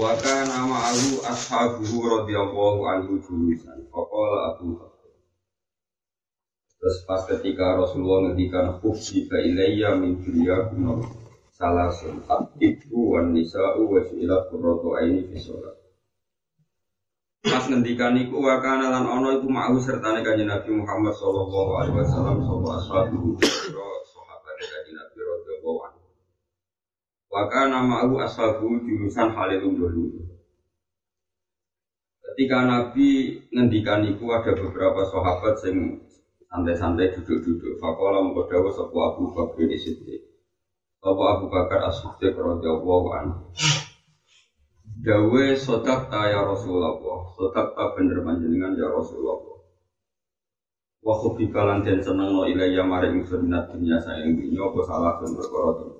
Wa 0.00 0.16
kana 0.16 0.64
ma'ahu 0.64 1.20
ashabuhu 1.26 1.96
radhiyallahu 2.06 2.80
anhu 2.88 3.18
julusan. 3.20 3.84
Faqala 3.90 4.56
Abu. 4.56 4.78
Terus 6.80 6.98
pas 7.04 7.20
ketika 7.28 7.76
Rasulullah 7.76 8.32
ngendikan 8.32 8.80
khufsi 8.80 9.28
ka 9.28 9.36
ilayya 9.36 10.00
min 10.00 10.16
dunya 10.24 10.64
kunna 10.72 10.96
salasun 11.52 12.24
ibu 12.56 13.12
wan 13.12 13.36
nisa'u 13.36 13.84
wa 13.84 14.00
su'ilat 14.00 14.48
qurratu 14.48 14.96
aini 14.96 15.28
fi 15.28 15.36
sholat. 15.36 15.76
Pas 17.44 17.68
ngendikan 17.68 18.16
iku 18.16 18.40
wa 18.40 18.56
kana 18.64 18.88
lan 18.88 19.04
ana 19.04 19.36
iku 19.36 19.44
ma'ahu 19.52 19.76
sertane 19.76 20.24
kanjeng 20.24 20.48
Nabi 20.48 20.72
Muhammad 20.72 21.12
sallallahu 21.12 21.72
alaihi 21.84 22.00
wasallam 22.00 22.36
sapa 22.48 22.68
ashabuhu 22.80 23.36
sahabat 24.08 24.56
kanjeng 24.56 24.96
Nabi 24.96 25.18
radhiyallahu 25.20 25.78
anhu. 25.84 26.00
Waka 27.30 27.70
nama 27.70 28.02
aku 28.02 28.18
ashabu 28.18 28.82
jurusan 28.82 29.30
Halilun 29.30 29.78
dulu. 29.78 30.18
Ketika 32.26 32.66
Nabi 32.66 33.38
ngendikan 33.54 34.02
itu 34.02 34.26
ada 34.34 34.50
beberapa 34.50 35.06
sahabat 35.06 35.62
yang 35.70 36.02
santai-santai 36.50 37.14
duduk-duduk. 37.14 37.78
Fakola 37.78 38.18
mengkodawa 38.26 38.74
sepu 38.74 38.96
Abu 38.98 39.30
Bakar 39.30 39.62
di 39.62 39.78
situ. 39.78 40.26
Sepu 40.98 41.22
Abu 41.22 41.46
Bakar 41.46 41.86
as-Siddiq 41.86 42.34
radhiyallahu 42.34 43.08
anhu. 43.14 43.54
Dawe 45.00 45.44
sodak 45.54 46.10
ta 46.10 46.28
ya 46.28 46.42
Rasulullah, 46.44 46.98
sodak 47.38 47.78
ta 47.78 47.94
bener 47.94 48.26
panjenengan 48.26 48.74
ya 48.74 48.90
Rasulullah. 48.90 49.38
Wa 51.00 51.14
khubibalan 51.16 51.86
den 51.86 52.02
seneng 52.02 52.34
no 52.34 52.44
ilayya 52.44 52.84
mare 52.84 53.08
ingsun 53.14 53.48
minat 53.48 53.70
dunya 53.72 53.96
sayang 54.02 54.36
dunya 54.36 54.60
apa 54.60 54.80
salah 54.84 55.16
dan 55.16 55.32
perkara 55.32 55.99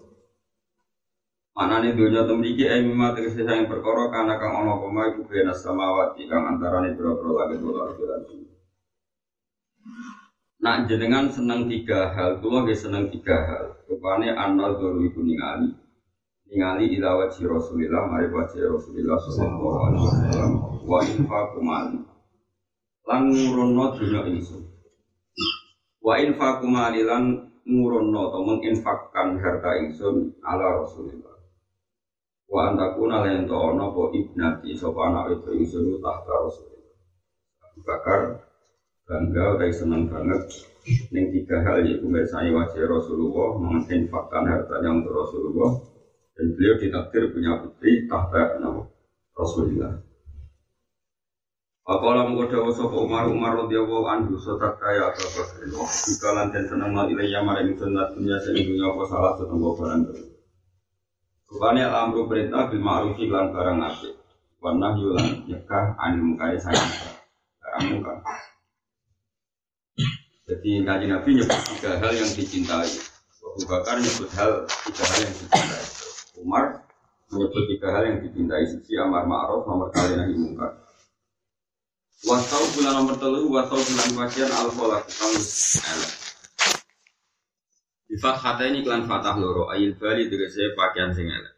Mana 1.51 1.83
nih 1.83 1.99
dunia 1.99 2.23
temriki 2.31 2.63
eh 2.63 2.79
mima 2.79 3.11
tegese 3.11 3.43
sayang 3.43 3.67
perkara 3.67 4.07
karena 4.07 4.39
kang 4.39 4.55
ono 4.55 4.79
koma 4.79 5.11
iku 5.11 5.27
bena 5.27 5.51
samawati 5.51 6.31
kang 6.31 6.47
antarane 6.47 6.95
boro-boro 6.95 7.43
langit 7.43 7.59
wal 7.59 7.91
ardi 7.91 8.05
lan 8.07 8.23
Nak 10.61 10.93
jenengan 10.93 11.27
seneng 11.33 11.73
tiga 11.73 12.13
hal, 12.13 12.37
kula 12.39 12.69
nggih 12.69 12.77
seneng 12.77 13.09
tiga 13.09 13.33
hal. 13.49 13.65
Rupane 13.89 14.29
anal 14.29 14.77
dulu 14.77 15.09
iku 15.09 15.25
ningali. 15.25 15.73
Ningali 16.53 17.01
ila 17.01 17.17
wajhi 17.17 17.49
Rasulillah, 17.49 18.05
mari 18.13 18.29
wajhi 18.29 18.61
Rasulillah 18.69 19.17
sallallahu 19.25 19.79
alaihi 19.89 20.05
wasallam. 20.05 20.53
Wa 20.85 20.99
infaqu 21.01 21.59
mali. 21.65 21.99
Lan 23.09 23.23
ngurono 23.33 23.85
dunya 23.97 24.21
ingsun. 24.29 24.63
Wa 26.05 26.21
infaqu 26.21 26.69
mali 26.69 27.09
lan 27.09 27.41
ngurono 27.65 28.29
atau 28.29 28.45
menginfakkan 28.45 29.41
harta 29.41 29.71
ingsun 29.81 30.45
ala 30.45 30.85
Rasulillah 30.85 31.30
wa 32.51 32.75
antakuna 32.75 33.23
lan 33.23 33.47
to 33.47 33.55
ana 33.55 33.95
apa 33.95 34.03
ibnati 34.11 34.75
sapa 34.75 35.01
anak 35.07 35.39
itu 35.39 35.51
ingsun 35.55 36.03
tahta 36.03 36.35
Rasulullah. 36.35 36.95
Abu 37.63 37.81
Bakar 37.87 38.21
bangga 39.07 39.45
utai 39.55 39.71
senang 39.71 40.11
banget 40.11 40.67
ning 41.15 41.31
tiga 41.31 41.63
hal 41.63 41.87
yaitu 41.87 42.11
mirsani 42.11 42.51
wajah 42.51 42.91
Rasulullah 42.91 43.55
menginfakkan 43.55 44.51
hartanya 44.51 44.91
untuk 44.99 45.15
Rasulullah. 45.15 45.73
Dan 46.35 46.57
beliau 46.57 46.75
ditakdir 46.81 47.31
punya 47.31 47.53
putri 47.63 48.11
tahta 48.11 48.59
nama 48.59 48.83
Rasulullah. 49.39 50.03
Apalah 51.87 52.27
mengkoda 52.27 52.67
sapa 52.75 52.97
Umar 52.99 53.31
Umar 53.31 53.67
radhiyallahu 53.67 54.07
anhu 54.11 54.35
sotak 54.43 54.83
kaya 54.83 55.15
Abu 55.15 55.23
Bakar. 55.39 55.71
Jika 55.87 56.29
lan 56.35 56.51
den 56.51 56.67
seneng 56.67 56.99
ilayya 56.99 57.47
maring 57.47 57.79
sunnah 57.79 58.11
dunya 58.11 58.43
sing 58.43 58.59
dunya 58.59 58.91
apa 58.91 59.03
salah 59.07 59.33
setengah 59.39 59.71
barang 59.79 60.30
Rupanya 61.51 61.91
al-amru 61.91 62.31
perintah 62.31 62.71
bil 62.71 62.79
ma'ruf 62.79 63.19
lan 63.19 63.51
barang 63.51 63.79
apik. 63.83 64.15
Wa 64.63 64.71
nahyu 64.71 65.19
lan 65.19 65.43
nyegah 65.51 65.99
anil 65.99 66.23
mungkari 66.23 66.55
sayang 66.63 66.91
barang 67.59 67.85
muka. 67.91 68.15
Jadi 70.47 70.87
kaji 70.87 71.07
Nabi 71.11 71.31
nyebut 71.43 71.61
tiga 71.75 71.99
hal 71.99 72.13
yang 72.15 72.31
dicintai. 72.39 72.91
Abu 73.43 73.67
Bakar 73.67 73.99
nyebut 73.99 74.31
hal 74.39 74.63
tiga 74.87 75.03
hal 75.11 75.19
yang 75.27 75.35
dicintai. 75.35 75.85
Umar 76.39 76.65
menyebut 77.35 77.63
tiga 77.67 77.89
hal 77.99 78.03
yang 78.07 78.19
dicintai. 78.23 78.71
Sisi 78.71 78.95
amar 78.95 79.27
ma'ruf 79.27 79.67
nomor 79.67 79.91
kali 79.91 80.15
nahi 80.15 80.35
mungkar. 80.39 80.71
Wasau 82.31 82.63
bulan 82.79 82.95
nomor 82.95 83.17
telu, 83.19 83.49
wasau 83.51 83.81
bulan 83.81 84.09
bagian 84.13 84.51
al-kholak 84.55 85.03
kang 85.09 85.35
elek. 85.35 86.30
Di 88.11 88.19
fathah 88.19 88.59
ini 88.67 88.83
klan 88.83 89.07
fatah 89.07 89.39
loro 89.39 89.71
ayil 89.71 89.95
bali 89.95 90.27
saya 90.27 90.75
pakaian 90.75 91.15
sing 91.15 91.31
elek. 91.31 91.55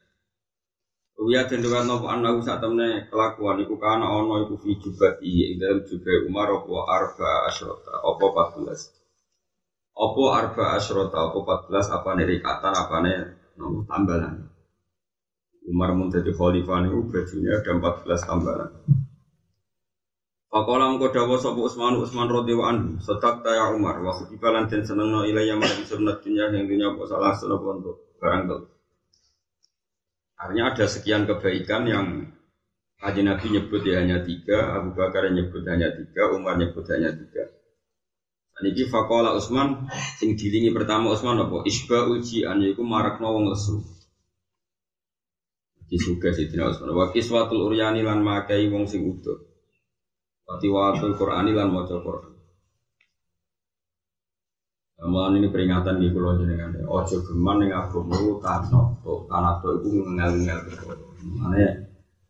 Uya 1.17 1.49
den 1.49 1.65
dewan 1.65 1.89
nopo 1.89 2.13
anahu 2.13 2.45
sak 2.45 2.61
temne 2.61 3.09
kelakuan 3.09 3.57
iku 3.65 3.81
kana 3.81 4.05
ana 4.05 4.45
iku 4.45 4.61
fi 4.61 4.77
jubati 4.77 5.49
ing 5.49 5.57
dalam 5.57 5.81
jubai 5.89 6.29
Umar 6.29 6.53
apa 6.53 6.77
arba 6.93 7.49
asyrota 7.49 8.05
apa 8.05 8.25
14. 8.61 9.97
Apa 9.97 10.23
arba 10.37 10.65
asyrota 10.77 11.19
apa 11.33 11.39
14 11.73 11.89
apa 11.89 12.11
nerikatan 12.21 12.73
apa 12.77 12.97
ne 13.01 13.15
nopo 13.57 13.89
tambalan. 13.89 14.45
Umar 15.73 15.97
mun 15.97 16.13
dadi 16.13 16.37
khalifah 16.37 16.85
niku 16.85 17.09
bajunya 17.09 17.65
ada 17.65 17.81
14 17.81 18.29
tambalan. 18.29 18.71
Pakola 20.53 20.93
mengko 20.93 21.09
dawa 21.17 21.41
sapa 21.41 21.57
Utsman 21.65 21.97
Utsman 21.97 22.29
radhiyallahu 22.29 22.69
anhu, 22.69 22.89
setak 23.01 23.41
ya 23.41 23.73
Umar 23.73 24.05
wa 24.05 24.13
khutibalan 24.13 24.69
den 24.69 24.85
senengno 24.85 25.25
ilayya 25.25 25.57
marang 25.57 25.81
sunnah 25.89 26.21
dunya 26.21 26.53
yang 26.53 26.69
dunya 26.69 26.93
apa 26.93 27.09
salah 27.09 27.33
sunah 27.33 27.57
untuk 27.57 28.13
barang 28.21 28.45
itu. 28.45 28.57
Artinya 30.37 30.65
ada 30.77 30.85
sekian 30.85 31.25
kebaikan 31.25 31.89
yang 31.89 32.07
Haji 33.01 33.25
Nabi 33.25 33.47
nyebut 33.49 33.81
ya 33.81 34.05
hanya 34.05 34.21
tiga, 34.21 34.77
Abu 34.77 34.93
Bakar 34.93 35.25
nyebut 35.33 35.65
hanya 35.65 35.89
tiga, 35.89 36.37
Umar 36.37 36.61
nyebut 36.61 36.85
hanya 36.93 37.17
tiga. 37.17 37.49
Niki 38.63 38.93
fakola 38.93 39.33
Utsman 39.35 39.89
sing 40.21 40.37
dilingi 40.37 40.71
pertama 40.71 41.17
Utsman 41.17 41.41
apa? 41.41 41.65
Isba 41.65 42.13
uji 42.13 42.45
an 42.45 42.61
yaiku 42.61 42.85
marakno 42.85 43.33
wong 43.35 43.51
lesu. 43.51 43.81
Iki 45.89 45.97
suka 45.97 46.31
Sidina 46.31 46.69
Utsman. 46.71 46.93
Wa 46.93 47.09
kiswatul 47.09 47.73
uryani 47.73 48.05
lan 48.05 48.21
makai 48.21 48.69
wong 48.69 48.85
sing 48.87 49.03
utuh. 49.03 49.52
Watiwatul 50.53 51.17
Quran 51.17 51.49
lan 51.57 51.73
maca 51.73 51.97
Quran. 51.97 52.29
Amalan 55.03 55.41
ini 55.41 55.49
peringatan 55.49 55.97
di 55.99 56.13
pulau 56.13 56.37
jenengan. 56.37 56.77
Ojo 56.87 57.25
geman 57.25 57.65
yang 57.65 57.89
agama 57.89 58.15
tanah 58.39 58.87
to, 59.03 59.27
tanah 59.27 59.59
to 59.65 59.81
itu 59.81 59.99
ngel-ngel. 60.05 60.61
Mana 61.41 61.59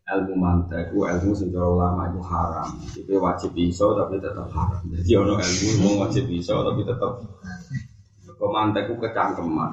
ilmu 0.09 0.35
mantek, 0.39 0.95
ilmu 0.95 1.35
secara 1.35 1.67
ulama 1.69 2.09
itu 2.09 2.21
haram. 2.25 2.71
Itu 2.97 3.13
wajib 3.19 3.53
iso 3.59 3.93
tapi 3.99 4.23
tetap 4.23 4.49
haram. 4.55 4.81
Jadi 4.89 5.11
ono 5.19 5.37
ilmu 5.37 5.69
mau 5.83 6.07
wajib 6.07 6.31
iso 6.31 6.63
tapi 6.63 6.81
tetap. 6.87 7.13
Kemantek 8.39 8.89
itu 8.89 8.95
kecangkeman. 9.03 9.71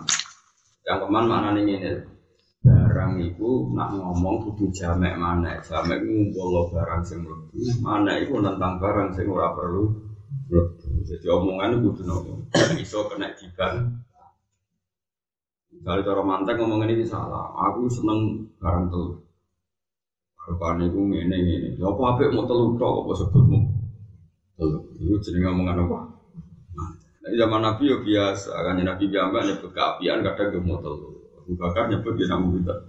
Kecangkeman 0.83 1.25
mana 1.29 1.55
nih 1.55 1.63
ini? 1.69 1.75
Barang 2.99 3.15
itu 3.23 3.71
nak 3.79 3.95
ngomong 3.95 4.43
kudu 4.43 4.75
jamek 4.75 5.15
mana 5.15 5.55
jamek 5.63 6.03
ngumpul 6.03 6.67
barang 6.67 6.99
sing 6.99 7.23
mlebu 7.23 7.55
mana 7.79 8.19
itu 8.19 8.35
tentang 8.43 8.75
barang 8.75 9.15
sing 9.15 9.31
ora 9.31 9.55
perlu 9.55 9.87
jadi 11.07 11.31
omongan 11.31 11.79
kudu 11.79 12.03
nopo 12.03 12.43
iso 12.75 13.07
kena 13.07 13.31
jiban 13.39 14.03
kalau 15.79 16.03
cara 16.03 16.21
mantek 16.27 16.59
ngomong 16.59 16.91
ini 16.91 17.07
salah 17.07 17.55
aku 17.55 17.87
seneng 17.87 18.51
barang 18.59 18.91
telur 18.91 19.23
Rupanya 20.49 20.89
itu 20.89 20.97
ngene 20.97 21.35
ngene. 21.45 21.69
Ya 21.77 21.85
apa 21.93 22.17
apa 22.17 22.33
mau 22.33 22.41
telur 22.49 22.73
tok 22.73 23.05
apa 23.05 23.11
sebutmu? 23.21 23.59
Telur. 24.57 24.81
Itu 24.97 25.21
jenenge 25.21 25.45
ngomongan 25.45 25.85
apa? 25.85 25.99
Nah, 26.73 26.89
zaman 27.37 27.61
Nabi 27.61 27.93
ya 27.93 28.01
biasa, 28.01 28.49
kan 28.57 28.81
Nabi 28.81 29.13
biasa 29.13 29.45
nyebut 29.45 29.69
keapian 29.69 30.25
kadang 30.25 30.65
mau 30.65 30.81
telur. 30.81 31.19
Abu 31.37 31.53
Bakar 31.53 31.89
nyebut 31.89 32.13
dia 32.13 32.29
namu 32.29 32.61
kita. 32.61 32.88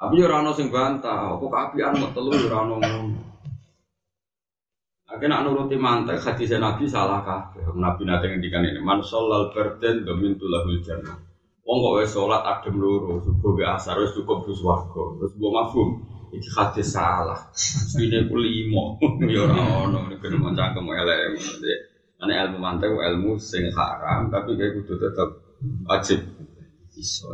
Tapi 0.00 0.16
ya 0.16 0.32
rano 0.32 0.56
sing 0.56 0.72
bantah, 0.72 1.36
kok 1.36 1.52
keapian 1.52 2.00
mau 2.00 2.08
telu 2.16 2.32
ya 2.32 2.48
rano 2.48 2.80
ngono. 2.80 3.20
Akhirnya 5.10 5.44
nuruti 5.44 5.76
mantek 5.76 6.22
hadis 6.24 6.56
Nabi 6.56 6.88
salah 6.88 7.20
kah? 7.20 7.52
Nabi 7.76 8.08
nanti 8.08 8.32
ngendikan 8.32 8.64
ini, 8.64 8.80
man 8.80 9.04
sholal 9.04 9.52
berden 9.52 10.08
domin 10.08 10.40
tulahul 10.40 10.80
jannah. 10.80 11.18
Wong 11.66 11.78
kok 11.84 11.94
wis 12.00 12.16
adem 12.16 12.80
loro, 12.80 13.20
subuh 13.20 13.52
ke 13.58 13.64
asar 13.68 14.00
wis 14.00 14.16
cukup 14.16 14.48
bus 14.48 14.64
warga. 14.64 15.20
Terus 15.20 15.32
mbok 15.36 15.52
mafhum 15.52 15.88
iki 16.32 16.48
hadis 16.56 16.88
salah. 16.96 17.36
Sine 17.52 18.24
ku 18.24 18.40
limo. 18.40 18.96
Ya 19.28 19.44
ora 19.44 19.84
ono 19.84 20.08
kena 20.16 20.48
cangkem 20.56 20.88
elek. 20.88 21.36
Ane 22.24 22.32
ilmu 22.32 22.56
mantek 22.56 22.88
ilmu 22.88 23.36
sing 23.36 23.68
haram 23.76 24.32
tapi 24.32 24.56
kayak 24.56 24.80
kudu 24.80 24.94
tetep 24.96 25.28
wajib. 25.84 26.20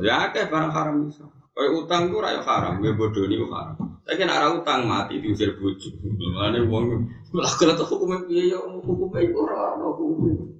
Ya 0.02 0.26
akeh 0.26 0.50
barang 0.50 0.72
haram 0.74 0.96
iso. 1.06 1.35
Kayak 1.56 1.72
utang 1.72 2.12
ku 2.12 2.20
ora 2.20 2.36
haram, 2.36 2.84
gue 2.84 2.92
bodoh 2.92 3.24
ini 3.24 3.40
haram. 3.40 3.96
Tapi 4.04 4.28
ora 4.28 4.52
utang 4.52 4.84
mati 4.84 5.24
diusir 5.24 5.56
bojo. 5.56 5.88
Mulane 6.04 6.60
wong 6.68 6.84
lah 7.32 7.48
kena 7.56 7.72
tuh 7.72 7.88
hukumnya 7.96 8.28
ya 8.28 8.60
hukumnya 8.60 9.24
ora 9.32 9.72
ono 9.72 9.96
hukumnya. 9.96 10.52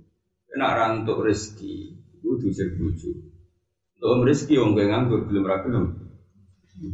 Nek 0.56 0.68
ora 0.72 0.84
untuk 0.96 1.20
rezeki, 1.20 1.92
itu 2.16 2.40
diusir 2.40 2.72
bojo. 2.80 3.12
Untuk 4.00 4.24
rezeki 4.24 4.56
wong 4.56 4.72
kowe 4.72 4.86
nganggur 4.88 5.20
belum 5.28 5.44
ra 5.44 5.60
gelem. 5.60 5.84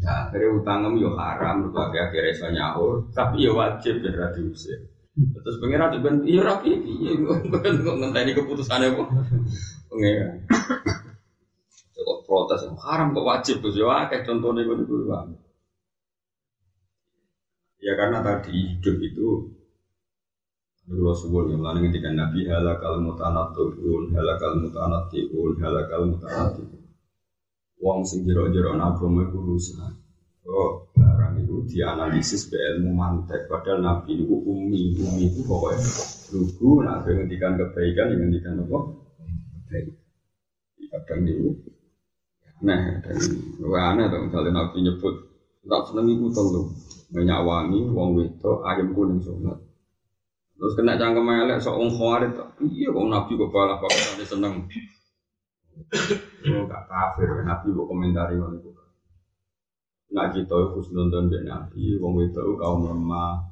Nah, 0.03 0.27
akhirnya 0.27 0.51
utangem 0.51 0.99
yo 0.99 1.15
haram, 1.15 1.67
mergo 1.71 1.79
akhirnya 1.87 2.35
iso 2.35 2.47
nyaur, 2.51 3.07
tapi 3.15 3.47
yo 3.47 3.55
wajib 3.55 4.03
ben 4.03 4.19
ra 4.19 4.35
diusir. 4.35 4.83
Terus 5.15 5.63
pengen 5.63 5.95
tuh 5.95 6.03
ben 6.03 6.27
iya 6.27 6.43
ra 6.43 6.59
piye 6.59 6.75
piye 6.75 7.23
kok 7.23 7.95
ngenteni 8.03 8.35
keputusane 8.35 8.99
kok. 8.99 9.15
Pengen. 9.95 10.43
Protes 12.33 12.65
haram 12.81 13.13
kok 13.13 13.29
wajib 13.29 13.61
Gus 13.61 13.77
yo 13.77 13.93
akeh 13.93 14.25
contone 14.25 14.65
ngono 14.65 14.89
kuwi 14.89 15.05
Ya 17.85 17.93
karena 17.93 18.25
tadi 18.25 18.73
hidup 18.73 18.97
itu 19.05 19.29
Dulu 20.89 21.13
sebuah 21.13 21.53
yang 21.53 21.61
lain 21.61 21.93
ketika 21.93 22.11
Nabi 22.11 22.49
halakal 22.49 23.05
mutanatun, 23.05 24.11
halakal 24.17 24.59
mutanatun, 24.65 25.53
halakal 25.61 26.01
mutanatun. 26.09 26.73
Wong 27.79 28.03
sing 28.03 28.27
jero-jero 28.27 28.75
agama 28.75 29.29
iku 29.29 29.39
rusak. 29.47 29.95
Oh, 30.43 30.91
barang 30.99 31.39
itu 31.39 31.69
dianalisis 31.71 32.51
be 32.51 32.59
ilmu 32.59 32.99
mantek. 32.99 33.47
Padahal 33.47 33.79
Nabi 33.79 34.27
itu 34.27 34.35
umi, 34.43 34.99
umi 34.99 35.31
itu 35.31 35.47
pokoknya 35.47 35.87
lugu. 36.35 36.83
Nah, 36.83 36.99
ngendikan 37.07 37.55
kebaikan, 37.55 38.19
ngendikan 38.19 38.59
apa? 38.59 38.79
Kebaikan. 39.71 39.95
Kadang 40.91 41.21
itu 41.31 41.72
Nah, 42.63 43.03
dan 43.03 43.19
aneh 43.59 44.07
tuh 44.07 44.21
misalnya 44.23 44.51
Nabi 44.55 44.87
nyebut 44.87 45.15
tak 45.67 45.83
seneng 45.91 46.07
iku 46.15 46.31
telu 46.31 46.63
minyak 47.11 47.43
wangi, 47.43 47.83
wong 47.91 48.19
wedo, 48.19 48.63
ayam 48.63 48.95
kuning 48.95 49.19
sunat. 49.19 49.59
Terus 50.55 50.79
kena 50.79 50.95
cangkem 50.95 51.27
elek 51.27 51.59
sok 51.59 51.75
wong 51.75 51.91
khawarit. 51.91 52.39
Iya 52.63 52.95
kok 52.95 53.07
Nabi 53.11 53.33
kok 53.35 53.51
balah 53.51 53.77
pakai 53.83 54.23
seneng. 54.23 54.71
Oh, 56.43 56.63
gak 56.71 56.83
kafir, 56.87 57.43
Nabi 57.43 57.67
kok 57.75 57.89
komentari 57.91 58.39
ngono 58.39 58.57
iku. 58.63 58.71
Nak 60.15 60.39
kita 60.39 60.55
nonton 60.95 61.27
ben 61.27 61.43
Nabi, 61.51 61.99
wong 61.99 62.23
itu 62.23 62.47
kaum 62.63 62.87
lemah. 62.87 63.43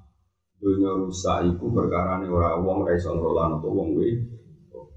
Dunia 0.61 0.93
rusak 0.93 1.51
iku 1.51 1.73
perkara 1.73 2.23
nih 2.23 2.31
orang 2.31 2.63
wong 2.63 2.79
ra 2.87 2.93
iso 2.95 3.11
ngelola 3.11 3.59
atau 3.59 3.75
wong 3.75 3.97
wedo. 3.97 4.93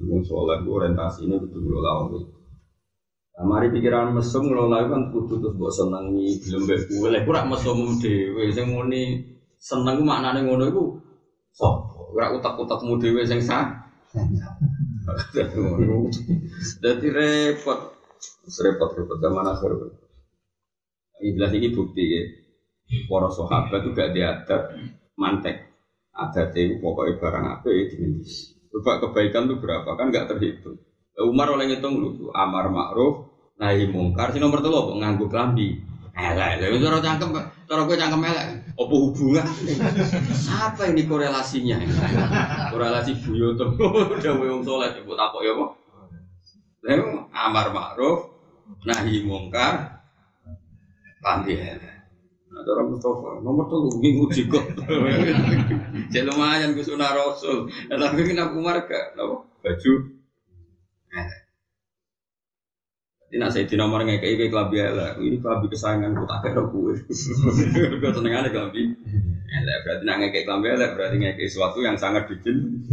Wong 0.00 0.26
soleh 0.26 0.58
ku 0.64 0.74
orientasine 0.80 1.38
kudu 1.38 1.60
ngelola 1.60 2.08
wong. 2.10 2.33
Nah, 3.34 3.42
mari 3.50 3.66
pikiran 3.66 4.14
mesum 4.14 4.46
ngelola 4.46 4.86
kan 4.86 5.10
kudu 5.10 5.42
terus 5.42 5.58
mbok 5.58 5.74
senengi 5.74 6.38
gelem 6.38 6.70
mbek 6.70 6.78
kowe. 6.86 7.06
Lek 7.10 7.26
ora 7.26 7.42
mesum 7.42 7.98
dhewe 7.98 8.46
sing 8.54 8.70
muni 8.70 9.18
seneng 9.58 10.06
maknane 10.06 10.46
ngono 10.46 10.70
iku 10.70 10.84
sapa? 11.50 12.14
Ora 12.14 12.30
utak-utakmu 12.38 12.94
dhewe 13.02 13.26
sing 13.26 13.42
sah. 13.42 13.90
Jadi 16.84 17.06
repot, 17.10 17.78
repot-repot 18.62 19.18
zaman 19.18 19.50
akhir. 19.50 19.72
Iblis 21.18 21.52
ini 21.58 21.74
bukti 21.74 22.04
ya. 22.06 22.22
Para 23.10 23.34
sahabat 23.34 23.82
itu 23.82 23.90
gak 23.96 24.14
diadat 24.14 24.62
mantek. 25.18 25.74
Adat 26.14 26.54
itu 26.54 26.78
pokoknya 26.78 27.18
barang 27.18 27.44
apa 27.58 27.66
ya. 27.66 27.84
Coba 28.70 29.02
kebaikan 29.02 29.50
itu 29.50 29.58
berapa 29.58 29.90
kan 29.98 30.14
gak 30.14 30.30
terhitung. 30.30 30.78
Umar 31.18 31.50
oleh 31.50 31.70
ngitung 31.70 31.98
lu 31.98 32.30
amar 32.34 32.70
ma'ruf 32.70 33.23
nahi 33.58 33.86
mungkar. 33.90 34.34
Si 34.34 34.38
nomor 34.42 34.60
telu 34.60 34.76
apa 34.78 34.92
nganggu 34.98 35.26
kelambi. 35.30 35.68
Elek, 36.14 36.62
lha 36.62 36.78
cara 36.78 37.02
cangkem, 37.02 37.34
cara 37.66 37.90
gue 37.90 37.98
cangkem 37.98 38.22
elek. 38.22 38.46
Apa 38.78 38.94
hubungan? 38.94 39.42
Apa 40.70 40.82
ini 40.94 41.10
korelasinya? 41.10 41.74
Korelasi 42.70 43.18
buyoto. 43.18 43.74
Udah 43.74 44.32
wong 44.38 44.62
soleh 44.62 44.94
sebut 44.94 45.18
apa 45.18 45.42
ya 45.42 45.58
kok? 45.58 45.70
Lalu 46.86 47.06
amar 47.34 47.66
ma'ruf 47.74 48.30
nahi 48.86 49.26
mungkar 49.26 50.06
kelambi 51.18 51.58
elek. 51.58 51.94
Nah, 52.54 52.62
cara 52.62 52.86
Mustafa, 52.86 53.42
nomor 53.42 53.66
tuh 53.66 53.98
uji 53.98 54.46
kok. 54.46 54.62
Jadi 56.14 56.26
lumayan 56.30 56.78
gue 56.78 56.86
sunah 56.86 57.10
rasul. 57.10 57.66
Tapi 57.90 58.22
kenapa 58.22 58.54
Umar 58.54 58.86
gak? 58.86 59.18
Baju 59.18 59.92
ini 63.34 63.42
nak 63.42 63.50
saya 63.50 63.66
nomor 63.74 64.06
ngekei 64.06 64.38
kayak 64.38 64.54
kelambi 64.54 64.78
elek. 64.78 65.18
Ini 65.18 65.42
kelambi 65.42 65.66
kesayangan 65.66 66.14
ku 66.14 66.22
tak 66.22 66.38
kayak 66.46 66.70
kue. 66.70 66.94
Gue 67.98 68.10
seneng 68.14 68.30
aja 68.30 68.46
kelambi. 68.46 68.94
Elek 69.50 69.78
berarti 69.82 70.02
nak 70.06 70.16
ngekei 70.22 70.46
kelambi 70.46 70.68
elek 70.70 70.90
berarti 70.94 71.16
ngekei 71.18 71.50
sesuatu 71.50 71.82
yang 71.82 71.98
sangat 71.98 72.30
bikin. 72.30 72.86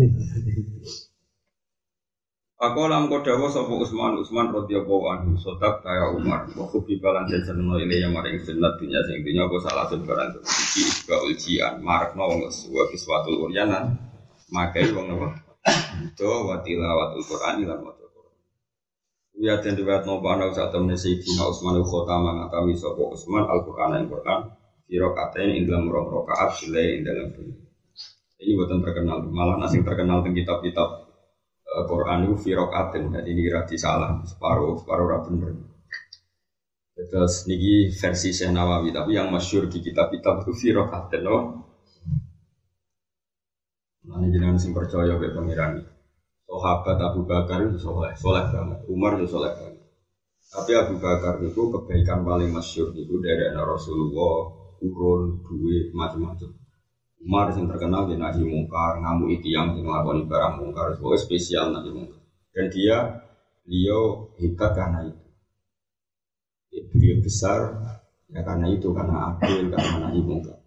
Aku 2.57 2.89
lam 2.89 3.05
kodawa 3.05 3.53
sopo 3.53 3.85
Usman 3.85 4.17
Usman 4.17 4.49
radhiyallahu 4.49 5.05
anhu 5.13 5.37
sodak 5.37 5.85
kaya 5.85 6.09
Umar. 6.09 6.49
Waktu 6.57 6.89
bibalan 6.89 7.29
dan 7.29 7.45
seneng 7.45 7.77
ini 7.77 8.01
yang 8.01 8.09
maring 8.09 8.41
senat 8.41 8.81
dunia 8.81 8.97
sing 9.05 9.21
dunia 9.21 9.45
aku 9.45 9.61
salah 9.61 9.85
satu 9.93 10.01
barang 10.01 10.41
iki 10.41 10.89
juga 10.89 11.21
ujian 11.29 11.85
marak 11.85 12.17
no 12.17 12.25
wong 12.25 12.49
sebuah 12.49 12.89
sesuatu 12.89 13.45
uryanan 13.45 13.93
makai 14.49 14.89
wong 14.89 15.05
apa? 15.21 15.37
Itu 16.01 16.49
watilawatul 16.49 17.29
Quran 17.29 17.69
lan 17.69 18.00
Ya 19.41 19.57
dan 19.57 19.73
riwayat 19.73 20.05
nopo 20.05 20.29
anak 20.29 20.53
saat 20.53 20.69
temen 20.69 20.93
Sayyidina 20.93 21.49
Utsman 21.49 21.81
khota 21.81 22.13
mengatami 22.21 22.77
sopo 22.77 23.09
Utsman 23.09 23.49
Al 23.49 23.65
Quran 23.65 23.97
yang 23.97 24.05
Quran 24.05 24.39
Siro 24.85 25.17
katain 25.17 25.55
ing 25.57 25.65
dalam 25.65 25.89
rong 25.89 26.13
rokaat 26.13 26.61
sile 26.61 26.99
ing 26.99 27.07
dalam. 27.07 27.31
Ini 28.37 28.53
buatan 28.53 28.83
terkenal, 28.85 29.23
malah 29.31 29.57
nasi 29.57 29.79
terkenal 29.81 30.19
tentang 30.19 30.35
kitab-kitab 30.35 30.89
uh, 31.63 31.83
Quran 31.87 32.27
itu 32.27 32.35
firokatin, 32.41 33.07
jadi 33.13 33.29
ini 33.31 33.47
rati 33.47 33.79
salah, 33.79 34.19
separuh 34.25 34.83
separuh 34.83 35.07
rapi 35.07 35.29
bener. 35.31 35.53
Terus 36.97 37.47
niki 37.47 37.87
versi 37.93 38.35
Syekh 38.35 38.51
Nawawi, 38.51 38.91
tapi 38.91 39.15
yang 39.15 39.31
masyur 39.31 39.71
di 39.71 39.79
kitab-kitab 39.79 40.43
itu 40.43 40.51
firokatin, 40.57 41.21
no? 41.23 41.37
Nah, 44.11 44.17
ini 44.19 44.33
jangan 44.35 44.57
sing 44.59 44.75
percaya 44.75 45.15
be 45.15 45.31
pangeran 45.31 45.90
sahabat 46.51 46.99
Abu 46.99 47.23
Bakar 47.23 47.63
itu 47.63 47.79
soleh, 47.79 48.11
soleh 48.19 48.43
banget. 48.51 48.83
Umar 48.91 49.15
itu 49.15 49.31
soleh 49.31 49.55
banget. 49.55 49.79
Tapi 50.51 50.71
Abu 50.75 50.99
Bakar 50.99 51.39
itu 51.39 51.61
kebaikan 51.71 52.27
paling 52.27 52.51
masyur 52.51 52.91
itu 52.91 53.23
dari 53.23 53.47
anak 53.55 53.71
Rasulullah, 53.71 54.51
urun, 54.83 55.39
duit, 55.47 55.95
macam-macam. 55.95 56.51
Umar 57.23 57.55
yang 57.55 57.71
terkenal 57.71 58.03
di 58.11 58.19
nahi 58.19 58.43
mungkar, 58.43 58.99
ngamu 58.99 59.31
yang 59.47 59.71
melakukan 59.79 60.27
barang 60.27 60.53
mungkar, 60.59 60.91
sebagai 60.99 61.23
spesial 61.23 61.71
nahi 61.71 61.87
mungkar. 61.87 62.19
Dan 62.51 62.67
dia, 62.67 62.97
beliau 63.63 64.27
hebat 64.35 64.75
karena 64.75 65.07
itu. 65.07 65.23
Beliau 66.91 67.15
besar 67.23 67.59
ya 68.27 68.43
karena 68.43 68.67
itu, 68.75 68.91
karena 68.91 69.31
adil, 69.31 69.71
karena 69.71 69.95
nahi 70.03 70.19
mungkar. 70.19 70.59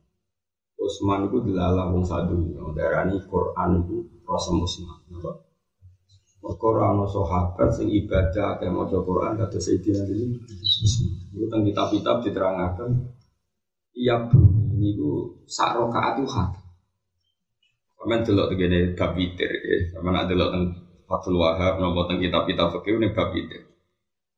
Utsman 0.81 1.29
itu 1.29 1.45
dilalah 1.45 1.93
wong 1.93 2.09
sadu, 2.09 2.41
darani 2.73 3.21
Quran 3.29 3.85
itu 3.85 4.01
Rasul 4.25 4.65
Utsman. 4.65 4.97
Mereka 6.45 6.65
orang 6.77 7.09
sahabat 7.09 7.73
sing 7.73 7.89
ibadah 7.89 8.61
kayak 8.61 8.69
mau 8.69 8.85
Quran 8.85 9.41
kata 9.41 9.57
Sayyidina 9.57 10.05
Ali. 10.05 10.37
Itu 11.33 11.49
tentang 11.49 11.65
kitab-kitab 11.65 12.21
diterangkan. 12.21 12.91
Iya 13.97 14.29
bunyi 14.29 14.93
itu 14.93 15.41
sak 15.49 15.81
rokaat 15.81 16.21
itu 16.21 16.29
hati. 16.29 16.61
Kamen 17.97 18.21
delok 18.29 18.53
tegene 18.53 18.93
bab 18.93 19.17
witir 19.17 19.49
ya. 19.49 19.97
Sama 19.97 20.13
nak 20.13 20.29
delok 20.29 20.53
teng 20.53 20.65
Fathul 21.09 21.41
Wahab 21.41 21.81
nopo 21.81 22.05
teng 22.05 22.21
kitab-kitab 22.21 22.77
fikih 22.77 23.01
ini 23.01 23.17
bab 23.17 23.33
witir. 23.33 23.65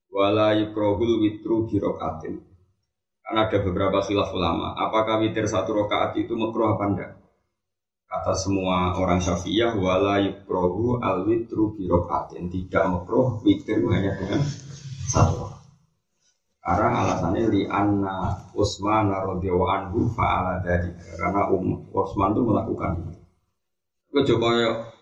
Wala 0.07 0.55
yukrahul 0.63 1.19
witru. 1.19 1.67
Karena 1.67 3.51
ada 3.51 3.59
beberapa 3.59 3.99
khilaf 4.07 4.31
ulama. 4.31 4.79
Apakah 4.79 5.19
witir 5.19 5.51
satu 5.51 5.75
rokaat 5.75 6.15
itu 6.15 6.39
makruh 6.39 6.79
apa 6.79 6.85
enggak? 6.87 7.26
Kata 8.07 8.33
semua 8.39 8.95
orang 8.95 9.19
Syafi'iyah 9.19 9.75
wala 9.75 10.23
yukrohu 10.23 11.03
al 11.03 11.27
witru 11.27 11.75
birokaatin 11.75 12.47
tidak 12.49 12.87
makruh 12.87 13.43
witir 13.43 13.83
hanya 13.91 14.15
dengan 14.15 14.43
satu 15.11 15.57
karena 16.67 16.99
alasannya 16.99 17.47
li 17.47 17.63
anna 17.71 18.43
Utsman 18.51 19.07
radhiyallahu 19.07 19.71
anhu 19.71 20.11
fa'ala 20.11 20.67
dari 20.67 20.91
karena 21.15 21.47
um 21.47 21.87
Utsman 21.95 22.35
itu 22.35 22.43
melakukan 22.43 22.91
itu. 22.99 23.13
Kau 24.11 24.27
coba 24.35 24.47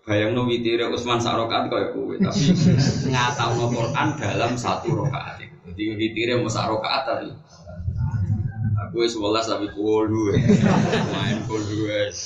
bayang 0.05 0.37
no 0.37 0.45
witire 0.45 0.85
Utsman 0.93 1.17
sak 1.17 1.41
rakaat 1.41 1.65
kaya 1.73 1.89
kowe, 1.89 2.13
tapi 2.21 2.53
ngatalno 3.09 3.65
Quran 3.73 4.07
dalam 4.13 4.53
satu 4.53 4.93
rakaat. 4.93 5.41
Jadi 5.65 5.83
witire 5.97 6.37
mau 6.37 6.53
sak 6.53 6.69
rakaat 6.69 7.01
tapi 7.09 7.33
wis 9.03 9.19
11 9.19 9.51
tapi 9.51 9.67
kulo 9.75 10.31
main 11.11 11.37
kulo 11.43 11.91
wis. 11.91 12.19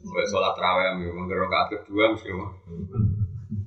Gue 0.00 0.24
sholat 0.32 0.56
terawih, 0.56 1.12
mungkin 1.12 1.36
rakaat 1.44 1.76
kedua 1.76 2.16
mesti 2.16 2.32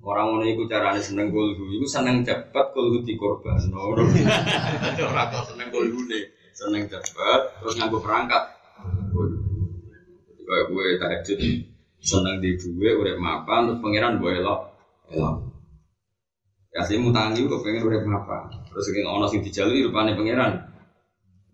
Orang 0.04 0.36
ngono 0.36 0.44
iku 0.44 0.68
carane 0.68 1.00
seneng 1.00 1.32
kulhu, 1.32 1.64
iku 1.80 1.88
seneng 1.88 2.28
cepet 2.28 2.76
kulhu 2.76 3.06
dikorban. 3.08 3.56
Ora 3.72 5.32
kok 5.32 5.54
seneng 5.54 5.72
kulhune, 5.72 6.20
seneng 6.52 6.90
cepet 6.92 7.42
terus 7.64 7.80
nganggo 7.80 8.04
perangkat. 8.04 8.44
Kayak 10.44 10.66
gue 10.68 10.86
tahajud 11.00 11.40
seneng 12.04 12.44
di 12.44 12.60
duwe 12.60 13.00
urip 13.00 13.16
mapan 13.16 13.72
terus 13.72 13.80
pangeran 13.80 14.20
gue 14.20 14.44
elok. 14.44 14.62
Elok. 15.16 15.36
Ya 16.76 16.84
sih 16.84 17.00
mutangi 17.00 17.48
kok 17.48 17.64
pengen 17.64 17.88
urip 17.88 18.04
mapan. 18.04 18.52
Terus 18.68 18.84
sing 18.84 19.08
ono 19.08 19.24
sing 19.32 19.40
dijalui 19.40 19.88
rupane 19.88 20.20
pangeran. 20.20 20.73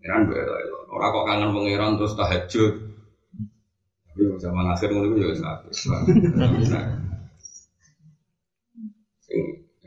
Pangeran 0.00 0.32
gue 0.32 0.36
elok 0.40 0.58
elok. 0.64 0.82
Ora 0.96 1.12
kok 1.12 1.26
kangen 1.28 1.52
pangeran 1.52 1.92
terus 2.00 2.16
tahajud. 2.16 2.72
Tapi 4.08 4.20
zaman 4.40 4.72
akhir 4.72 4.88
ngono 4.88 5.06
iku 5.12 5.16
ya 5.20 5.28
apik. 5.44 5.72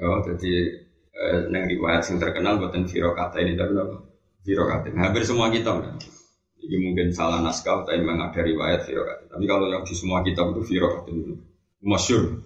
Oh, 0.03 0.20
jadi 0.22 0.53
neng 1.50 1.65
riwayat 1.65 2.05
yang 2.05 2.17
terkenal 2.22 2.62
buatan 2.62 2.86
kata 2.86 3.38
ini 3.41 3.58
tapi 3.58 3.74
apa? 3.74 3.98
kata. 4.70 4.93
Hampir 4.93 5.24
semua 5.25 5.50
kitab. 5.50 5.82
Ya. 6.62 6.77
Mungkin 6.79 7.12
salah 7.12 7.41
naskah, 7.41 7.84
tapi 7.84 8.05
memang 8.05 8.29
ada 8.29 8.41
riwayat 8.46 8.86
kata. 8.86 9.34
Tapi 9.34 9.43
kalau 9.50 9.65
yang 9.65 9.82
di 9.82 9.98
semua 9.98 10.22
kitab 10.22 10.53
itu 10.53 10.77
kata 10.77 11.10
itu 11.10 11.34
masyur. 11.82 12.41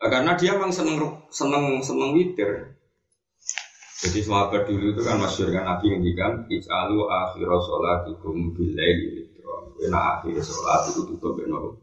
Nah, 0.00 0.08
karena 0.08 0.32
dia 0.36 0.56
memang 0.56 0.72
seneng 0.72 0.96
seneng 1.32 1.80
seneng 1.84 2.12
witir. 2.16 2.76
Jadi 4.00 4.24
sahabat 4.24 4.64
dulu 4.64 4.96
itu 4.96 5.02
kan 5.04 5.20
masyur 5.20 5.52
kan 5.52 5.68
Nabi 5.68 5.92
ngendikan 5.92 6.48
Ijalu 6.48 7.04
akhir 7.04 7.44
sholatikum 7.44 8.56
bilaili 8.56 9.06
witro. 9.12 9.76
Nah 9.92 10.16
akhir 10.16 10.40
sholat 10.40 10.88
itu 10.88 11.04
tutup 11.04 11.36
beno 11.36 11.76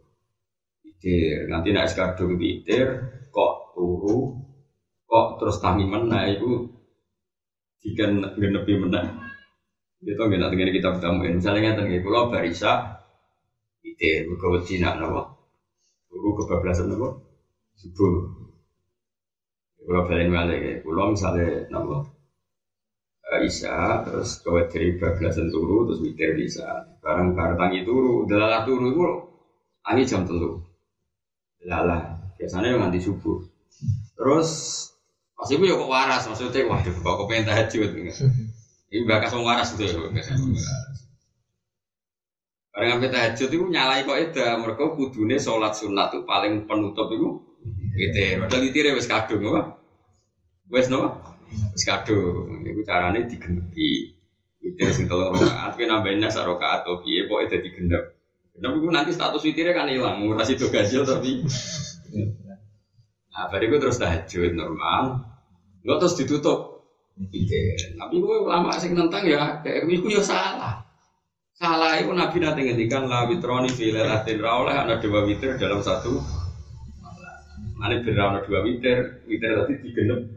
witir. 0.81 1.45
Nanti 1.45 1.69
nak 1.69 1.93
sekadung 1.93 2.41
witir 2.41 3.05
kok 3.29 3.77
turu 3.77 4.33
kok 5.05 5.27
terus 5.37 5.61
kami 5.61 5.85
mana 5.85 6.25
itu 6.25 6.73
jika 7.85 8.09
genepi 8.33 8.73
mana 8.81 9.29
itu 10.01 10.17
nggak 10.17 10.41
nanti 10.41 10.73
kita 10.73 10.97
bertamuin 10.97 11.37
misalnya 11.37 11.73
nggak 11.73 11.85
tengah 11.85 12.01
pulau 12.01 12.33
barisa 12.33 12.97
itu 13.85 14.25
buka 14.25 14.65
Cina 14.65 14.97
nopo? 14.97 15.21
Buku 16.09 16.29
kebablasan 16.43 16.89
nopo? 16.89 17.07
Subuh 17.77 18.46
pulau 19.87 20.03
balen 20.03 20.27
balik 20.27 20.59
ya 20.59 20.73
pulau 20.83 21.15
misalnya 21.15 21.63
nopo 21.71 22.03
eh, 23.31 23.47
Isa 23.47 24.03
terus 24.03 24.43
kau 24.43 24.59
dari 24.67 24.99
bablasan 24.99 25.47
turu 25.47 25.87
terus 25.87 26.03
witir 26.03 26.35
bisa 26.35 26.83
barang 26.99 27.31
tangi 27.55 27.87
turu 27.87 28.27
delalah 28.27 28.67
turu 28.67 28.91
itu 28.91 29.03
angin 29.87 30.03
jam 30.03 30.21
telu 30.27 30.59
delalah 31.63 32.19
biasanya 32.35 32.75
nganti 32.75 32.99
subuh 32.99 33.39
terus 34.19 34.51
Pas 35.37 35.53
ibu 35.53 35.69
ya 35.69 35.77
kok 35.77 35.85
waras 35.85 36.25
maksudnya, 36.25 36.65
waduh 36.65 36.89
kok 36.97 37.13
kok 37.13 37.27
pengen 37.29 37.45
tahajud. 37.45 37.89
Ini 38.89 39.05
bakas 39.05 39.37
wong 39.37 39.45
waras 39.45 39.77
itu 39.77 39.85
ya. 39.85 39.93
Barang 42.73 42.89
sampai 42.97 43.13
tahajud 43.13 43.49
itu 43.53 43.65
nyalai 43.69 44.01
kok 44.01 44.17
itu, 44.17 44.41
mereka 44.41 44.97
kudune 44.97 45.37
sholat 45.37 45.77
sunat 45.77 46.09
itu 46.09 46.25
paling 46.25 46.65
penutup 46.65 47.13
itu. 47.13 47.37
Gitu, 47.97 48.41
padahal 48.41 48.65
itu 48.65 48.77
ya 48.81 48.93
wes 48.97 49.05
kadung 49.05 49.45
apa? 49.53 49.76
Wes 50.67 50.87
no? 50.91 51.23
Wes 51.73 51.83
kadung. 51.87 52.63
Itu 52.67 52.81
caranya 52.83 53.23
digenepi. 53.23 54.17
Itu 54.63 54.83
sing 54.91 55.07
tolong 55.07 55.31
rokaat, 55.31 55.73
tapi 55.73 55.87
nambahin 55.87 56.19
nasar 56.19 56.43
rokaat 56.43 56.83
atau 56.83 56.99
piye, 56.99 57.23
kok 57.29 57.39
itu 57.47 57.55
digenep. 57.63 58.03
Tapi 58.57 58.75
itu 58.81 58.89
nanti 58.89 59.11
status 59.13 59.45
witirnya 59.45 59.77
kan 59.77 59.87
hilang, 59.87 60.17
murah 60.17 60.43
itu 60.43 60.67
gajil 60.67 61.05
tapi. 61.05 61.45
Nah, 63.31 63.45
bariku 63.53 63.77
terus 63.77 64.01
tahajud 64.01 64.57
normal, 64.57 65.21
Enggak 65.85 65.97
terus 66.03 66.17
ditutup. 66.19 66.59
Iya. 67.31 67.95
Tapi 67.95 68.15
gue 68.19 68.37
lama 68.43 68.73
sih 68.75 68.91
nentang 68.91 69.23
ya, 69.23 69.61
kayak 69.63 69.87
itu 69.87 70.09
ya 70.09 70.19
salah. 70.19 70.83
Salah 71.57 71.97
itu 71.97 72.13
Nabi 72.13 72.37
nanti 72.37 72.69
ngendikan 72.69 73.09
la 73.09 73.25
witroni 73.25 73.71
fi 73.73 73.89
lailatin 73.89 74.37
rauleh 74.37 74.77
ada 74.77 75.01
dua 75.01 75.25
witir 75.25 75.57
dalam 75.57 75.81
satu 75.81 76.21
Mana 77.81 77.97
ada 77.97 78.45
dua 78.45 78.61
witir, 78.61 79.25
witir 79.25 79.49
tadi 79.53 79.73
digenep. 79.81 80.36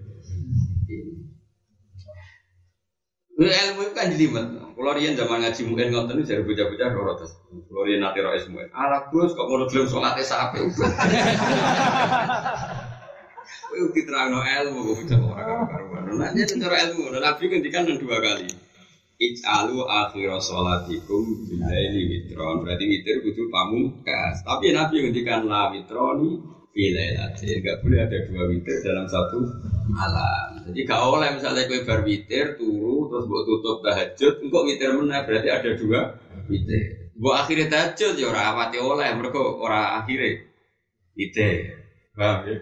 Ilmu 3.49 3.81
itu 3.89 3.93
kan 3.97 4.13
jelimet. 4.13 4.47
Kalau 4.81 4.97
rian 4.97 5.13
zaman 5.17 5.45
ngaji 5.45 5.61
mungkin 5.69 5.93
ngotot 5.93 6.17
itu 6.21 6.29
jadi 6.29 6.43
bocah-bocah 6.45 6.89
rorotas. 6.93 7.31
Kalau 7.49 7.85
rian 7.85 8.01
nanti 8.05 8.21
rois 8.21 8.45
mungkin. 8.49 8.69
Alah 8.73 9.09
gus 9.09 9.33
kok 9.37 9.49
mau 9.49 9.65
belum 9.65 9.87
sholatnya 9.89 10.25
sampai. 10.25 10.61
Kowe 13.71 13.87
diterangno 13.95 14.41
ilmu 14.43 14.81
kok 14.83 14.97
bisa 15.05 15.17
ora 15.21 15.63
karuan. 15.69 16.03
Nah, 16.19 16.29
jadi 16.35 16.59
cara 16.59 16.77
ilmu, 16.91 17.13
Nabi 17.15 17.43
ngendikan 17.47 17.87
dua 17.87 18.19
kali. 18.19 18.51
Ij'alu 19.21 19.85
akhir 19.85 20.33
sholatikum 20.41 21.45
bilaili 21.45 22.09
witron. 22.09 22.65
Berarti 22.65 22.85
witir 22.89 23.21
kudu 23.21 23.53
pamungkas. 23.53 24.43
Tapi 24.49 24.73
Nabi 24.73 25.05
ngendikan 25.05 25.45
la 25.45 25.69
witroni 25.71 26.41
bilailatin. 26.73 27.61
Enggak 27.61 27.85
boleh 27.85 28.01
ada 28.01 28.19
dua 28.27 28.43
witir 28.49 28.81
dalam 28.81 29.05
satu 29.07 29.39
malam. 29.93 30.50
Jadi 30.71 30.87
gak 30.87 31.03
oleh 31.03 31.29
misalnya 31.35 31.67
kowe 31.67 31.83
bar 31.83 32.01
witir 32.07 32.55
turu 32.55 33.11
terus 33.11 33.27
buat 33.27 33.43
tutup 33.43 33.77
tahajud, 33.83 34.35
engkau 34.47 34.63
witir 34.63 34.95
mana 34.95 35.27
berarti 35.27 35.49
ada 35.51 35.71
dua 35.75 36.01
witir. 36.47 37.11
Buat 37.19 37.37
akhirnya 37.45 37.67
tahajud 37.67 38.15
ya 38.15 38.27
ora 38.31 38.55
awati 38.55 38.79
oleh 38.79 39.11
mereka 39.19 39.43
ora 39.43 39.99
akhirnya 39.99 40.47
witir. 41.19 41.75
Paham 42.15 42.39
ya? 42.47 42.57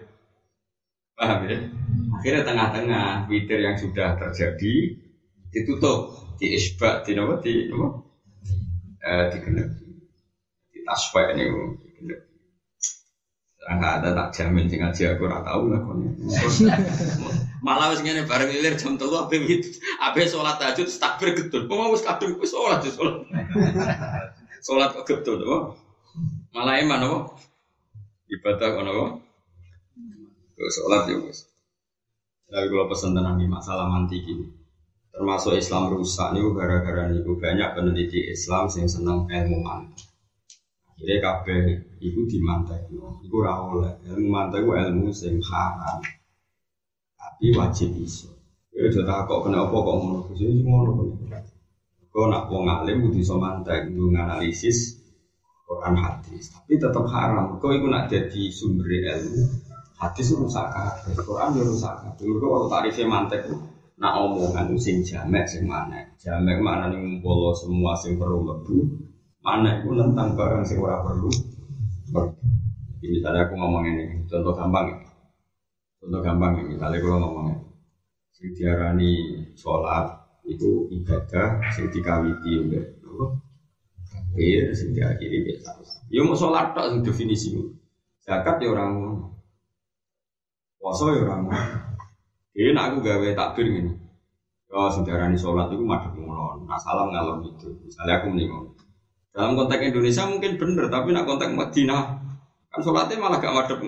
Paham 1.13 1.39
ya? 1.45 1.57
Akhirnya 2.17 2.41
tengah-tengah 2.43 3.07
witir 3.29 3.59
yang 3.61 3.77
sudah 3.77 4.17
terjadi 4.17 4.75
ditutup, 5.53 6.17
di 6.41 6.57
isbak, 6.57 7.05
di 7.05 7.13
nama, 7.13 7.37
di 7.37 7.69
nama, 7.69 7.89
eh, 9.01 9.25
di 9.33 9.37
genep, 9.41 9.69
di 10.69 10.79
tasbih 10.85 11.25
ini, 11.33 11.45
genep. 13.69 13.77
Enggak 13.77 13.93
ada 14.01 14.09
tak 14.17 14.27
jamin 14.33 14.65
sing 14.65 14.81
ngaji 14.81 15.01
aku 15.13 15.21
ora 15.29 15.39
tahu 15.45 15.63
lah 15.69 15.79
kono. 15.85 16.09
Malah 17.65 17.93
wis 17.93 18.01
ngene 18.01 18.25
bareng 18.25 18.49
ilir 18.49 18.73
jam 18.73 18.97
3 18.97 19.05
ape 19.05 19.35
itu. 19.45 19.69
Ape 20.01 20.25
salat 20.25 20.57
tahajud 20.57 20.89
takbir 20.89 21.37
gedul. 21.37 21.69
Wong 21.69 21.93
wis 21.93 22.01
kadung 22.01 22.33
wis 22.41 22.49
salat 22.49 22.81
wis 22.81 22.97
salat. 22.97 23.21
Salat 24.65 24.89
kok 24.97 25.05
gedul 25.05 25.45
apa? 25.45 25.57
Malah 26.57 26.81
iman 26.81 27.05
apa? 27.05 27.17
Ibadah 28.33 28.69
kono 28.73 28.91
apa? 28.91 29.07
sholat 30.67 31.07
ya 31.07 31.15
mas. 31.23 31.47
Tapi 32.51 32.65
kalau 32.67 32.91
pesan 32.91 33.15
tentang 33.15 33.39
masalah 33.47 33.87
mantik 33.87 34.25
ini, 34.25 34.51
termasuk 35.13 35.55
Islam 35.55 35.93
rusak 35.93 36.35
nih 36.35 36.43
gara-gara 36.51 37.07
nih 37.07 37.23
banyak 37.23 37.69
peneliti 37.77 38.27
Islam 38.27 38.67
yang 38.73 38.89
seneng 38.89 39.29
ilmu 39.29 39.57
mantik. 39.63 40.09
Kabeh 40.99 41.95
itu 42.03 42.27
dimantek, 42.27 42.91
itu 43.23 43.37
rawol 43.39 43.87
ilmu 44.03 44.27
mantek 44.27 44.67
itu 44.67 44.71
ilmu 44.75 45.07
yang 45.07 45.35
haram, 45.47 45.97
tapi 47.15 47.55
wajib 47.55 47.95
iso. 48.03 48.27
Ya 48.75 48.91
udah 48.91 49.23
kok 49.23 49.47
kena 49.47 49.63
apa 49.63 49.75
kok 49.79 49.95
ngono, 49.95 50.27
sih 50.35 50.59
ngono 50.59 50.91
kok. 50.99 51.39
Kau 52.11 52.27
nak 52.27 52.51
wong 52.51 52.67
alim 52.67 53.07
kudu 53.07 53.23
iso 53.23 53.39
mantek, 53.39 53.87
kudu 53.87 54.11
nganalisis 54.11 54.99
Quran 55.63 55.95
hadis, 55.95 56.51
tapi 56.51 56.75
tetap 56.75 57.05
haram. 57.07 57.55
Kau 57.63 57.71
itu 57.71 57.87
nak 57.87 58.11
jadi 58.11 58.51
sumber 58.51 58.91
ilmu, 58.91 59.43
Hadis 59.99 60.31
rusak 60.31 60.67
kabeh, 60.71 61.11
Quran 61.27 61.59
yo 61.59 61.75
rusak 61.75 61.91
kabeh. 61.99 62.23
Mergo 62.23 62.47
waktu 62.55 62.67
tarifnya 62.71 63.05
mantek 63.07 63.41
nak 63.99 64.15
omongan 64.15 64.71
sing 64.79 65.03
jamek 65.03 65.43
sing 65.43 65.67
mana? 65.67 65.99
Jamek 66.15 66.63
mana 66.63 66.87
nih 66.87 66.99
ngumpul 67.03 67.51
semua 67.51 67.91
sing 67.99 68.15
perlu 68.15 68.47
lebu. 68.47 69.08
Mana 69.39 69.79
itu 69.79 69.95
tentang 69.95 70.35
barang 70.35 70.63
sing 70.67 70.77
ora 70.83 70.99
perlu. 70.99 71.31
Jadi 72.99 73.05
misalnya 73.07 73.47
aku 73.47 73.55
ngomong 73.55 73.83
ini, 73.87 74.03
contoh 74.27 74.51
gampang 74.51 74.91
ya. 74.91 74.97
Contoh 76.03 76.19
gampang 76.19 76.51
ya, 76.59 76.63
misalnya 76.67 76.99
aku 76.99 77.07
ngomong 77.15 77.45
ini. 77.55 77.65
Sing 78.35 78.51
diarani 78.55 79.11
sholat 79.55 80.19
itu 80.47 80.87
ibadah 80.91 81.59
sing 81.71 81.91
dikawiti 81.91 82.51
mbek 82.67 82.85
Iya, 84.39 84.71
sing 84.71 84.95
diakhiri 84.95 85.43
biasa. 85.43 85.71
Ya 86.07 86.21
mau 86.23 86.37
sholat 86.37 86.71
tak 86.71 86.95
sing 86.95 87.01
definisi. 87.03 87.55
Zakat 88.23 88.61
ya 88.61 88.71
orang 88.71 88.93
Poso 90.79 91.11
ya 91.11 91.27
orang 91.27 91.51
Ini 92.55 92.71
aku 92.75 93.03
gawe 93.03 93.27
takbir 93.35 93.67
ini. 93.67 93.91
Oh, 94.69 94.87
sejarah 94.87 95.31
sholat 95.33 95.73
itu 95.73 95.81
madhep 95.81 96.13
mulon. 96.13 96.63
Nah, 96.69 96.77
salam 96.77 97.09
ngalor 97.09 97.41
itu. 97.41 97.73
Misalnya 97.83 98.21
aku 98.21 98.29
mendingan. 98.29 98.78
Dalam 99.39 99.55
konteks 99.55 99.87
Indonesia 99.87 100.27
mungkin 100.27 100.59
bener, 100.59 100.91
tapi 100.91 101.15
nak 101.15 101.23
konteks 101.23 101.55
Madinah, 101.55 102.03
kan 102.67 102.79
sholatnya 102.83 103.23
malah 103.23 103.39
gak 103.39 103.55
madep 103.55 103.79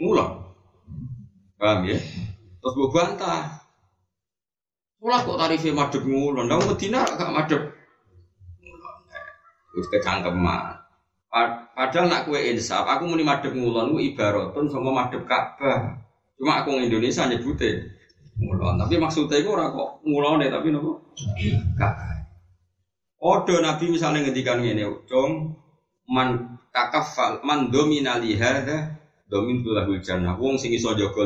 ngulang. 0.00 0.48
Paham 1.60 1.84
ya? 1.84 2.00
Terus 2.00 2.72
gue 2.72 2.88
bantah. 2.88 3.68
Sholat 4.96 5.28
kok 5.28 5.36
tarifnya 5.36 5.76
madep 5.76 6.08
ngulon. 6.08 6.48
Nah, 6.48 6.56
Medina 6.64 7.04
gak 7.04 7.36
madep. 7.36 7.68
Terus 9.76 9.86
kecangkeman. 9.92 10.72
Padahal 11.76 12.08
nak 12.08 12.24
kue 12.24 12.40
insaf, 12.48 12.88
aku 12.88 13.04
muni 13.04 13.28
madep 13.28 13.52
ngulon, 13.52 13.92
gue 13.92 14.08
ibaratun 14.08 14.72
sama 14.72 15.04
madep 15.04 15.28
Ka'bah. 15.28 16.00
Cuma 16.40 16.64
aku 16.64 16.80
Indonesia 16.80 17.28
nyebutnya 17.28 17.92
ngulon. 18.40 18.80
Tapi 18.80 18.96
maksudnya 18.96 19.36
itu 19.36 19.52
orang 19.52 19.68
kok 19.76 20.00
ngulon 20.00 20.48
tapi 20.48 20.72
nopo 20.72 21.12
Ka'bah. 21.76 22.21
Odo 23.22 23.62
Nabi 23.62 23.86
misalnya 23.86 24.26
ngendikan 24.26 24.58
ini, 24.66 24.82
cung 25.06 25.54
man 26.10 26.58
kakafal 26.74 27.38
man 27.46 27.70
domina 27.70 28.18
lihada 28.18 28.98
domin 29.30 29.62
tulahul 29.62 30.02
jannah. 30.02 30.34
Wong 30.34 30.58
sing 30.58 30.74
iso 30.74 30.90
jaga 30.98 31.22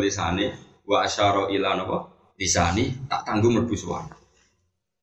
wa 0.85 0.97
asyara 1.01 1.49
ila 1.49 1.73
napa 1.73 2.13
lisani 2.37 2.93
tak 3.09 3.25
tanggung 3.25 3.57
mlebu 3.57 3.73
suwarga. 3.73 4.13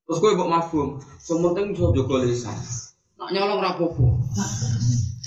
Terus 0.05 0.21
kowe 0.21 0.38
kok 0.38 0.51
mafhum, 0.53 1.01
sementing 1.17 1.73
iso 1.73 1.89
jaga. 1.97 2.29
Nak 3.17 3.29
nyolong 3.33 3.57
ra 3.57 3.73
apa-apa. 3.73 4.05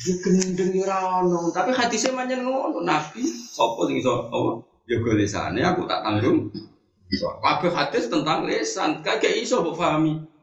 Ya 0.07 0.15
gendeng 0.23 0.71
ora 0.87 1.19
ono, 1.19 1.51
tapi 1.51 1.75
hadise 1.75 2.15
manjen 2.15 2.47
ngono 2.47 2.79
Nabi 2.87 3.27
sapa 3.27 3.91
sing 3.91 3.99
iso 3.99 4.31
apa 4.31 4.63
jaga 4.87 5.11
lisane 5.19 5.67
aku 5.67 5.83
tak 5.91 6.07
tanggung. 6.07 6.47
Kabeh 7.43 7.75
hadis 7.75 8.07
tentang 8.07 8.47
lisan, 8.47 9.03
kagak 9.03 9.35
iso 9.35 9.67
mbok 9.67 9.75
pahami. 9.75 10.36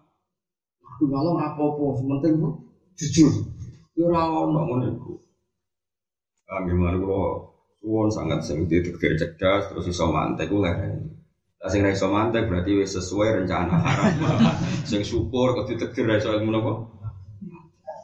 Aku 1.03 1.11
nyolong 1.11 1.35
apa-apa, 1.35 1.99
sementing 1.99 2.39
jujur. 2.95 3.43
Ya 3.91 4.07
ora 4.07 4.23
ono 4.23 4.59
ngono 4.63 4.85
iku. 4.87 5.11
Ah 6.47 6.63
gimana 6.63 6.95
kula 6.95 7.43
suwon 7.83 8.07
sangat 8.07 8.39
sing 8.47 8.71
ditegur 8.71 9.11
cerdas 9.19 9.67
terus 9.67 9.91
iso 9.91 10.07
mantek 10.07 10.47
ku 10.47 10.63
lereng. 10.63 11.03
Lah 11.59 11.67
sing 11.67 11.83
iso 11.83 12.07
mantek 12.07 12.47
berarti 12.47 12.79
wis 12.79 12.95
sesuai 12.95 13.35
rencana 13.35 13.75
haram. 13.83 14.15
sing 14.89 15.03
syukur 15.03 15.51
kok 15.59 15.67
ditegur 15.75 16.07
iso 16.15 16.31
ilmu 16.39 16.55
napa? 16.55 16.71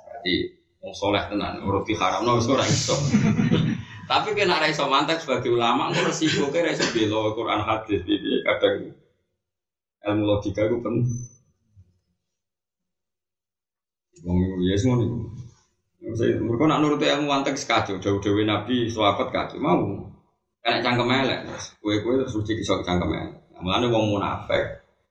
Berarti 0.04 0.34
wong 0.84 0.92
soleh 0.92 1.24
tenan 1.32 1.64
urut 1.64 1.88
di 1.88 1.96
haram 1.96 2.28
no 2.28 2.36
wis 2.36 2.52
ora 2.52 2.68
iso. 2.68 3.00
Tapi 4.12 4.36
kena 4.36 4.60
ra 4.60 4.68
iso 4.68 4.92
mantek 4.92 5.24
sebagai 5.24 5.56
ulama 5.56 5.88
kok 5.96 6.04
resiko 6.04 6.52
ke 6.52 6.68
ra 6.68 6.76
iso 6.76 6.84
bela 6.92 7.32
Quran 7.32 7.64
hadis 7.64 8.04
iki 8.04 8.44
kadang 8.44 8.92
ilmu 10.04 10.24
logika 10.28 10.68
ku 10.68 10.84
penting. 10.84 11.39
Wong 14.26 14.38
semua 14.76 14.96
nih. 15.00 15.10
Mereka 16.40 16.64
nak 16.66 16.80
nuruti 16.80 17.06
ilmu 17.06 17.28
wantek 17.28 17.60
sekacau, 17.60 18.00
jauh-jauh 18.00 18.40
Nabi, 18.48 18.88
sahabat 18.88 19.28
kacau, 19.36 19.60
mau. 19.60 19.84
Kena 20.60 20.84
cangkem 20.84 21.08
elek, 21.08 21.40
kue-kue 21.80 22.20
terus 22.20 22.36
suci 22.36 22.52
kisah 22.56 22.84
cangkem 22.84 23.12
elek. 23.16 23.36
Mulane 23.64 23.88
wong 23.88 24.12
munafik, 24.12 24.64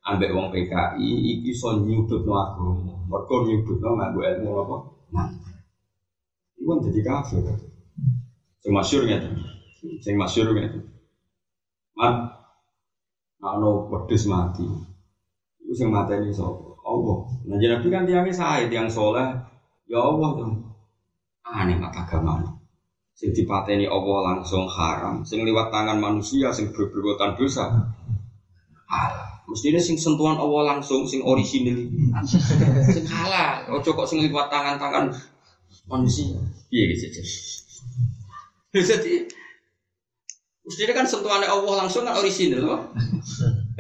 ambek 0.04 0.32
wong 0.32 0.52
PKI, 0.52 1.08
iki 1.32 1.52
so 1.56 1.72
nyudut 1.72 2.20
no 2.24 2.32
agama. 2.36 2.92
Mereka 3.08 3.34
nyudut 3.48 3.78
no 3.80 3.88
nganggo 3.96 4.20
ilmu 4.28 4.50
apa? 4.64 4.76
Mantek. 5.12 5.56
Iku 6.60 6.72
jadi 6.84 7.00
kafir. 7.00 7.44
Sing 8.60 8.72
masyur 8.76 9.08
gitu. 9.08 9.28
Sing 10.04 10.14
masyur 10.20 10.52
gitu. 10.52 10.78
Mat, 11.96 12.14
no 13.40 13.88
pedes 13.88 14.28
mati. 14.28 14.68
Itu 15.64 15.72
sing 15.72 15.88
mateni 15.88 16.28
sapa? 16.32 16.67
Allah. 16.88 17.18
Nah, 17.45 17.57
Nabi 17.61 17.87
kan 17.92 18.09
tiangnya 18.09 18.33
saya, 18.33 18.64
tiang 18.73 18.88
soleh. 18.88 19.28
Ya 19.85 20.00
Allah 20.00 20.30
dong. 20.40 20.52
Aneh 21.45 21.76
mata 21.76 22.04
agama. 22.04 22.40
Sing 23.12 23.35
dipateni 23.37 23.85
Allah 23.85 24.18
langsung 24.33 24.64
haram. 24.64 25.21
Sing 25.26 25.45
liwat 25.45 25.68
tangan 25.68 26.00
manusia, 26.00 26.49
sing 26.54 26.73
berperbuatan 26.73 27.37
dosa. 27.37 27.68
Halal. 28.88 29.28
Mestinya 29.49 29.80
sing 29.80 29.97
sentuhan 29.97 30.37
Allah 30.37 30.76
langsung, 30.76 31.09
sing 31.09 31.25
orisinil. 31.25 31.88
sing 32.95 33.04
halal. 33.09 33.68
Ojo 33.74 33.90
kok 33.96 34.09
sing 34.09 34.24
liwat 34.24 34.48
tangan-tangan 34.53 35.12
manusia. 35.88 36.37
Iya 36.68 36.85
gitu. 36.94 37.20
Jadi 38.77 39.14
Mestinya 40.68 41.01
kan 41.01 41.07
sentuhannya 41.09 41.48
Allah 41.48 41.74
langsung 41.81 42.05
kan 42.05 42.20
orisinil 42.20 42.61
loh. 42.61 42.92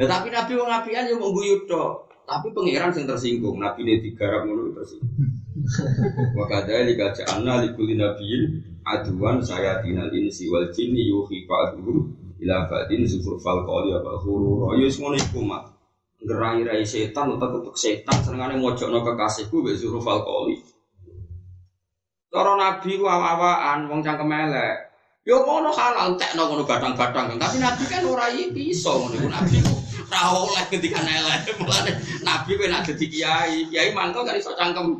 Ya, 0.00 0.08
tapi 0.08 0.32
Nabi 0.32 0.56
wong 0.56 0.72
apian 0.72 1.04
yang 1.04 1.20
mau 1.20 1.36
guyut 1.36 1.68
dok. 1.68 2.07
Tapi 2.28 2.52
pangeran 2.52 2.92
yang 2.92 3.08
tersinggung, 3.08 3.56
Nabi 3.56 3.88
ini 3.88 4.04
digarap 4.04 4.44
ngono 4.44 4.76
tersinggung. 4.76 5.32
Wa 6.36 6.44
kadzalika 6.44 7.16
ja'alna 7.16 7.64
likulli 7.64 7.96
nabiyyin 7.96 8.60
aduan 8.84 9.40
sayatinal 9.40 10.12
insi 10.12 10.52
wal 10.52 10.68
jinni 10.68 11.08
yuhi 11.08 11.48
ba'duhum 11.48 12.04
ila 12.44 12.68
ba'din 12.68 13.08
zukhrufal 13.08 13.64
qawli 13.64 13.96
wa 13.96 14.14
ghurura. 14.20 14.76
Ya 14.76 14.92
ngono 14.92 15.16
iku 15.16 15.40
mak. 15.40 15.72
Ngerai-rai 16.18 16.84
setan 16.84 17.32
utak 17.32 17.48
utak 17.48 17.76
setan 17.78 18.18
senengane 18.20 18.60
mojokno 18.60 19.00
kekasihku 19.00 19.64
mbek 19.64 19.80
zukhrufal 19.80 20.20
qawli. 20.20 20.60
Cara 22.28 22.60
nabi 22.60 23.00
ku 23.00 23.08
awa-awaan 23.08 23.88
wong 23.88 24.04
cangkem 24.04 24.28
elek. 24.28 24.76
Yo 25.24 25.48
ngono 25.48 25.72
halal 25.72 26.12
tekno 26.20 26.44
ngono 26.44 26.68
batang-batang. 26.68 27.40
Tapi 27.40 27.56
nabi 27.56 27.84
kan 27.88 28.04
ora 28.04 28.28
iso 28.36 28.92
ngono 29.00 29.32
nabi 29.32 29.64
ku 29.64 29.77
ora 30.08 30.48
oleh 30.48 30.64
ketika 30.72 31.00
elek. 31.04 31.56
Mulane 31.60 31.92
nabi 32.24 32.50
kowe 32.56 32.68
nak 32.68 32.88
dadi 32.88 33.06
kiai, 33.08 33.68
kiai 33.68 33.92
mangkel 33.92 34.24
kan 34.24 34.36
iso 34.36 34.56
cangkem 34.56 34.96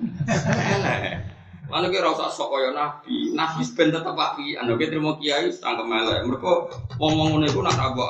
elek. 0.77 1.25
Lalu 1.69 1.93
kira 1.93 2.17
usah 2.17 2.33
sok 2.33 2.49
kaya 2.49 2.73
nabi, 2.73 3.33
nabi 3.37 3.61
ben 3.77 3.93
tetep 3.93 4.17
api. 4.17 4.57
Anda 4.57 4.77
kira 4.77 4.93
terima 4.93 5.17
kiai 5.17 5.53
cangkem 5.53 5.89
elek. 5.89 6.19
Mereka 6.29 6.53
ngomong 7.01 7.27
ngono 7.37 7.45
iku 7.49 7.61
nak 7.65 7.81
apa? 7.81 8.09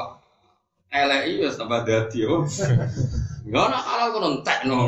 Elek 0.88 1.22
iki 1.28 1.44
wis 1.46 1.58
tambah 1.58 1.84
dadi. 1.86 2.26
Enggak 3.46 3.66
nak 3.72 3.82
halal 3.86 4.06
kok 4.14 4.22
entekno. 4.26 4.78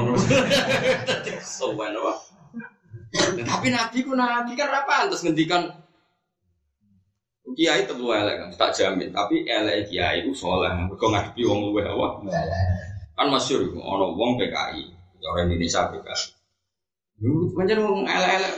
Dadi 1.07 1.31
apa? 1.35 2.12
Tapi 3.42 3.66
nabi 3.75 3.99
ku 4.07 4.14
nabi 4.14 4.55
kan 4.55 4.70
apa 4.70 5.11
terus 5.11 5.27
ngendikan 5.27 5.66
Kiai 7.54 7.86
tentu 7.86 8.10
elek 8.10 8.36
kan, 8.40 8.48
tak 8.56 8.70
jamin. 8.76 9.10
Tapi 9.10 9.46
elek 9.46 9.90
kiai 9.90 10.22
itu 10.22 10.32
soleh. 10.34 10.70
Mereka 10.70 11.06
ngadepi 11.06 11.42
wong 11.46 11.70
luwe 11.70 11.82
apa? 11.86 12.06
Kan 13.16 13.26
masyur 13.28 13.60
itu, 13.66 13.76
ono 13.76 14.16
wong 14.16 14.40
PKI, 14.40 14.82
orang 15.20 15.46
Indonesia 15.50 15.86
PKI. 15.92 16.28
Macam 17.52 17.76
wong 17.84 17.98
elek-elek 18.08 18.54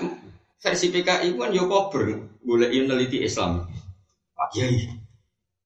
versi 0.62 0.86
PKI 0.94 1.28
kan 1.34 1.50
yo 1.50 1.66
kober, 1.66 2.30
boleh 2.38 2.70
neliti 2.70 3.18
Islam. 3.26 3.66
Pak 4.38 4.48
Kiai, 4.54 4.86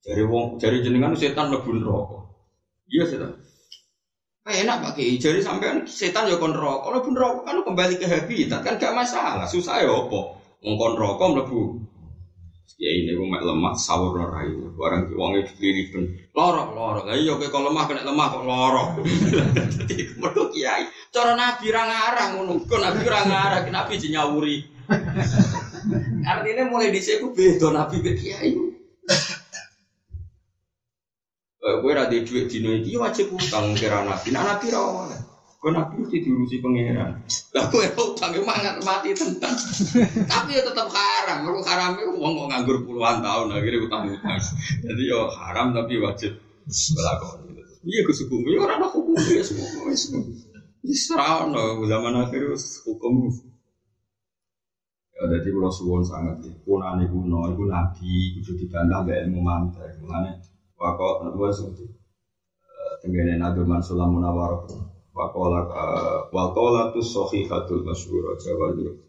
dari 0.00 0.22
wong, 0.24 0.56
dari 0.56 0.80
jenengan 0.80 1.12
setan 1.12 1.52
lebih 1.52 1.84
rokok. 1.84 2.24
Iya 2.88 3.04
setan. 3.04 3.36
Enak 4.46 4.76
Pak 4.80 4.92
Kiai, 4.96 5.20
jadi 5.20 5.44
sampean 5.44 5.84
setan 5.84 6.30
yo 6.30 6.40
kon 6.40 6.56
rokok, 6.56 6.88
lebih 6.96 7.12
rokok 7.12 7.44
kan 7.44 7.60
kembali 7.60 7.94
ke 8.00 8.06
habitat 8.08 8.64
kan 8.64 8.80
gak 8.80 8.96
masalah. 8.96 9.44
Susah 9.44 9.84
ya 9.84 9.92
apa? 9.92 10.20
Ngkon 10.64 10.94
rokok 10.96 11.28
lebih 11.36 11.62
Ya 12.76 12.90
ini 12.92 13.14
gue 13.14 13.24
mek 13.24 13.40
lemah 13.40 13.72
sahur 13.79 14.12
ora 14.20 14.44
itu 14.44 14.68
barang 14.74 15.09
uangnya 15.14 15.48
dipilih 15.48 15.87
pun 15.94 16.05
loro 16.37 16.76
loro 16.76 17.00
lah 17.09 17.16
iya 17.16 17.33
kalau 17.48 17.72
lemah 17.72 17.85
kena 17.88 18.05
lemah 18.05 18.26
kok 18.29 18.44
loro 18.44 18.85
jadi 19.87 20.12
mereka 20.18 20.42
kiai. 20.52 20.85
Cara 21.09 21.33
nabi 21.33 21.72
ra 21.72 21.83
ngarang 21.88 22.31
ngono. 22.37 22.52
Kok 22.68 22.81
nabi 22.83 23.00
ra 23.09 23.20
ngarang? 23.24 23.64
Nabi 23.72 23.92
jenyawuri 23.96 24.57
artinya 26.31 26.64
mulai 26.68 26.92
di 26.92 27.00
sini 27.00 27.33
beda 27.33 27.72
nabi 27.72 27.96
be 28.02 28.12
kiai. 28.12 28.50
Gue 31.66 31.92
ada 31.96 32.07
duit 32.11 32.46
dino 32.50 32.70
iki 32.76 32.98
wajib 33.00 33.33
utang 33.33 33.72
kira 33.72 34.05
nabi. 34.05 34.29
Nah 34.35 34.42
nabi 34.44 34.66
ra 34.68 34.81
oleh 34.85 35.36
Kau 35.66 35.74
nabi 35.74 35.98
mesti 35.98 36.22
diurusi 36.22 36.62
pangeran. 36.62 37.26
Lah 37.50 37.66
gue 37.74 37.90
utang 37.98 38.31
mangat 38.46 38.79
mati 38.87 39.11
tentang. 39.11 39.50
Tapi 40.31 40.55
ya 40.55 40.62
tetap 40.62 40.87
haram. 40.94 41.42
Kalau 41.42 41.59
haram 41.66 41.98
itu 41.98 42.14
uang 42.22 42.33
kok 42.38 42.46
nganggur 42.55 42.87
puluhan 42.87 43.18
tahun 43.18 43.50
akhirnya 43.50 43.83
utang 43.83 44.07
utang. 44.07 44.38
Jadi 44.87 45.02
yo 45.11 45.26
haram 45.26 45.74
tapi 45.74 45.98
wajib 45.98 46.38
berlaku. 46.70 47.50
Iya 47.83 48.00
kesukum. 48.07 48.46
Ya 48.46 48.62
orang 48.62 48.79
ada 48.79 48.94
hukum 48.94 49.18
ya 49.18 49.42
semua. 49.42 49.90
Ini 50.87 50.94
serau 50.94 51.50
no 51.50 51.83
zaman 51.83 52.14
akhir 52.14 52.46
hukum. 52.87 53.26
Ya 55.18 55.22
jadi 55.26 55.50
kalau 55.50 55.74
suwon 55.74 56.07
sangat 56.07 56.46
ya. 56.46 56.55
Punane 56.62 57.11
kuno, 57.11 57.50
itu 57.50 57.66
nabi, 57.66 58.38
itu 58.38 58.55
dibantah 58.55 59.02
gak 59.02 59.18
ilmu 59.26 59.42
mantek. 59.42 59.98
Mulane 59.98 60.31
wakot, 60.79 61.26
nabi 61.26 61.50
seperti 61.50 61.90
tenggene 63.02 63.35
nabi 63.35 63.66
Mansulam. 63.66 64.14
Wakola 65.16 65.64
wakola 66.29 66.92
tu 66.92 67.00
sohihatul 67.00 67.88
masyhur 67.88 68.37
Jawa 68.37 68.76
itu. 68.76 69.00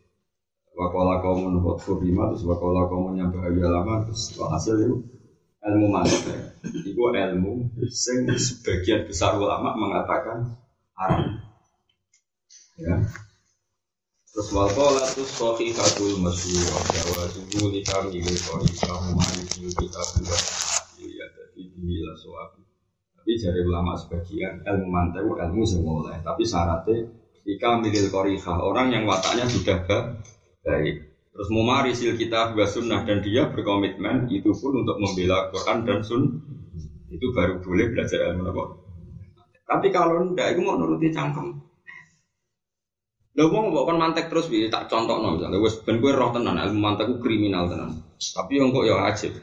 Wakola 0.72 1.20
kaum 1.20 1.52
menurut 1.52 1.84
furima 1.84 2.32
terus 2.32 2.48
wakola 2.48 2.88
kaum 2.88 3.12
yang 3.20 3.28
bahagia 3.28 3.68
lama 3.68 4.08
terus 4.08 4.32
hasil 4.40 4.88
itu 4.88 4.96
ilmu 5.68 5.88
mantek. 5.92 6.56
Itu 6.64 6.96
ilmu 6.96 7.76
sing 7.92 8.24
sebagian 8.32 9.04
besar 9.04 9.36
ulama 9.36 9.76
mengatakan 9.76 10.56
haram. 10.96 11.44
Ya. 12.80 13.04
Terus 14.32 14.48
wal 14.56 14.72
qala 14.72 15.04
tus 15.12 15.28
sahihatul 15.36 16.24
masyhur 16.24 16.72
wa 16.72 17.26
subuh 17.36 17.68
li 17.68 17.84
kami 17.84 18.24
li 18.24 18.38
kamu 18.80 19.12
maliki 19.12 19.68
kita 19.76 20.02
sudah 20.08 20.42
ya 21.04 21.26
jadi 21.36 21.62
di 21.68 22.00
soal. 22.16 22.57
Dari 23.28 23.60
ulama 23.60 23.92
sebagian 24.00 24.64
ilmu 24.64 24.88
mantel 24.88 25.28
ilmu 25.28 25.64
semua 25.68 26.16
tapi 26.24 26.48
syaratnya 26.48 27.12
jika 27.44 27.76
milil 27.76 28.08
korihah 28.08 28.56
orang 28.56 28.88
yang 28.88 29.04
wataknya 29.04 29.44
sudah 29.52 29.84
baik 30.64 30.96
terus 31.36 31.50
memarisil 31.52 32.16
kita 32.16 32.56
dua 32.56 32.64
sunnah 32.72 33.04
dan 33.04 33.20
dia 33.20 33.52
berkomitmen 33.52 34.32
itu 34.32 34.56
pun 34.56 34.80
untuk 34.80 34.96
membela 35.04 35.52
Quran 35.52 35.84
dan 35.84 36.00
sun 36.08 36.40
itu 37.12 37.28
baru 37.36 37.60
boleh 37.60 37.92
belajar 37.92 38.32
ilmu 38.32 38.48
apa 38.48 38.64
tapi 39.68 39.92
kalau 39.92 40.32
tidak 40.32 40.56
itu 40.56 40.62
mau 40.64 40.80
nuruti 40.80 41.12
cangkem 41.12 41.68
wong 43.38 43.70
kok 43.70 43.86
kon 43.86 44.02
mantek 44.02 44.34
terus 44.34 44.50
tak 44.74 44.90
contohno 44.90 45.38
misalnya 45.38 45.62
wis 45.62 45.78
ben 45.86 46.02
roh 46.02 46.34
tenan 46.34 46.58
ilmu 46.58 46.80
mantekku 46.82 47.22
kriminal 47.22 47.70
tenan. 47.70 48.02
Tapi 48.18 48.58
yang 48.58 48.74
kok 48.74 48.82
ya 48.90 48.98
ajib. 49.14 49.38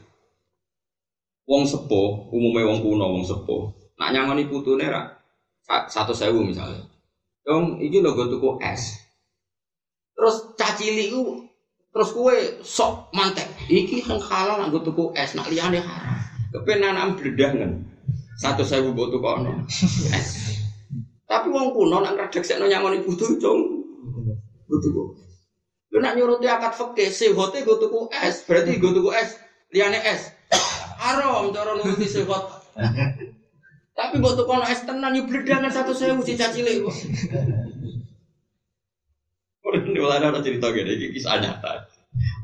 Wong 1.44 1.68
sepuh, 1.68 2.33
umumnya 2.33 2.64
wong 2.64 2.80
kuno 2.80 3.04
wong 3.18 3.24
sepuh. 3.24 3.68
Nak 4.00 4.11
nyangoni 4.16 4.48
putune 4.48 4.88
ra 4.88 5.12
satu 5.64 6.16
sewu 6.16 6.40
misalnya. 6.40 6.80
Dong, 7.44 7.76
iki 7.85 8.00
lho 8.00 8.16
gue 8.16 8.33
tuku 8.33 8.57
es. 8.64 8.96
Terus 10.16 10.57
cacili 10.57 11.12
ku 11.12 11.44
terus 11.92 12.16
kue 12.16 12.59
sok 12.64 13.12
mantek. 13.12 13.44
Iki 13.68 14.00
kan 14.02 14.16
halal 14.16 14.64
nak 14.64 14.72
tuku 14.80 15.12
es, 15.12 15.37
nak 15.37 15.52
liane 15.52 15.85
haram. 15.85 16.16
Kepenan 16.52 16.96
am 16.96 17.11
bledangan. 17.20 17.85
Satu 18.40 18.64
sewu 18.64 18.96
tuku 18.96 19.20
ono 19.20 19.68
es. 20.16 20.28
Tapi 21.28 21.52
wong 21.52 21.76
kuno 21.76 22.00
nak 22.00 22.16
ngredeksekno 22.16 22.64
nyangoni 22.64 23.04
putu 23.04 23.37
cung 23.37 23.85
tuku. 24.68 25.02
Lu 25.94 26.02
nak 26.02 26.18
nyuruti 26.18 26.50
akad 26.50 26.74
fakih, 26.74 27.07
sehote 27.07 27.62
gue 27.62 27.76
tuku 27.78 28.11
es, 28.11 28.42
berarti 28.50 28.83
gue 28.83 28.90
tuku 28.90 29.14
es, 29.14 29.38
liane 29.70 30.02
es. 30.02 30.34
Haram 31.05 31.53
cara 31.53 31.77
nuruti 31.77 32.09
sehot. 32.09 32.45
Tapi 33.95 34.19
buat 34.19 34.35
tuku 34.40 34.53
es 34.73 34.83
tenan 34.88 35.12
yuk 35.12 35.29
bledangan 35.29 35.69
satu 35.69 35.93
sewu 35.93 36.25
si 36.25 36.35
cacile 36.35 36.81
kok. 36.81 36.97
Ini 39.75 39.99
malah 39.99 40.23
ada 40.23 40.40
cerita 40.40 40.71
gini, 40.71 40.97
ini 40.97 41.14
kisah 41.14 41.43
nyata. 41.43 41.90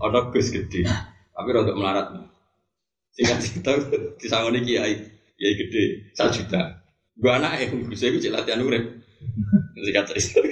Ada 0.03 0.35
gus 0.35 0.51
gede, 0.51 0.83
tapi 1.31 1.49
untuk 1.55 1.79
melarat. 1.79 2.11
Singkat 3.15 3.39
cerita, 3.43 3.73
disangoni 4.19 4.63
kiai, 4.67 4.99
kiai 5.39 5.55
gede, 5.55 6.11
satu 6.15 6.43
juta. 6.43 6.83
Gua 7.19 7.39
anak 7.39 7.63
eh, 7.63 7.71
gus 7.71 7.99
saya 7.99 8.15
gue 8.15 8.31
latihan 8.31 8.67
urip. 8.67 8.83
Singkat 9.79 10.05
cerita, 10.11 10.43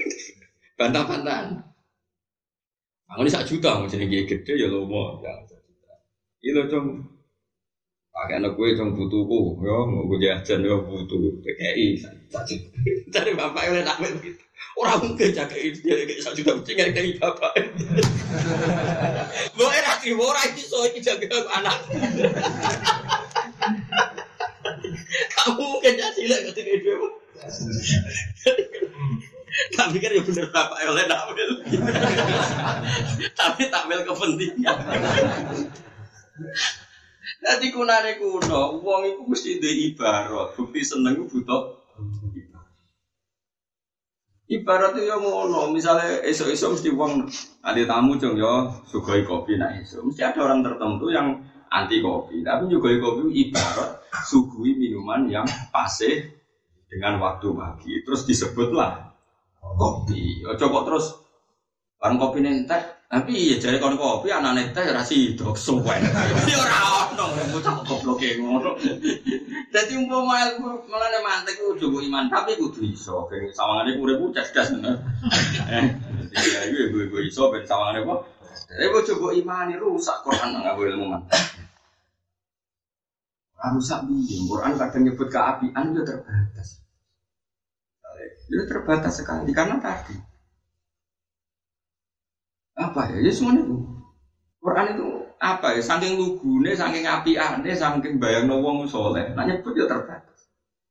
bantah-bantahan. 0.78 1.66
Aku 3.10 3.26
ini 3.26 3.30
satu 3.30 3.58
juta, 3.58 3.82
mau 3.82 3.90
jadi 3.90 4.06
gede 4.06 4.52
ya 4.54 4.70
lo 4.70 4.86
mau, 4.86 5.18
ya 5.18 5.34
satu 5.46 5.58
juta. 5.66 5.94
Ini 6.46 6.62
cung, 6.70 6.86
pakai 8.18 8.42
anak 8.42 8.58
gue 8.58 8.74
cung 8.74 8.98
butuhku, 8.98 9.62
ya 9.62 9.78
mau 9.86 10.02
gue 10.10 10.18
jajan 10.18 10.66
ya 10.66 10.74
butuh 10.74 11.38
PKI. 11.38 12.02
Dari 13.14 13.32
bapak 13.38 13.62
yang 13.70 13.86
nak 13.86 14.02
gitu. 14.02 14.42
Orang 14.74 15.06
mungkin 15.06 15.30
jaga 15.30 15.54
ini 15.54 15.78
dia 15.78 16.02
kayak 16.02 16.18
satu 16.22 16.42
juta 16.42 16.58
mesti 16.58 16.74
nggak 16.74 16.90
dari 16.98 17.10
bapak. 17.14 17.54
Bawa 19.54 19.70
era 19.70 20.02
sih, 20.02 20.18
bawa 20.18 20.34
lagi 20.34 20.62
so 20.66 20.82
ini 20.82 20.98
jaga 20.98 21.30
anak. 21.62 21.78
Kamu 25.38 25.62
mungkin 25.62 25.94
jadi 25.94 26.22
lah 26.26 26.40
ketika 26.50 26.70
itu. 26.74 26.94
Tak 29.78 29.94
pikir 29.94 30.10
ya 30.10 30.22
bener 30.26 30.46
bapak 30.50 30.78
oleh 30.90 31.06
tampil. 31.06 31.50
Tapi 33.38 33.62
tampil 33.70 33.98
kepentingan. 34.02 34.78
Jadi 37.38 37.70
kunane 37.70 38.18
kuno, 38.18 38.82
uang 38.82 39.02
itu 39.06 39.22
mesti 39.22 39.50
di 39.62 39.70
ibarat. 39.90 40.58
Bukti 40.58 40.82
seneng 40.82 41.22
butuh 41.30 41.78
Ibarat. 44.48 44.96
Itu 44.96 45.04
yang 45.04 45.20
ngono, 45.20 45.68
misalnya 45.68 46.24
esok-esok 46.24 46.72
mesti 46.72 46.88
uang 46.88 47.28
ada 47.60 47.82
tamu 47.84 48.16
cong 48.16 48.32
yo 48.32 48.72
sugoi 48.88 49.20
kopi 49.20 49.60
nah 49.60 49.68
esok. 49.76 50.08
Mesti 50.08 50.24
ada 50.24 50.40
orang 50.40 50.64
tertentu 50.64 51.12
yang 51.12 51.36
anti 51.68 52.00
kopi, 52.00 52.40
tapi 52.40 52.64
juga 52.72 52.96
kopi 52.96 53.28
ibarat 53.44 54.08
sugui 54.24 54.72
minuman 54.72 55.28
yang 55.28 55.44
pase 55.68 56.40
dengan 56.88 57.20
waktu 57.20 57.52
pagi, 57.52 58.00
terus 58.00 58.24
disebutlah 58.24 59.12
kopi. 59.60 60.40
Kok 60.40 60.84
terus 60.88 61.12
kan 62.00 62.16
kopi 62.16 62.40
teh, 62.64 62.82
tapi 63.08 63.32
ya 63.40 63.56
jadi 63.56 63.80
kon 63.80 63.96
kopi 63.96 64.28
anak 64.28 64.76
teh 64.76 64.84
rasi 64.92 65.32
dok 65.32 65.56
suwen. 65.56 66.04
Ya 66.52 66.60
ora 66.60 67.08
ono 67.08 67.24
bocah 67.56 67.80
goblok 67.80 68.20
e 68.20 68.36
ngono. 68.36 68.76
Dadi 69.72 69.96
umpama 69.96 70.44
ilmu 70.44 70.84
melane 70.84 71.24
mantek 71.24 71.56
ku 71.56 71.72
coba 71.72 72.04
iman 72.04 72.28
tapi 72.28 72.60
kudu 72.60 72.84
iso 72.84 73.24
ben 73.32 73.48
sawangane 73.48 73.96
urip 73.96 74.20
cerdas 74.36 74.76
bener. 74.76 75.00
Ya 76.36 76.60
iku 76.68 77.08
ibu 77.08 77.16
iso 77.24 77.48
ben 77.48 77.64
sawangane 77.64 78.04
kok. 78.04 78.20
Tapi 78.68 78.92
kok 78.92 79.04
coba 79.08 79.26
imani 79.32 79.80
rusak 79.80 80.20
Quran 80.20 80.60
nggak 80.60 80.76
boleh 80.76 80.92
ilmu 80.92 81.06
mantek. 81.08 81.42
Rusak 83.58 84.04
biye, 84.04 84.36
Quran 84.44 84.76
kadang 84.76 85.02
nyebut 85.08 85.28
keapian 85.32 85.96
itu 85.96 86.02
terbatas. 86.04 86.68
Itu 88.52 88.64
terbatas 88.68 89.16
sekali 89.16 89.50
karena 89.56 89.80
tadi 89.80 90.37
apa 92.78 93.00
ya? 93.10 93.18
Ya 93.26 93.30
semuanya 93.34 93.66
itu. 93.66 93.76
Quran 94.62 94.86
itu 94.94 95.06
apa 95.42 95.74
ya? 95.74 95.80
Saking 95.82 96.14
lugune, 96.14 96.72
saking 96.78 97.04
api 97.04 97.34
aneh, 97.34 97.74
saking 97.74 98.22
bayang 98.22 98.46
wong 98.46 98.86
soleh. 98.86 99.34
Nah 99.34 99.42
nyebut 99.42 99.74
ya 99.74 99.90
terbatas. 99.90 100.38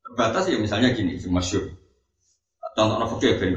Terbatas 0.03 0.43
ya 0.51 0.59
misalnya 0.59 0.91
gini, 0.91 1.15
masyur. 1.31 1.63
Contoh 2.75 3.01
nopo 3.01 3.15
kayak 3.17 3.41
ben 3.41 3.55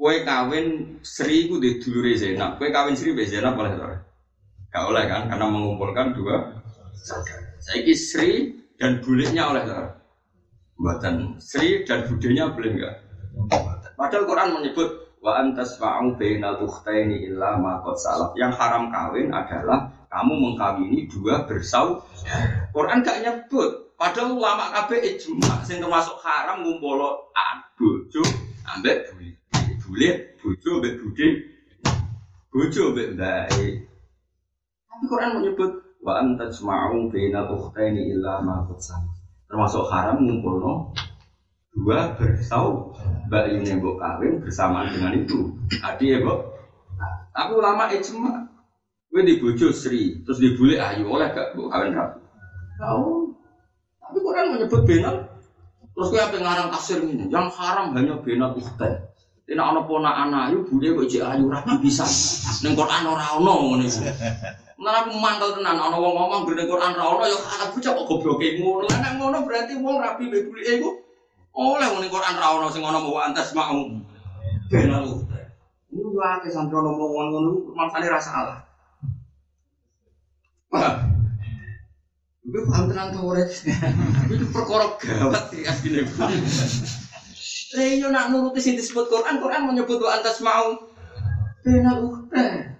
Kue 0.00 0.24
kawin 0.24 0.96
Sri 1.04 1.44
ku 1.44 1.60
di 1.60 1.76
dulure 1.76 2.16
Zainab. 2.16 2.56
Kue 2.56 2.72
kawin 2.72 2.96
Sri 2.96 3.12
be 3.12 3.28
boleh 3.28 3.76
tak? 3.76 4.00
Gak 4.72 4.84
oleh 4.88 5.04
kan? 5.04 5.28
Karena 5.28 5.46
mengumpulkan 5.46 6.16
dua 6.16 6.56
Saya 7.60 7.84
Sri 7.92 8.48
dan 8.80 9.04
buliknya 9.04 9.52
oleh 9.52 9.68
tak? 9.68 10.00
Buatan 10.80 11.36
Sri 11.36 11.84
dan 11.84 12.08
budenya 12.08 12.48
boleh 12.48 12.72
enggak? 12.72 12.94
Padahal 14.00 14.24
Quran 14.24 14.48
menyebut 14.56 15.09
wa 15.20 15.36
antas 15.36 15.76
ma'u 15.76 16.16
bainal 16.16 16.64
ukhtaini 16.64 17.28
illa 17.28 17.60
ma 17.60 17.84
qad 17.84 17.96
salaf. 18.00 18.32
Yang 18.36 18.56
haram 18.56 18.88
kawin 18.88 19.28
adalah 19.28 19.92
kamu 20.08 20.34
mengkawini 20.36 21.06
dua 21.12 21.44
bersau. 21.44 22.00
Quran 22.72 23.04
gak 23.04 23.20
nyebut. 23.20 23.92
Padahal 24.00 24.32
ulama 24.32 24.72
kabeh 24.72 24.96
ijma 25.04 25.60
sing 25.68 25.76
termasuk 25.76 26.16
haram 26.24 26.64
ngumpul 26.64 27.28
bojo 27.76 28.22
ambek 28.72 29.12
bule. 29.12 29.36
Bule 29.84 30.10
bojo 30.40 30.68
ambek 30.80 30.94
bude. 31.04 31.28
Bojo 32.48 32.80
ambek 32.96 33.08
ndae. 33.20 33.66
Tapi 34.88 35.04
Quran 35.04 35.30
menyebut 35.36 35.72
wa 36.00 36.16
antas 36.16 36.64
ma'u 36.64 37.12
bainal 37.12 37.52
ukhtaini 37.60 38.16
illa 38.16 38.40
ma 38.40 38.64
qad 38.64 38.80
salaf 38.80 39.20
termasuk 39.50 39.84
haram 39.90 40.22
ngumpul 40.22 40.62
dua 41.70 42.18
bersau 42.18 42.90
mbak 43.30 43.54
ini 43.54 43.78
mbok 43.78 44.02
kawin 44.02 44.42
bersamaan 44.42 44.90
dengan 44.90 45.14
itu 45.14 45.54
adi 45.80 46.14
ya 46.14 46.18
mbok. 46.18 46.38
Tapi 47.30 47.50
ulama 47.54 47.86
ijma 47.94 48.50
gue 49.10 49.22
dibujuk 49.26 49.70
Sri 49.74 50.22
terus 50.22 50.38
dibully 50.42 50.78
ayu 50.78 51.06
oleh 51.06 51.30
gak 51.30 51.54
mbok 51.54 51.70
kawin 51.70 51.94
rapi 51.94 52.20
tahu. 52.80 53.34
Tapi 54.02 54.18
Quran 54.18 54.46
menyebut 54.58 54.82
benal? 54.82 55.16
Terus 55.94 56.08
gue 56.10 56.20
apa 56.20 56.36
ngarang 56.38 56.68
tafsir 56.74 56.98
ini 57.06 57.30
yang 57.30 57.46
haram 57.54 57.94
hanya 57.94 58.18
benal 58.18 58.56
ukhtan 58.58 59.10
ini 59.50 59.58
anak 59.58 59.90
pona 59.90 60.14
anak 60.14 60.54
ayu 60.54 60.62
bude 60.62 60.94
kok 60.94 61.10
ayu 61.10 61.50
rapi 61.50 61.74
bisa. 61.82 62.06
Neng 62.62 62.78
Quran 62.78 63.02
orang 63.02 63.42
ono 63.42 63.52
ngono 63.66 63.84
Nah 64.80 65.04
aku 65.04 65.12
mantel 65.18 65.58
tenan 65.58 65.76
ana 65.76 65.92
wong 65.98 66.14
ngomong 66.16 66.48
gede 66.48 66.70
Quran 66.70 66.94
ra 66.94 67.04
ono 67.04 67.26
ya 67.26 67.34
ana 67.34 67.66
bocah 67.74 67.90
kok 67.98 68.06
gobloke. 68.06 68.46
Ngono. 68.62 68.86
Lah 68.86 68.98
nek 69.02 69.12
ngono 69.18 69.38
berarti 69.42 69.74
wong 69.74 69.98
rapi 69.98 70.30
mbek 70.30 70.46
bulike 70.46 70.72
oleh 71.54 71.86
ngene 71.90 72.06
Quran 72.10 72.38
ra 72.38 72.54
ono 72.54 72.70
sing 72.70 72.82
ono 72.82 72.98
mau 73.02 73.18
antas 73.18 73.54
mau. 73.54 73.82
Ben 74.70 74.90
aku. 74.94 75.26
Ini 75.90 76.06
gua 76.14 76.38
ke 76.38 76.48
santri 76.50 76.78
ono 76.78 76.94
ngomong 76.94 77.26
ngono 77.34 77.50
maksane 77.74 78.06
ra 78.06 78.20
salah. 78.22 78.58
Iku 82.46 82.58
paham 82.66 82.84
tenan 82.88 83.10
to 83.10 83.20
ora? 83.20 83.42
Iku 84.30 84.44
perkara 84.54 84.86
gawat 84.96 85.50
iki 85.54 85.66
asline. 85.66 86.06
Lah 87.70 87.86
yo 87.94 88.06
nak 88.10 88.34
nuruti 88.34 88.58
sing 88.58 88.74
disebut 88.74 89.06
Quran, 89.06 89.38
Quran 89.38 89.66
menyebut 89.70 90.02
wa 90.02 90.10
antas 90.18 90.42
mau. 90.42 90.74
Benal 91.62 92.02
ukta 92.02 92.74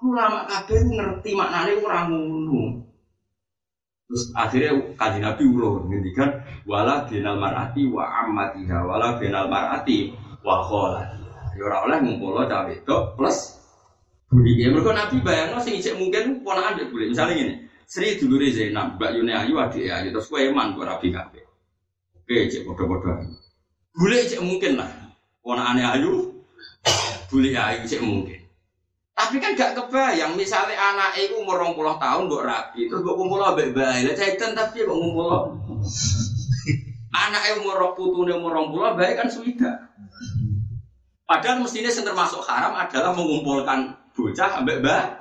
ulama 0.00 0.48
kabeh 0.48 0.80
ngerti 0.84 1.30
maknane 1.36 1.72
ora 1.80 2.08
ngono. 2.08 2.89
Terus 4.10 4.34
akhirnya 4.34 4.74
kaji 4.98 5.22
Nabi 5.22 5.42
ulo 5.46 5.86
ngendikan 5.86 6.42
wala 6.66 7.06
binal 7.06 7.38
marati 7.38 7.86
wa 7.86 8.02
ammatiha 8.26 8.82
wala 8.82 9.14
binal 9.22 9.46
marati 9.46 10.10
wa 10.42 10.66
kholatiha. 10.66 11.54
Ya 11.54 11.62
ora 11.62 11.86
oleh 11.86 11.98
ngumpul 12.02 12.42
cawe 12.50 12.74
itu 12.74 12.96
plus 13.14 13.38
buli. 14.26 14.58
Ya 14.58 14.74
mergo 14.74 14.90
Nabi 14.90 15.22
bayangno 15.22 15.62
sing 15.62 15.78
ijek 15.78 15.94
mungkin 15.94 16.42
ponakan 16.42 16.82
dia 16.82 16.90
buli. 16.90 17.14
Misalnya 17.14 17.38
gini, 17.38 17.54
Sri 17.86 18.18
dulure 18.18 18.50
Zainab, 18.50 18.98
Mbak 18.98 19.10
Yune 19.14 19.30
Ayu 19.30 19.54
adik 19.62 19.86
Ayu 19.86 20.10
terus 20.10 20.26
kowe 20.26 20.42
eman 20.42 20.74
kok 20.74 20.90
rabi 20.90 21.14
kabeh. 21.14 21.46
Oke, 22.18 22.50
cek 22.50 22.66
padha-padha. 22.66 23.30
Bule 23.94 24.18
cek 24.26 24.42
mungkin 24.42 24.74
lah. 24.74 24.90
Ponakane 25.38 25.86
Ayu, 25.86 26.34
bule 27.30 27.50
Ayu 27.54 27.86
cek 27.86 28.02
mungkin. 28.02 28.39
Tapi 29.20 29.36
kan 29.36 29.52
gak 29.52 29.76
kebayang, 29.76 30.32
misalnya 30.32 30.80
anak 30.80 31.12
itu 31.20 31.36
umur 31.36 31.60
20 31.60 32.00
tahun 32.00 32.24
buat 32.24 32.44
rapi, 32.48 32.88
terus 32.88 33.04
gue 33.04 33.12
kumpul 33.12 33.44
ambek 33.44 33.76
bayi, 33.76 34.08
lah 34.08 34.16
jahitan 34.16 34.56
tapi 34.56 34.80
kok 34.80 34.96
ngumpul 34.96 35.60
Anak 37.12 37.42
itu 37.52 37.60
umur 37.60 37.92
putune 37.92 38.32
umur 38.32 38.56
20 38.72 38.96
bayi 38.96 39.20
kan 39.20 39.28
sudah. 39.28 39.92
Padahal 41.28 41.60
mestinya 41.60 41.92
yang 41.92 42.06
termasuk 42.08 42.40
haram 42.48 42.72
adalah 42.80 43.12
mengumpulkan 43.12 43.92
bocah 44.16 44.64
ambek 44.64 44.80
bayi. 44.80 45.12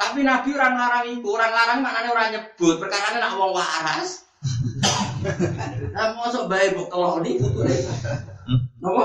Tapi 0.00 0.24
Nabi 0.24 0.48
orang 0.56 0.74
larang 0.80 1.06
itu, 1.12 1.28
orang 1.28 1.52
larang 1.52 1.78
maknanya 1.84 2.10
orang 2.16 2.32
nyebut, 2.32 2.80
perkara 2.80 3.18
nak 3.20 3.36
wong 3.36 3.52
waras. 3.52 4.24
Nah, 5.92 6.16
masuk 6.16 6.48
bayi 6.48 6.72
buat 6.72 6.88
keloni 6.88 7.36
putune. 7.36 7.76
Napa? 8.80 9.04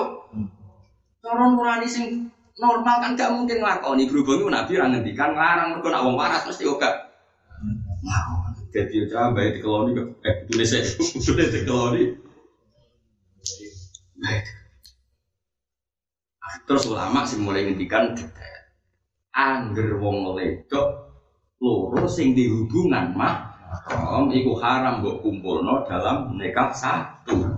Cara 1.19 1.43
nurani 1.49 1.87
sing 1.89 2.31
normal 2.59 2.95
kan 3.01 3.17
gak 3.17 3.33
mungkin 3.33 3.61
nglakoni 3.61 4.05
berhubung 4.05 4.37
itu 4.37 4.47
Nabi 4.49 4.71
ora 4.77 4.87
ngendikan 4.93 5.31
nglarang 5.33 5.67
mergo 5.73 5.89
nak 5.89 6.03
wong 6.05 6.15
waras 6.17 6.45
mesti. 6.45 6.63
Nah, 8.03 8.23
jadi 8.73 9.07
aja 9.07 9.31
bae 9.31 9.55
dikeloni 9.55 9.91
eh 10.27 10.35
tulis 10.49 10.67
saya 10.69 10.83
tulis 10.99 11.47
dikeloni. 11.49 12.03
Terus 16.63 16.87
ulama 16.87 17.27
sih 17.27 17.39
mulai 17.41 17.67
ngendikan 17.67 18.15
detail. 18.15 18.61
Angger 19.33 19.97
wong 19.97 20.37
wedok 20.37 20.87
loro 21.63 22.05
sing 22.05 22.37
dihubungan 22.37 23.17
mah 23.17 23.53
Om 23.89 24.29
iku 24.29 24.53
haram 24.61 25.01
mbok 25.01 25.25
kumpulno 25.25 25.81
dalam 25.89 26.37
nikah 26.37 26.69
satu. 26.69 27.57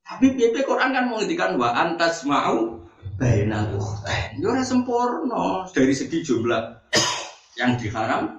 Tapi 0.00 0.26
PP 0.32 0.64
Quran 0.64 0.96
kan 0.96 1.04
menghentikan 1.12 1.60
wa 1.60 1.68
antas 1.76 2.24
mau 2.24 2.77
bainal 3.18 3.74
ukhtain. 3.74 4.38
Yo 4.38 4.54
ora 4.54 4.62
sempurna 4.62 5.66
dari 5.74 5.90
segi 5.90 6.22
jumlah 6.22 6.62
yang 7.58 7.74
diharam 7.74 8.38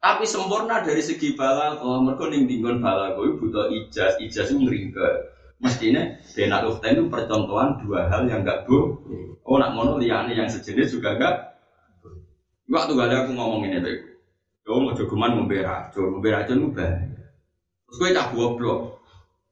tapi 0.00 0.24
sempurna 0.24 0.80
dari 0.80 1.04
segi 1.04 1.36
balago. 1.36 2.00
Mergo 2.00 2.32
ning 2.32 2.48
dinggon 2.48 2.80
balago 2.80 3.28
butuh 3.36 3.68
ijaz, 3.68 4.16
ijaz 4.22 4.48
itu 4.48 4.64
ngringke. 4.64 5.08
Mestinya 5.60 6.02
bainal 6.32 6.72
ukhtain 6.72 6.96
itu 6.96 7.12
percontohan 7.12 7.76
dua 7.84 8.08
hal 8.08 8.24
yang 8.24 8.40
enggak 8.40 8.64
bu. 8.64 8.96
Oh 9.44 9.60
nak 9.60 9.76
ngono 9.76 10.00
liyane 10.00 10.32
yang 10.32 10.48
sejenis 10.48 10.96
juga 10.96 11.20
enggak. 11.20 11.36
Waktu 12.66 12.98
gak 12.98 13.06
ada 13.06 13.16
aku 13.22 13.30
ngomong 13.38 13.62
ini 13.68 13.78
tadi. 13.78 14.00
Yo 14.66 14.82
mau 14.82 14.90
jogeman 14.90 15.38
ngombe 15.38 15.62
racun, 15.62 16.18
ngombe 16.18 16.34
racun 16.34 16.58
itu 16.58 16.68
bahaya. 16.74 17.06
Terus 17.86 17.96
gue 18.02 18.10
tak 18.10 18.34
goblok. 18.34 18.98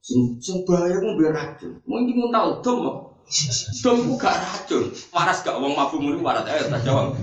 Sing 0.03 0.35
sing 0.42 0.66
bahaya 0.66 0.98
ngombe 0.98 1.31
racun. 1.31 1.79
Mungkin 1.87 2.18
mau 2.18 2.35
tahu 2.35 2.50
dom 2.66 2.79
kok. 3.25 3.81
Dom 3.81 3.97
ku 4.05 4.13
gak 4.21 4.37
racun. 4.37 4.85
Waras 5.11 5.41
gak 5.41 5.57
wong 5.57 5.73
mabuk 5.73 6.01
mulu 6.01 6.21
waras 6.21 6.45
ayo 6.45 6.69
tak 6.69 6.85
jawab. 6.85 7.17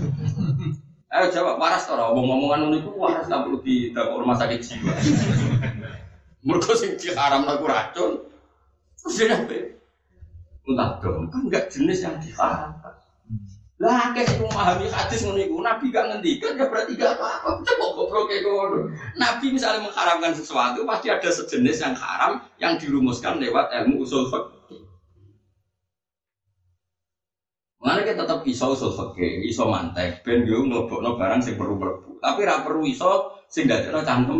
Ayo 1.12 1.26
jawab 1.30 1.60
waras 1.60 1.86
ora 1.92 2.10
omong 2.10 2.26
omongan 2.26 2.58
ngono 2.66 2.76
iku 2.82 2.90
waras 2.98 3.28
tak 3.30 3.46
perlu 3.46 3.62
di 3.62 3.94
rumah 3.94 4.36
sakit 4.36 4.60
jiwa. 4.60 4.94
Mergo 6.42 6.72
sing 6.74 6.98
diharam 6.98 7.46
aku 7.46 7.64
racun. 7.70 8.12
Terus 8.98 9.14
dia 9.18 9.26
nabe. 9.30 9.58
Entah 10.62 11.02
dom, 11.02 11.26
kan 11.26 11.42
enggak 11.42 11.74
jenis 11.74 12.06
yang 12.06 12.18
diharamkan. 12.22 12.94
Lah 13.82 14.14
akeh 14.14 14.22
sing 14.22 14.38
memahami 14.46 14.86
hadis 14.94 15.26
ngono 15.26 15.58
Nabi 15.58 15.90
gak 15.90 16.06
ngendikan 16.06 16.54
ya 16.54 16.70
berarti 16.70 16.94
gak 16.94 17.18
apa-apa. 17.18 17.66
Coba 17.66 17.86
goblok 17.98 18.30
ngono. 18.30 18.94
Nabi 19.18 19.46
misalnya 19.50 19.90
mengharamkan 19.90 20.38
sesuatu 20.38 20.86
pasti 20.86 21.10
ada 21.10 21.26
sejenis 21.26 21.82
yang 21.82 21.94
haram 21.98 22.46
yang 22.62 22.78
dirumuskan 22.78 23.42
lewat 23.42 23.74
ilmu 23.74 24.06
usul 24.06 24.30
fikih. 24.30 24.61
Mengenai 27.82 28.06
kita 28.06 28.22
tetap 28.22 28.46
iso 28.46 28.70
usul 28.70 28.94
fikih, 28.94 29.42
iso 29.42 29.66
mantek, 29.66 30.22
ben 30.22 30.46
yo 30.46 30.62
nglebokno 30.62 31.18
barang 31.18 31.42
sing 31.42 31.58
perlu 31.58 31.74
mlebu. 31.82 32.22
Tapi 32.22 32.46
ra 32.46 32.62
perlu 32.62 32.86
iso 32.86 33.42
sing 33.50 33.66
dadekno 33.66 34.06
cangkem. 34.06 34.38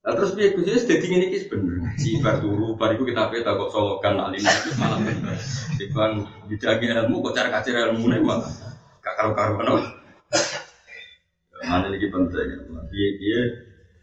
Nah, 0.00 0.12
terus 0.16 0.36
piye 0.36 0.52
Gus 0.52 0.68
Yes 0.68 0.84
dadi 0.84 1.08
ngene 1.08 1.32
iki 1.32 1.48
sebenarnya. 1.48 1.96
Si 1.96 2.20
bar 2.20 2.44
turu, 2.44 2.76
bar 2.76 2.92
iku 2.92 3.08
kita 3.08 3.32
peta 3.32 3.56
kok 3.56 3.72
solokan 3.72 4.20
alim 4.20 4.44
malah 4.76 5.00
Dibang 5.80 6.24
bidagi 6.44 6.92
ilmu 6.92 7.24
kok 7.24 7.32
cara 7.36 7.48
kacir 7.48 7.72
ilmu 7.72 8.08
nih 8.12 8.20
malah 8.20 8.48
gak 9.00 9.14
karo-karo 9.16 9.64
ono. 9.64 9.76
Mana 11.64 11.88
iki 11.88 12.08
penting. 12.12 12.68
Piye-piye 12.92 13.38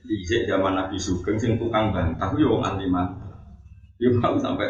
dhisik 0.09 0.49
zaman 0.49 0.73
Nabi 0.73 0.97
Sugeng 0.97 1.37
sing 1.37 1.57
tukang 1.61 1.93
bantah 1.93 2.33
yo 2.33 2.57
wong 2.57 2.65
aliman. 2.65 3.13
Yo 4.01 4.09
mau 4.17 4.37
sampai 4.37 4.69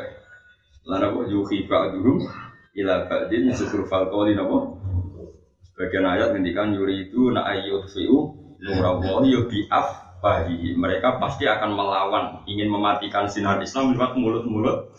lan 0.88 1.03
apa 1.03 1.19
yuhi 1.27 1.67
ba'dhum 1.67 2.23
ila 2.77 3.09
ba'din 3.09 3.49
syukur 3.51 3.89
fal 3.89 4.07
qawli 4.07 4.37
napa. 4.37 4.77
Bagian 5.77 6.05
ayat 6.05 6.33
ngendikan 6.33 6.73
yuri 6.73 7.09
itu 7.09 7.29
na 7.33 7.45
ayyut 7.45 7.85
fi'u 7.89 8.33
nurallahi 8.61 9.33
yo 9.33 9.45
bi'af 9.45 10.17
bahi 10.17 10.73
mereka 10.73 11.21
pasti 11.21 11.45
akan 11.45 11.77
melawan 11.77 12.25
ingin 12.49 12.73
mematikan 12.73 13.29
sinar 13.29 13.61
Islam 13.61 13.93
lewat 13.93 14.17
mulut-mulut 14.17 14.89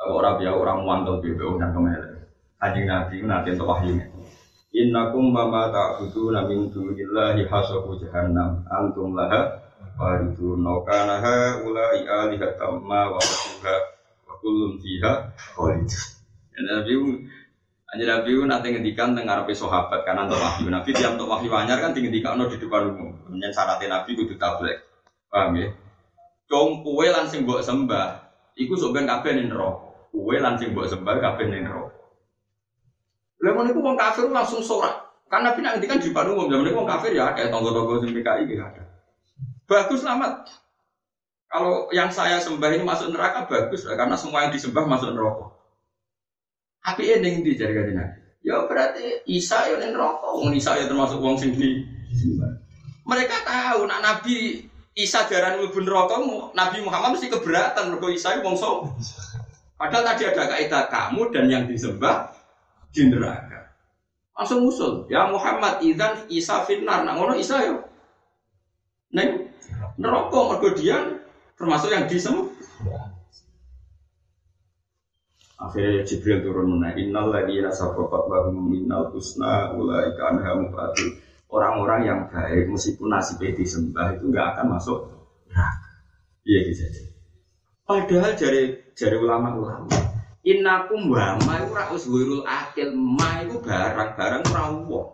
orang 0.00 0.40
biar 0.40 0.56
orang 0.56 0.78
muantul 0.80 1.20
BBO 1.20 1.60
dan 1.60 1.76
ke 1.76 1.80
mana 1.80 2.10
Kanjeng 2.60 2.92
Nabi 2.92 3.24
nanti 3.24 3.56
untuk 3.56 3.72
wahyu. 3.72 3.96
Innakum 4.76 5.32
mama 5.32 5.72
ta'budu 5.72 6.28
namin 6.28 6.68
dunillahi 6.68 7.48
hasabu 7.48 7.96
jahannam. 7.96 8.60
Antum 8.68 9.16
laha 9.16 9.64
waridun 9.96 10.60
kana 10.84 11.24
haula'i 11.24 12.04
alihatam 12.04 12.84
ma 12.84 13.08
wa 13.08 13.20
kullun 14.40 14.80
fiha 14.80 15.12
khalid 15.54 15.88
Nabi 16.60 16.92
Anjir 17.90 18.06
Nabi 18.06 18.38
itu 18.38 18.46
nanti 18.46 18.70
ngendikan 18.70 19.18
tengah 19.18 19.42
ngarepe 19.42 19.50
sahabat 19.50 20.06
karena 20.06 20.22
untuk 20.22 20.38
wahyu. 20.38 20.70
Nabi 20.70 20.94
tiap 20.94 21.18
untuk 21.18 21.26
wahyu 21.26 21.50
anyar 21.50 21.82
kan 21.82 21.90
ngendikan 21.90 22.38
di 22.38 22.54
depan 22.62 22.94
umum. 22.94 23.10
Kemudian 23.26 23.50
syaratnya 23.50 23.98
Nabi 23.98 24.14
kudu 24.14 24.38
tablet. 24.38 24.78
Paham 25.26 25.58
ya? 25.58 25.74
Dong 26.46 26.86
kue 26.86 27.10
langsung 27.10 27.42
buat 27.42 27.66
sembah. 27.66 28.30
Iku 28.54 28.78
sebenarnya 28.78 29.18
kabeh 29.18 29.30
ning 29.34 29.50
neraka. 29.50 29.90
Kue 30.14 30.36
langsung 30.38 30.70
buat 30.70 30.86
sembah 30.86 31.14
kabeh. 31.18 31.46
Lha 33.40 33.50
ngono 33.50 33.68
iku 33.74 33.80
wong 33.82 33.98
kafir 33.98 34.30
langsung 34.30 34.62
sorak. 34.62 35.10
Kan 35.26 35.42
Nabi 35.42 35.58
nak 35.66 35.78
ngendikan 35.78 35.98
di 35.98 36.14
depan 36.14 36.30
umum. 36.30 36.46
Zaman 36.46 36.70
wong 36.70 36.86
kafir 36.86 37.10
ya 37.10 37.34
kayak 37.34 37.50
tonggo-tonggo 37.50 38.06
sing 38.06 38.14
PKI 38.14 38.46
gitu 38.46 38.62
ada. 38.62 38.86
Bagus 39.66 40.06
selamat. 40.06 40.46
Kalau 41.50 41.90
yang 41.90 42.14
saya 42.14 42.38
sembah 42.38 42.70
ini 42.78 42.86
masuk 42.86 43.10
neraka 43.10 43.50
bagus 43.50 43.82
karena 43.82 44.14
semua 44.14 44.46
yang 44.46 44.54
disembah 44.54 44.86
masuk 44.86 45.10
neraka. 45.10 45.50
Api 46.86 47.18
ending 47.18 47.42
di 47.42 47.58
jari 47.58 47.74
kajian 47.74 48.06
Ya 48.40 48.56
berarti 48.64 49.20
Isa 49.28 49.68
ya 49.68 49.76
neng 49.76 49.92
rokok, 49.92 50.40
wong 50.40 50.56
Isa 50.56 50.78
ya 50.78 50.88
termasuk 50.88 51.20
wong 51.20 51.36
di. 51.36 51.84
Mereka 53.04 53.36
tahu 53.44 53.84
nak 53.90 54.00
Nabi 54.00 54.64
Isa 54.94 55.26
darah 55.26 55.58
mlebu 55.58 55.82
neraka, 55.82 56.22
Nabi 56.54 56.78
Muhammad 56.86 57.18
mesti 57.18 57.28
keberatan 57.28 57.92
mergo 57.92 58.08
Isa 58.08 58.38
wong 58.40 58.54
so. 58.56 58.86
Padahal 59.74 60.14
tadi 60.14 60.30
ada 60.30 60.44
kaidah 60.54 60.86
kamu 60.86 61.34
dan 61.34 61.44
yang 61.50 61.64
disembah 61.66 62.30
di 62.94 63.10
neraka. 63.10 63.74
Langsung 64.38 64.64
usul, 64.64 65.04
ya 65.12 65.28
Muhammad 65.28 65.84
idan 65.84 66.24
Isa 66.32 66.64
finnar, 66.64 67.04
nak 67.04 67.18
ngono 67.18 67.36
Isa 67.36 67.60
ya. 67.60 67.74
Neng 69.12 69.50
neraka 70.00 70.38
mergo 70.48 70.72
dia 70.72 71.19
termasuk 71.60 71.92
yang 71.92 72.08
disembah. 72.08 72.48
Akhirnya 75.60 76.00
Jibril 76.08 76.40
turun 76.40 76.72
mana 76.72 76.96
Innal 76.96 77.28
ladina 77.28 77.68
sabaqat 77.68 78.32
lahum 78.32 78.64
minnal 78.64 79.12
husna 79.12 79.76
ulaika 79.76 80.32
anha 80.32 80.56
mubatul. 80.56 81.20
Orang-orang 81.52 82.00
yang 82.08 82.20
baik 82.32 82.72
meskipun 82.72 83.12
nasibnya 83.12 83.52
disembah 83.52 84.16
itu 84.16 84.32
nggak 84.32 84.56
akan 84.56 84.66
masuk 84.72 84.98
neraka. 85.52 85.92
Iya 86.48 86.58
gitu 86.64 86.80
saja. 86.80 87.02
Padahal 87.84 88.32
dari 88.38 88.62
dari 88.96 89.16
ulama-ulama 89.20 89.92
Innakum 90.40 91.12
wa 91.12 91.36
ma 91.44 91.60
iku 91.60 91.76
ra 91.76 91.92
uswirul 91.92 92.48
akil 92.48 92.96
ma 92.96 93.44
iku 93.44 93.60
barang-barang 93.60 94.42
ora. 94.48 95.12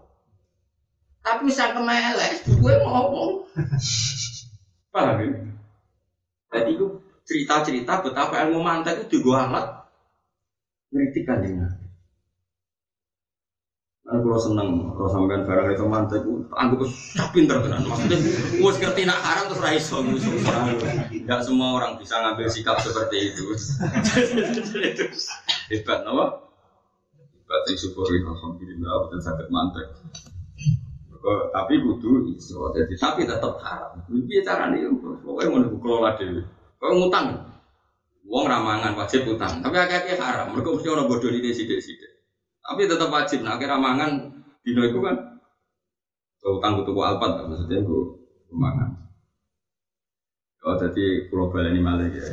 Tapi 1.26 1.50
sang 1.50 1.74
kemelek 1.74 2.46
gue 2.46 2.74
ngomong. 2.86 3.42
Paham 4.94 5.18
ya? 5.18 5.55
Jadi 6.52 6.70
itu 6.78 6.86
cerita-cerita 7.26 8.06
betapa 8.06 8.38
ilmu 8.46 8.62
mantek 8.62 9.06
itu 9.06 9.18
juga 9.18 9.50
alat 9.50 9.66
ngeritik 10.94 11.26
kanjeng. 11.26 11.58
Kan 14.06 14.22
kalau 14.22 14.38
seneng, 14.38 14.94
kalau 14.94 15.10
sampean 15.10 15.42
barang 15.42 15.66
itu 15.74 15.82
mantek, 15.82 16.22
anggap 16.54 16.86
tak 17.18 17.28
pinter 17.34 17.58
tenan. 17.58 17.82
Maksudnya, 17.90 18.22
gue 18.54 18.70
ngerti 18.78 19.02
nak 19.02 19.18
haram 19.18 19.50
terus 19.50 19.58
raiso 19.66 19.98
Tidak 21.10 21.40
semua 21.42 21.74
orang 21.74 21.98
bisa 21.98 22.22
ngambil 22.22 22.46
sikap 22.46 22.78
seperti 22.78 23.34
itu. 23.34 23.50
Hebat, 25.74 26.06
no? 26.06 26.22
Hebat, 27.18 27.62
syukuri 27.74 28.22
alhamdulillah, 28.22 28.94
betul 29.10 29.20
sakit 29.26 29.46
mantek. 29.50 29.86
Tapi 31.24 31.74
kudu 31.80 32.30
iso, 32.32 32.70
jadi 32.76 32.94
tapi 32.96 33.24
tetap 33.24 33.58
haram. 33.62 34.00
Lebih 34.08 34.44
cara 34.44 34.70
nih, 34.72 34.86
pokoknya 35.24 35.48
mau 35.50 35.60
dikelola 35.64 36.10
dulu. 36.18 36.42
Kau 36.76 36.92
ngutang, 36.92 37.26
uang 38.28 38.44
ramangan 38.44 38.92
wajib 38.98 39.24
utang, 39.26 39.64
tapi 39.64 39.76
akhirnya 39.80 40.18
haram. 40.20 40.52
Mereka 40.52 40.76
mesti 40.76 40.88
bodoh 40.92 41.30
ini 41.32 41.50
sidik-sidik. 41.54 42.12
Tapi 42.60 42.90
tetap 42.90 43.08
wajib. 43.08 43.46
Nah, 43.46 43.56
akhirnya 43.56 43.78
mangan 43.78 44.10
dino 44.66 44.82
itu 44.82 44.98
kan 44.98 45.14
utang 46.46 46.78
tuku 46.86 47.00
alpat 47.02 47.42
maksudnya 47.46 47.82
itu 47.82 48.22
mangan. 48.54 48.94
Oh, 50.66 50.74
jadi 50.74 51.30
pulau 51.30 51.50
ini 51.62 51.78
malah 51.78 52.10
ya. 52.10 52.26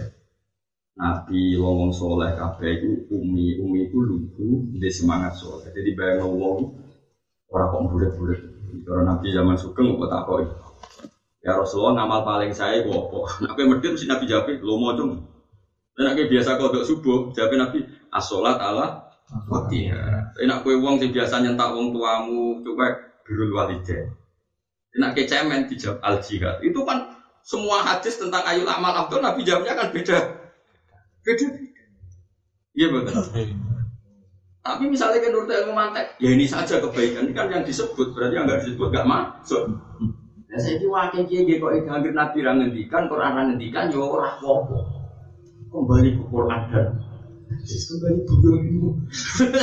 Nabi 0.93 1.57
wong 1.57 1.73
wong 1.81 1.91
soleh 1.93 2.37
kabeh 2.37 2.77
itu 2.77 3.09
umi 3.09 3.57
umi 3.57 3.89
itu 3.89 3.97
lugu 3.97 4.69
dia 4.77 4.89
semangat 4.93 5.33
soleh. 5.37 5.69
Jadi 5.73 5.97
bayang 5.97 6.29
wong 6.37 6.69
orang 7.49 7.69
kok 7.73 7.81
bulat-bulat. 7.89 8.52
Kalau 8.81 9.03
Nabi 9.05 9.29
zaman 9.29 9.53
sugeng 9.53 9.93
kok 9.93 10.09
tak 10.09 10.21
kok. 10.25 10.37
Ya 11.43 11.59
Rasulullah 11.59 12.01
ngamal 12.01 12.21
paling 12.25 12.51
saya 12.55 12.81
gue 12.81 12.95
apa? 12.95 13.19
Nabi 13.45 13.61
medit 13.67 13.93
mesti 13.93 14.07
Nabi 14.09 14.25
jawab 14.25 14.49
lo 14.63 14.73
mau 14.79 14.95
dong. 14.97 15.21
Dan 15.93 16.17
biasa 16.17 16.57
kau 16.57 16.73
subuh 16.81 17.29
jawab 17.35 17.53
Nabi 17.53 17.85
asolat 18.09 18.57
Allah 18.57 19.13
Watiha. 19.49 20.37
Enak 20.37 20.61
kue 20.61 20.77
wong 20.77 21.01
sing 21.01 21.09
biasa 21.09 21.41
nyentak 21.41 21.73
wong 21.73 21.89
tuamu, 21.89 22.61
coba 22.61 22.93
birul 23.25 23.49
walidain. 23.55 24.13
Enak 24.93 25.17
ke 25.17 25.25
cemen 25.25 25.65
dijawab 25.65 25.97
al 26.05 26.21
jihad. 26.21 26.61
Itu 26.61 26.85
kan 26.85 27.17
semua 27.41 27.81
hadis 27.81 28.21
tentang 28.21 28.45
ayul 28.45 28.69
amal 28.69 28.93
abdul 28.93 29.25
Nabi 29.25 29.41
jawabnya 29.41 29.73
kan 29.73 29.89
beda. 29.89 30.17
Beda. 31.25 31.47
Iya 32.77 32.87
betul. 32.93 33.23
Tapi 34.63 34.87
misalnya 34.87 35.19
kan 35.19 35.35
menurut 35.35 35.51
ilmu 35.51 35.75
mantek, 35.75 36.15
ya 36.23 36.31
ini 36.31 36.47
saja 36.47 36.79
kebaikan 36.79 37.27
ini 37.27 37.35
kan 37.35 37.51
yang 37.51 37.67
disebut 37.67 38.15
berarti 38.15 38.39
yang 38.39 38.47
nggak 38.47 38.63
disebut 38.63 38.87
nggak 38.95 39.07
masuk. 39.11 39.63
Ya 40.47 40.55
saya 40.55 40.79
ini 40.79 40.87
wakil 40.87 41.27
kiai 41.27 41.59
kok 41.59 41.73
itu 41.75 41.87
hampir 41.91 42.15
nabi 42.15 42.39
rangendikan, 42.47 43.11
Quran 43.11 43.35
rangendikan, 43.35 43.91
ya 43.91 43.99
orang 43.99 44.39
Kembali 45.67 46.09
ke 46.15 46.23
Quran 46.31 46.61
dan 46.71 46.85
kembali 47.59 48.19
buyutmu. 48.23 48.89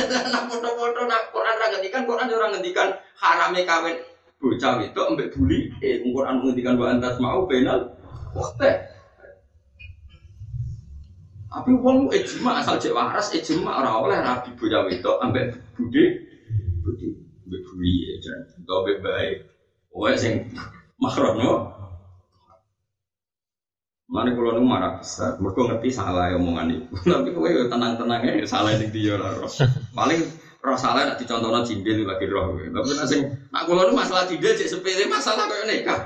Nak 0.05 0.43
foto-foto 0.53 1.01
nak 1.09 1.21
Quran 1.33 1.55
ra 1.57 1.67
ngendikan 1.73 2.03
Quran 2.05 2.27
ora 2.29 2.47
ngendikan 2.53 2.87
harame 3.17 3.61
kawin 3.65 3.97
bocah 4.41 4.81
itu 4.81 4.97
ambek 4.97 5.37
buli 5.37 5.69
eh 5.85 6.01
Quran 6.01 6.41
ngendikan 6.41 6.73
wa 6.81 6.89
antas 6.89 7.21
mau 7.21 7.45
penal 7.45 7.93
waktu 8.33 8.89
tapi 11.51 11.71
wong 11.75 12.07
ijma 12.15 12.63
asal 12.63 12.79
cek 12.79 12.95
waras 12.95 13.35
ijma 13.35 13.83
ora 13.83 13.91
oleh 13.99 14.17
rabi 14.23 14.55
bocah 14.55 14.87
itu 14.87 15.11
ambek 15.19 15.59
budi 15.75 16.03
budi 16.79 17.07
ambek 17.43 17.61
buli 17.67 17.93
ya 18.07 18.15
jangan 18.23 18.63
ambek 18.63 18.97
baik 19.03 19.35
Pokoknya 19.91 20.17
sing 20.17 20.33
makrono 20.95 21.81
Mana 24.11 24.35
kalau 24.35 24.59
nu 24.59 24.67
marah 24.67 24.99
besar, 24.99 25.39
mereka 25.39 25.71
ngerti 25.71 25.87
salah 25.87 26.27
ya 26.27 26.35
omongan 26.35 26.67
itu. 26.67 26.83
Tapi 27.15 27.31
kowe 27.31 27.47
ya 27.47 27.63
tenang-tenang 27.71 28.19
ya 28.19 28.43
salah 28.43 28.75
ini 28.75 28.91
dia 28.91 29.15
lah 29.15 29.39
roh. 29.39 29.47
Paling 29.95 30.19
roh 30.59 30.75
salah 30.75 31.07
nak 31.07 31.15
dicontohnya 31.15 31.63
cindil 31.63 32.03
lagi 32.03 32.27
roh. 32.27 32.59
Tapi 32.59 32.91
nasi, 32.91 33.23
nak 33.23 33.63
kalau 33.71 33.87
nu 33.87 33.95
masalah 33.95 34.27
cindil 34.27 34.51
cek 34.51 34.67
sepele 34.67 35.07
masalah 35.07 35.47
kayak 35.47 35.63
nikah. 35.63 36.01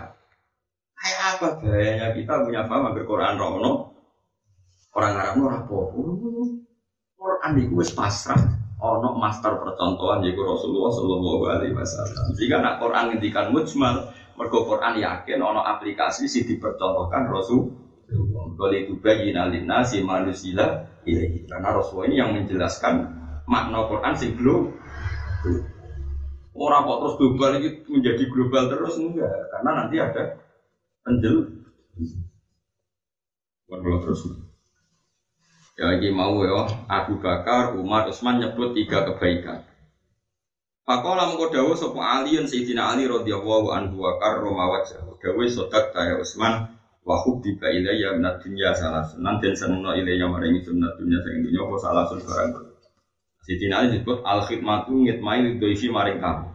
Kayak 0.93 1.21
apa 1.33 1.47
gayanya 1.65 2.07
kita 2.13 2.45
punya 2.45 2.69
paham 2.69 2.93
hampir 2.93 3.09
Quran 3.09 3.41
roh 3.41 3.57
no. 3.57 3.94
Orang 4.95 5.19
Arab 5.19 5.33
nu 5.35 5.45
rapo. 5.51 5.91
Quran 7.19 7.51
itu 7.59 7.75
wis 7.75 7.91
pasrah. 7.91 8.39
Ono 8.79 9.19
master 9.19 9.59
percontohan 9.59 10.23
yaitu 10.23 10.39
Rasulullah 10.43 10.91
Shallallahu 10.91 11.43
Alaihi 11.51 11.73
Wasallam. 11.75 12.31
Jika 12.35 12.63
nak 12.63 12.79
Quran 12.79 13.11
ngendikan 13.11 13.51
mujmal, 13.51 14.11
mergo 14.39 14.67
Quran 14.67 14.99
yakin 14.99 15.39
ono 15.43 15.63
aplikasi 15.63 16.27
si 16.27 16.43
dipercontohkan 16.43 17.27
Rasul 17.27 17.71
kalau 18.55 18.71
itu 18.71 18.95
bagi 19.01 19.35
nasi 19.35 19.99
manusia 19.99 20.87
ilahi. 21.03 21.43
Karena 21.49 21.75
Rasulullah 21.75 22.07
ini 22.07 22.15
yang 22.19 22.31
menjelaskan 22.35 22.93
makna 23.49 23.89
Quran 23.89 24.13
sing 24.15 24.37
belum 24.39 24.71
Orang 26.55 26.87
kok 26.87 26.99
terus 27.03 27.15
global 27.19 27.51
ini 27.59 27.69
menjadi 27.83 28.23
global 28.31 28.71
terus 28.71 28.95
enggak, 28.95 29.51
karena 29.51 29.71
nanti 29.75 29.95
ada 29.99 30.39
penjel. 31.03 31.51
Kalau 33.67 33.99
terus. 34.07 34.23
Ya 35.75 35.91
lagi 35.91 36.07
mau 36.07 36.39
ya, 36.39 36.63
Abu 36.87 37.19
Bakar, 37.19 37.75
Umar, 37.75 38.07
Utsman 38.07 38.39
nyebut 38.39 38.71
tiga 38.71 39.03
kebaikan. 39.03 39.59
Pakola 40.87 41.27
mengko 41.27 41.51
dawuh 41.51 41.75
sapa 41.75 41.99
Ali 41.99 42.39
Sayyidina 42.39 42.95
Ali 42.95 43.09
radhiyallahu 43.09 43.73
anhu 43.73 43.99
wa 43.99 44.15
karrama 44.21 44.71
wajah. 44.71 45.03
Dawuh 45.19 45.49
sodak 45.51 45.91
kaya 45.91 46.15
Utsman 46.21 46.75
Wahub 47.05 47.37
tiba 47.45 47.69
ilayya 47.69 48.17
minat 48.17 48.41
dunia 48.41 48.73
salah 48.73 49.05
sunan 49.05 49.37
dan 49.37 49.53
senengno 49.53 49.93
ilayya 49.93 50.25
maring 50.25 50.57
sunat 50.57 50.97
dunia 50.97 51.21
sing 51.21 51.45
dunia 51.45 51.61
apa 51.61 51.75
salah 51.77 52.03
sun 52.09 52.17
barang 52.25 52.49
Siti 53.45 53.69
Nali 53.69 53.93
disebut 53.93 54.25
al 54.25 54.41
khidmatu 54.41 55.05
ngitmai 55.05 55.45
lidoifi 55.45 55.93
maring 55.93 56.17
kamu. 56.17 56.49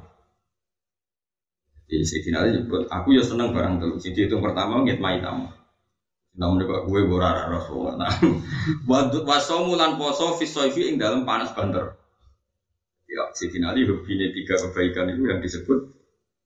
Jadi 1.87 2.02
Siti 2.02 2.35
Nali 2.35 2.50
disebut 2.50 2.90
aku 2.90 3.14
ya 3.14 3.22
seneng 3.22 3.54
barang 3.54 3.78
telu. 3.78 3.94
Siti 4.02 4.26
itu 4.26 4.42
pertama 4.42 4.83
ngitmai 4.83 5.22
tamu. 5.22 5.46
Namun 6.38 6.62
juga 6.62 6.87
gue 6.87 7.01
borara 7.11 7.51
Rasulullah. 7.51 7.95
Nah, 7.99 8.12
wasomu 9.27 9.75
lan 9.75 9.99
poso 9.99 10.38
fisoifi 10.38 10.87
ing 10.87 10.97
dalam 10.97 11.27
panas 11.27 11.51
banter. 11.51 11.99
Ya, 13.11 13.27
Siti 13.35 13.59
Nali 13.59 13.83
ini 13.83 14.31
tiga 14.31 14.55
kebaikan 14.55 15.11
itu 15.11 15.27
yang 15.27 15.43
disebut 15.43 15.90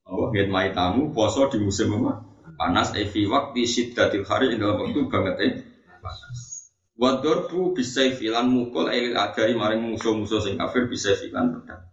Allah 0.05 0.29
ngitmai 0.33 0.73
tamu, 0.73 1.13
poso 1.13 1.45
di 1.49 1.61
musim 1.61 1.93
apa? 2.01 2.25
panas 2.55 2.95
evi 2.95 3.27
waktu 3.27 3.67
siddatil 3.67 4.23
hari 4.23 4.55
dalam 4.55 4.79
waktu 4.79 4.99
banget 5.11 5.35
eh 5.43 5.53
panas 5.99 6.71
bu 6.95 7.75
bisa 7.75 8.07
filan 8.15 8.47
mukul 8.47 8.87
elil 8.87 9.19
agari 9.19 9.51
maring 9.51 9.83
musuh-musuh 9.83 10.39
sing 10.39 10.55
kafir 10.55 10.87
bisa 10.87 11.11
filan 11.19 11.51
pedang. 11.51 11.83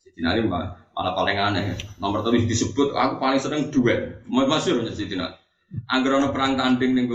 Jadi 0.00 0.20
nanti 0.24 0.40
malah 0.48 1.12
paling 1.12 1.36
aneh. 1.36 1.76
Nomor 2.00 2.24
tulis 2.24 2.48
disebut 2.48 2.96
aku 2.96 3.20
paling. 3.20 3.40
Mau 4.24 4.48
masuk 4.48 4.80
ya 4.80 4.92
Siti 4.96 5.12
Nali. 5.12 5.39
Angger 5.90 6.18
perang 6.34 6.58
tanding 6.58 6.98
ning 6.98 7.06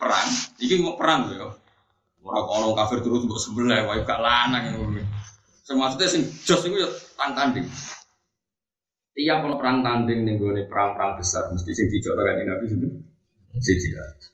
perang, 0.00 0.28
iki 0.56 0.80
mau 0.80 0.96
perang 0.96 1.28
ya. 1.28 1.44
Ora 2.22 2.40
kono 2.46 2.72
kafir 2.72 3.02
terus 3.02 3.26
mbok 3.26 3.36
sebelah 3.36 3.84
wae 3.84 4.00
gak 4.06 4.22
lanang 4.22 4.78
ngono. 4.78 5.02
Sing 5.66 5.76
maksudnya 5.76 6.08
sing 6.08 6.22
jos 6.46 6.62
iku 6.64 6.76
ya 6.80 6.88
tang 7.18 7.36
tanding. 7.36 7.66
Tiap 9.12 9.38
kalau 9.44 9.60
perang 9.60 9.84
tanding 9.84 10.24
nih 10.24 10.40
gue 10.40 10.64
perang-perang 10.70 11.20
besar 11.20 11.52
mesti 11.52 11.68
sing 11.74 11.92
dicoba 11.92 12.24
kan 12.24 12.40
Nabi 12.40 12.64
itu 12.70 12.88
sih 13.60 13.76
tidak. 13.76 14.32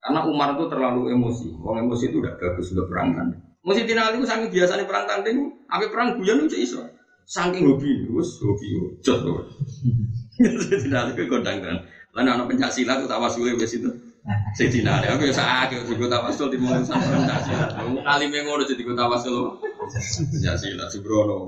Karena 0.00 0.24
Umar 0.24 0.56
itu 0.56 0.64
terlalu 0.70 1.12
emosi. 1.12 1.52
Kalau 1.52 1.76
emosi 1.76 2.04
itu 2.08 2.16
udah 2.22 2.34
bagus 2.38 2.72
sudah 2.72 2.86
perang 2.88 3.12
tanding. 3.12 3.42
Mesti 3.66 3.82
tina 3.82 4.14
itu 4.14 4.22
saking 4.22 4.48
biasa 4.54 4.72
nih 4.78 4.86
perang 4.86 5.04
tanding, 5.10 5.36
apa 5.66 5.90
perang 5.90 6.08
guyon 6.16 6.46
itu 6.46 6.62
iso. 6.62 6.86
Saking 7.26 7.66
hobi, 7.66 8.06
terus 8.06 8.38
hobi, 8.38 8.66
jos 9.02 9.20
loh. 9.26 9.42
Tidak 10.70 11.18
itu 11.18 11.26
kondang. 11.26 11.58
Lalu 12.16 12.28
anak 12.32 12.46
pencak 12.48 12.72
silat 12.72 13.04
itu 13.04 13.08
tawas 13.12 13.36
gue 13.36 13.52
wes 13.60 13.76
itu. 13.76 13.92
Saya 14.56 14.72
tina 14.72 14.98
ada, 14.98 15.14
aku 15.14 15.28
ya 15.28 15.34
sakit, 15.36 15.86
gue 15.86 16.08
tawas 16.08 16.34
tuh 16.34 16.48
di 16.48 16.56
mau 16.56 16.72
sama 16.80 17.04
pencak 17.04 17.38
silat. 17.44 17.70
Alim 18.08 18.32
yang 18.32 18.48
ngono 18.48 18.64
jadi 18.64 18.80
gue 18.80 18.96
tawas 18.96 19.20
tuh. 19.20 19.60
Pencak 20.32 20.56
silat, 20.56 20.88
subrono. 20.88 21.44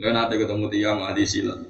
Lalu 0.00 0.10
nanti 0.16 0.34
ketemu 0.40 0.66
tiang 0.72 0.98
ahli 1.04 1.28
silat. 1.28 1.60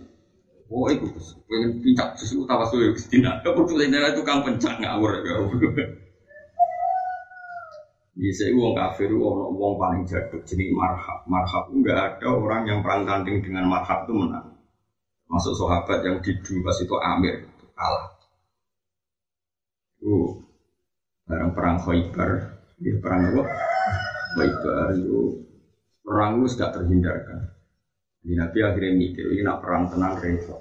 Oh, 0.70 0.86
itu 0.86 1.10
pengen 1.50 1.82
pincak 1.82 2.14
sesuatu 2.14 2.46
tawas 2.46 2.70
tuh 2.70 2.94
tidak. 3.10 3.42
Aku 3.42 3.66
tuh 3.66 3.82
itu 3.82 3.98
tukang 4.14 4.46
pencak 4.46 4.78
ngawur 4.78 5.18
ya. 5.26 5.34
Bisa 8.14 8.46
uang 8.54 8.78
kafir, 8.78 9.10
uang 9.10 9.74
paling 9.74 10.06
jatuh 10.06 10.38
jadi 10.46 10.70
marhab. 10.70 11.26
Marhab 11.26 11.66
enggak 11.75 11.98
ada 11.98 12.31
orang 12.31 12.62
yang 12.68 12.79
perang 12.87 13.02
tanding 13.02 13.42
dengan 13.42 13.66
marhab 13.66 14.06
itu 14.06 14.14
menang. 14.14 14.50
Masuk 15.31 15.54
sahabat 15.54 16.02
yang 16.02 16.18
di 16.18 16.35
pas 16.42 16.74
itu 16.83 16.94
Amir 16.98 17.46
itu 17.46 17.66
kalah. 17.70 18.06
Uh, 20.02 20.42
barang 21.31 21.54
perang 21.54 21.78
Khaybar, 21.87 22.31
di 22.83 22.90
perang 22.98 23.31
apa? 23.31 23.42
Khaybar 24.35 24.98
itu 24.98 25.46
perang 26.02 26.42
itu 26.42 26.58
sudah 26.58 26.74
terhindarkan. 26.74 27.46
Jadi 28.20 28.35
Nabi 28.35 28.58
akhirnya 28.66 28.92
mikir, 28.98 29.26
ini 29.31 29.46
nak 29.46 29.62
perang 29.62 29.87
tenang 29.87 30.18
repot. 30.18 30.60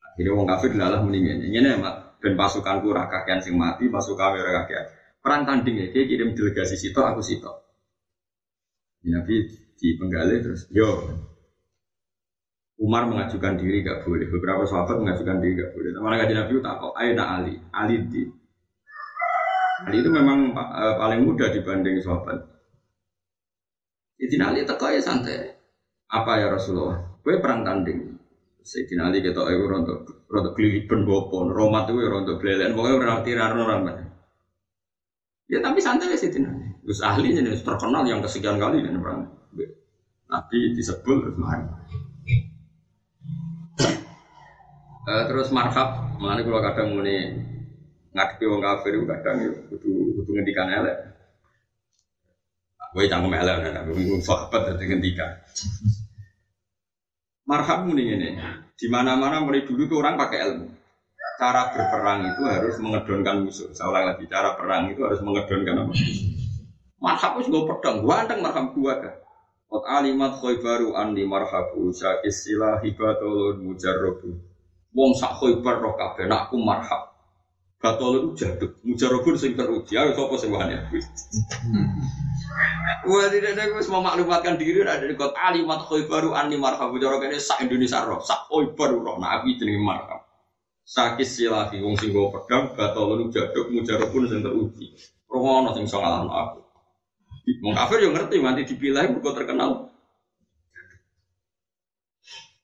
Akhirnya 0.00 0.32
wong 0.32 0.48
kafir 0.48 0.72
adalah 0.72 1.04
mendingan. 1.04 1.44
Ini 1.44 1.58
nih, 1.60 1.76
dan 2.16 2.32
pasukanku 2.34 2.90
rakakian 2.90 3.44
sing 3.44 3.54
mati, 3.60 3.92
pasukan 3.92 4.40
rakakian. 4.40 4.88
Perang 5.20 5.44
tanding 5.44 5.76
ya, 5.78 5.86
dia 5.92 6.02
kirim 6.08 6.32
delegasi 6.32 6.80
situ, 6.80 6.96
aku 6.96 7.20
situ. 7.20 7.50
Nabi 9.06 9.46
di 9.76 9.88
penggali 10.00 10.42
terus, 10.42 10.66
yo, 10.72 11.12
Umar 12.76 13.08
mengajukan 13.08 13.56
diri 13.56 13.80
gak 13.80 14.04
boleh, 14.04 14.28
beberapa 14.28 14.68
sahabat 14.68 15.00
mengajukan 15.00 15.40
diri 15.40 15.64
gak 15.64 15.72
boleh. 15.72 15.96
Mana 15.96 16.20
kajian 16.20 16.44
Nabi 16.44 16.60
tak 16.60 16.76
kok, 16.76 16.92
ayo 17.00 17.12
Ali, 17.24 17.54
Ali 17.72 17.96
di. 18.04 18.22
Ali 19.88 19.96
itu 20.04 20.12
memang 20.12 20.52
uh, 20.52 20.94
paling 21.00 21.24
muda 21.24 21.48
dibanding 21.48 21.96
sahabat. 22.04 22.36
Jadi 24.20 24.36
Ali 24.44 24.60
teko 24.68 24.92
ya 24.92 25.00
santai. 25.00 25.56
Apa 26.12 26.36
ya 26.36 26.52
Rasulullah? 26.52 27.00
Gue 27.24 27.40
perang 27.40 27.64
tanding. 27.64 28.12
Sayyidina 28.60 29.08
Ali 29.08 29.24
kita 29.24 29.46
ayo 29.46 29.64
rontok 29.64 30.26
rontok 30.28 30.52
kelilipan 30.58 31.06
bopon, 31.06 31.54
romat 31.54 31.88
itu 31.88 32.02
ya 32.02 32.08
rontok 32.12 32.36
belelen. 32.42 32.76
Pokoknya 32.76 32.96
orang 33.00 33.22
tirar 33.24 33.52
orang. 33.56 33.80
Ya 35.48 35.64
tapi 35.64 35.80
santai 35.80 36.12
ya 36.12 36.18
Sayyidina 36.20 36.48
Ali. 36.52 36.68
Terus 36.84 37.00
ahli 37.00 37.32
jadi 37.32 37.56
terkenal 37.56 38.04
yang 38.04 38.20
kesekian 38.20 38.60
kali 38.60 38.84
dan 38.84 39.00
perang. 39.00 39.32
Nabi 40.26 40.74
disebut 40.74 41.16
terus. 41.22 41.36
Uh, 45.06 45.22
terus 45.30 45.54
marhab, 45.54 46.18
mana 46.18 46.42
kalau 46.42 46.58
kadang 46.58 46.98
muni 46.98 47.30
ngadepi 48.10 48.42
wong 48.50 48.58
kafir 48.58 48.98
itu 48.98 49.06
kadang 49.06 49.38
itu 49.38 49.54
kudu 49.70 49.90
kudu 50.18 50.30
ngendikan 50.34 50.66
elek. 50.66 50.98
Gue 52.90 53.06
cangkem 53.06 53.38
elek 53.38 53.54
kan, 53.70 53.86
gue 53.86 54.18
sahabat 54.18 54.74
dari 54.74 54.90
ngendikan. 54.90 55.30
Marhab 57.46 57.86
muni 57.86 58.18
ini, 58.18 58.34
di 58.74 58.86
mana-mana 58.90 59.46
mulai 59.46 59.62
dulu 59.62 59.86
tuh 59.86 60.02
orang 60.02 60.18
pakai 60.18 60.42
ilmu. 60.42 60.74
Cara 61.38 61.70
berperang 61.70 62.26
itu 62.26 62.42
harus 62.42 62.74
mengedonkan 62.82 63.46
musuh. 63.46 63.70
Saya 63.78 64.10
lagi, 64.10 64.26
cara 64.26 64.58
perang 64.58 64.90
itu 64.90 65.06
harus 65.06 65.22
mengedonkan 65.22 65.86
apa? 65.86 65.92
Marhab 66.98 67.32
itu 67.38 67.54
gue 67.54 67.62
pedang, 67.62 68.02
gue 68.02 68.10
anteng 68.10 68.42
marhab 68.42 68.74
gue 68.74 68.94
kan. 69.06 69.14
Qad 69.70 69.82
alimat 70.02 70.34
khaybaru 70.42 70.98
anni 70.98 71.22
marhabu 71.22 71.94
syakis 71.94 72.42
sila 72.42 72.82
hibatulun 72.82 73.62
mujarrobu 73.62 74.55
Wong 74.96 75.12
sak 75.12 75.36
khoibar 75.36 75.84
roh 75.84 75.92
kabeh 75.92 76.24
nak 76.24 76.48
aku 76.48 76.56
marhab. 76.56 77.12
Batol 77.76 78.16
itu 78.16 78.28
jaduk, 78.40 78.80
mujarabun 78.80 79.36
sing 79.36 79.52
teruji. 79.52 80.00
Ayo 80.00 80.16
sapa 80.16 80.34
sing 80.40 80.48
wani 80.48 80.72
aku. 80.72 80.96
Wah 83.12 83.28
tidak 83.28 83.52
ada 83.52 83.68
gue 83.68 83.84
mau 83.92 84.00
maklumatkan 84.00 84.56
diri 84.56 84.80
ada 84.80 85.04
di 85.04 85.12
kot 85.12 85.36
alimat 85.36 85.84
khoibaru 85.84 86.32
ani 86.32 86.56
marhab. 86.56 86.96
Jorok 86.96 87.28
ini 87.28 87.36
sak 87.36 87.60
Indonesia 87.68 88.00
roh, 88.08 88.24
sak 88.24 88.48
khoibar 88.48 88.96
roh. 88.96 89.20
Nah 89.20 89.36
aku 89.36 89.52
jenenge 89.60 89.84
marhab. 89.84 90.24
Sakis 90.88 91.36
silahi 91.36 91.84
wong 91.84 92.00
sing 92.00 92.16
gue 92.16 92.26
pedang, 92.32 92.72
batol 92.72 93.20
itu 93.20 93.36
jaduk, 93.36 93.68
mujarabun 93.68 94.24
sing 94.24 94.40
teruji. 94.40 94.96
Romono 95.28 95.76
sing 95.76 95.84
iso 95.84 96.00
ngalahno 96.00 96.32
aku. 96.32 96.60
Wong 97.60 97.76
kafir 97.76 98.08
yo 98.08 98.10
ngerti 98.16 98.40
nanti 98.40 98.64
dipilih 98.64 99.12
mergo 99.12 99.30
terkenal. 99.36 99.92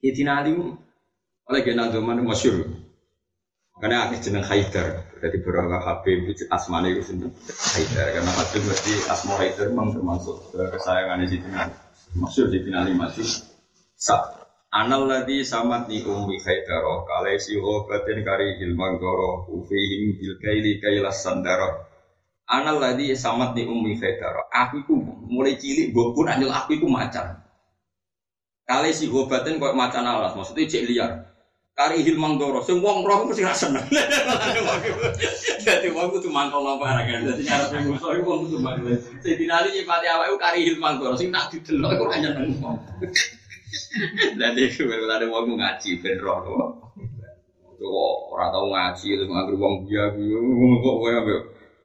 Idina 0.01 0.41
alim 0.41 0.81
oleh 1.51 1.61
Gena 1.67 1.91
Zaman 1.91 2.23
masyur. 2.23 2.83
Karena 3.83 4.07
akhir 4.07 4.23
jeneng 4.23 4.47
Haidar. 4.47 5.11
Jadi 5.19 5.43
beberapa 5.43 5.83
Habib 5.83 6.31
itu 6.31 6.47
asmane 6.47 6.95
itu 6.95 7.03
sendiri 7.03 7.35
Haidar. 7.75 8.07
Karena 8.15 8.31
Habib 8.31 8.63
berarti 8.63 8.95
asma 9.11 9.35
Haidar 9.43 9.67
memang 9.75 9.91
termasuk 9.91 10.55
kesayangan 10.55 11.19
di 11.19 11.27
sini. 11.35 11.51
Masyur 12.15 12.47
di 12.47 12.63
finali 12.63 12.95
masih 12.95 13.27
sa. 13.99 14.39
Anal 14.71 15.11
ladhi 15.11 15.43
samat 15.43 15.91
ni 15.91 16.07
ummi 16.07 16.39
Haidar. 16.39 16.85
Kalai 17.11 17.43
si 17.43 17.59
obatin 17.59 18.23
kari 18.23 18.63
hilmang 18.63 19.03
goro. 19.03 19.51
Ufihim 19.51 20.15
bil 20.15 20.39
kaili 20.39 20.79
kailas 20.79 21.27
sandaro. 21.27 21.83
Anal 22.47 22.79
ladhi 22.79 23.19
samat 23.19 23.59
ni 23.59 23.67
ummi 23.67 23.99
Haidar. 23.99 24.47
Aku 24.47 24.87
itu 24.87 24.95
mulai 25.27 25.59
cilik, 25.59 25.91
gue 25.91 26.07
pun 26.15 26.31
anjel 26.31 26.55
aku 26.55 26.79
itu 26.79 26.87
macan. 26.87 27.41
Kali 28.63 28.95
si 28.95 29.11
obatin 29.11 29.59
kok 29.59 29.75
macan 29.75 30.07
alas, 30.07 30.39
maksudnya 30.39 30.71
cek 30.71 30.87
liar 30.87 31.32
kari 31.73 32.05
hilmang 32.05 32.37
doro 32.37 32.61
sing 32.61 32.85
wong 32.85 33.01
roh 33.05 33.25
mesti 33.25 33.43
ra 33.43 33.57
seneng. 33.57 33.85
Dadi 35.67 35.89
wong 35.89 36.13
kudu 36.13 36.29
mangkal 36.29 36.61
apa 36.61 36.85
arek 37.01 37.25
dadi 37.25 37.43
sing 37.49 37.89
musuh 37.89 38.13
iku 38.21 38.29
wong 38.29 38.41
kudu 38.49 38.59
mangkal 38.61 38.93
sing 39.25 39.35
dinali 39.41 39.73
nyipati 39.73 40.07
awake 40.13 40.37
kari 40.37 40.69
hilmang 40.69 41.01
doro 41.01 41.17
sing 41.17 41.33
nak 41.33 41.49
didelok 41.49 41.97
iku 41.97 42.05
hanya 42.13 42.37
nang 42.37 42.53
wong. 42.61 42.77
Dadi 44.41 44.63
ada 44.69 45.25
wong 45.25 45.57
ngaji 45.57 45.91
ben 46.05 46.17
roh 46.21 46.39
kok. 46.45 46.69
Ora 48.33 48.47
tau 48.53 48.69
ngaji 48.69 49.09
terus 49.17 49.29
nganggur 49.33 49.57
wong 49.57 49.75
biya 49.89 50.13
wong 50.13 50.79
kok 50.85 50.97
kowe 51.01 51.13
ambek 51.13 51.41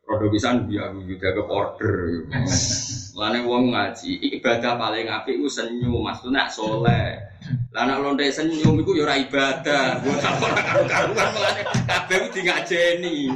Rodo 0.07 0.31
pisan 0.31 0.71
juga 0.71 1.35
ke 1.35 1.43
order. 1.43 2.23
Lane 3.17 3.41
wong 3.41 3.73
ngaji 3.73 4.37
ibadah 4.37 4.77
paling 4.77 5.09
apik 5.09 5.41
ku 5.41 5.49
senyum, 5.49 6.05
maksudnya 6.05 6.45
soleh. 6.53 7.17
Lah 7.73 7.89
nek 7.89 7.97
lonte 8.05 8.29
senyum 8.29 8.77
iku 8.77 8.93
ya 8.93 9.09
ora 9.09 9.17
ibadah. 9.17 10.05
Mbok 10.05 10.17
tak 10.21 10.37
ora 10.37 10.61
karo-karuan 10.61 11.27
melane 11.33 11.61
kabeh 11.65 12.17
ku 12.21 12.37
ngajeni. 12.37 13.33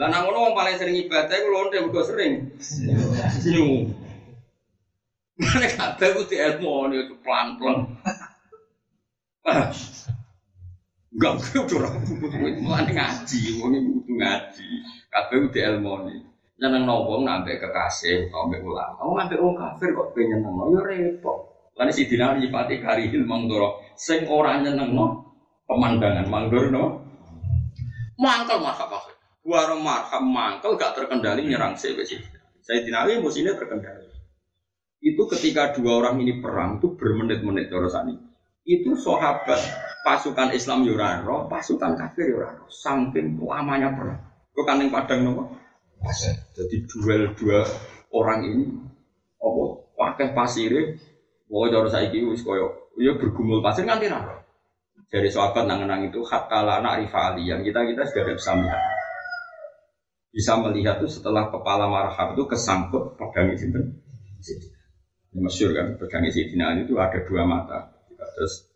Lah 0.00 0.08
nek 0.08 0.20
ngono 0.24 0.48
wong 0.48 0.54
paling 0.56 0.80
sering 0.80 0.96
ibadah 1.04 1.36
iku 1.36 1.48
lonte 1.52 1.76
mergo 1.84 2.00
sering 2.00 2.48
senyum. 2.56 3.92
Mana 5.36 5.68
kabeh 5.68 6.08
ku 6.16 6.24
di 6.24 6.40
ilmu 6.40 6.88
itu 6.96 7.14
pelan-pelan. 7.20 7.84
Enggak, 11.12 11.44
udah 11.54 11.76
orang 11.78 11.94
mulai 12.58 12.88
ngaji, 12.88 13.40
wong 13.60 13.70
itu 13.76 14.12
ngaji. 14.16 14.68
Kabeh 15.12 15.36
udah 15.44 15.62
ilmu 15.76 15.92
nih. 16.08 16.20
Nyeneng 16.64 16.88
wong 16.88 17.28
nambah 17.28 17.60
kekasih, 17.60 18.32
nambah 18.32 18.64
ulama. 18.64 18.96
Wong 19.04 19.20
nambah 19.20 19.36
wong 19.36 19.52
kafir 19.52 19.92
kok 19.92 20.16
pengen 20.16 20.40
nyeneng, 20.40 20.72
ya 20.72 20.80
repot. 20.80 21.52
Lalu 21.76 21.92
si 21.92 22.08
Dinar 22.08 22.40
nyipati 22.40 22.80
karihil 22.80 23.28
mangdoro, 23.28 23.84
sing 24.00 24.24
ora 24.32 24.56
nyeneng 24.64 24.96
no 24.96 25.28
pemandangan 25.68 26.24
mangdoro 26.24 26.68
no. 26.72 26.84
Mangkel 28.16 28.64
marhab 28.64 28.96
akhir. 28.96 29.12
Warung 29.44 29.84
marhab 29.84 30.24
mangkel 30.24 30.80
gak 30.80 30.96
terkendali 30.96 31.44
nyerang 31.44 31.76
saya 31.76 32.00
Saya 32.64 32.80
Dinari 32.80 33.20
musuhnya 33.20 33.52
terkendali. 33.52 34.08
Itu 35.04 35.28
ketika 35.28 35.76
dua 35.76 36.00
orang 36.00 36.24
ini 36.24 36.40
perang 36.40 36.80
itu 36.80 36.96
bermenit-menit 36.96 37.68
terus 37.68 37.92
Itu 38.64 38.96
sahabat 38.96 39.60
pasukan 40.00 40.56
Islam 40.56 40.88
Yuraro, 40.88 41.44
pasukan 41.44 41.92
kafir 41.92 42.32
Yuraro, 42.32 42.64
saking 42.72 43.36
lamanya 43.36 43.92
perang. 43.92 44.24
Kok 44.56 44.64
kaning 44.64 44.88
padang 44.88 45.20
nopo? 45.28 45.63
Jadi 46.54 46.76
duel 46.86 47.32
dua 47.34 47.64
orang 48.12 48.40
ini, 48.46 48.64
apa? 49.40 49.62
Pakai 49.94 50.36
pasir, 50.36 50.72
Wah, 51.48 51.70
cara 51.70 51.86
saya 51.86 52.10
wis 52.10 52.42
koyo, 52.42 52.90
ya 52.98 53.14
bergumul 53.14 53.62
pasir 53.62 53.84
nganti 53.84 54.08
napa? 54.08 54.42
Dari 55.12 55.30
sahabat 55.30 55.70
nang 55.70 55.86
itu 56.02 56.24
kala 56.26 56.82
anak 56.82 57.06
rivali 57.06 57.46
yang 57.46 57.62
kita 57.62 57.86
kita 57.86 58.02
sudah 58.02 58.34
bisa 58.34 58.50
melihat. 58.58 58.82
Bisa 60.34 60.52
melihat 60.58 60.98
itu 60.98 61.06
setelah 61.06 61.46
kepala 61.54 61.86
marhab 61.86 62.34
itu 62.34 62.42
kesangkut 62.50 63.14
pedang 63.14 63.54
itu. 63.54 63.70
Masyur 65.38 65.70
kan 65.70 65.94
pedang 65.94 66.26
Sidina 66.34 66.74
itu 66.74 66.98
ada 66.98 67.22
dua 67.22 67.46
mata. 67.46 67.94
Terus 68.34 68.66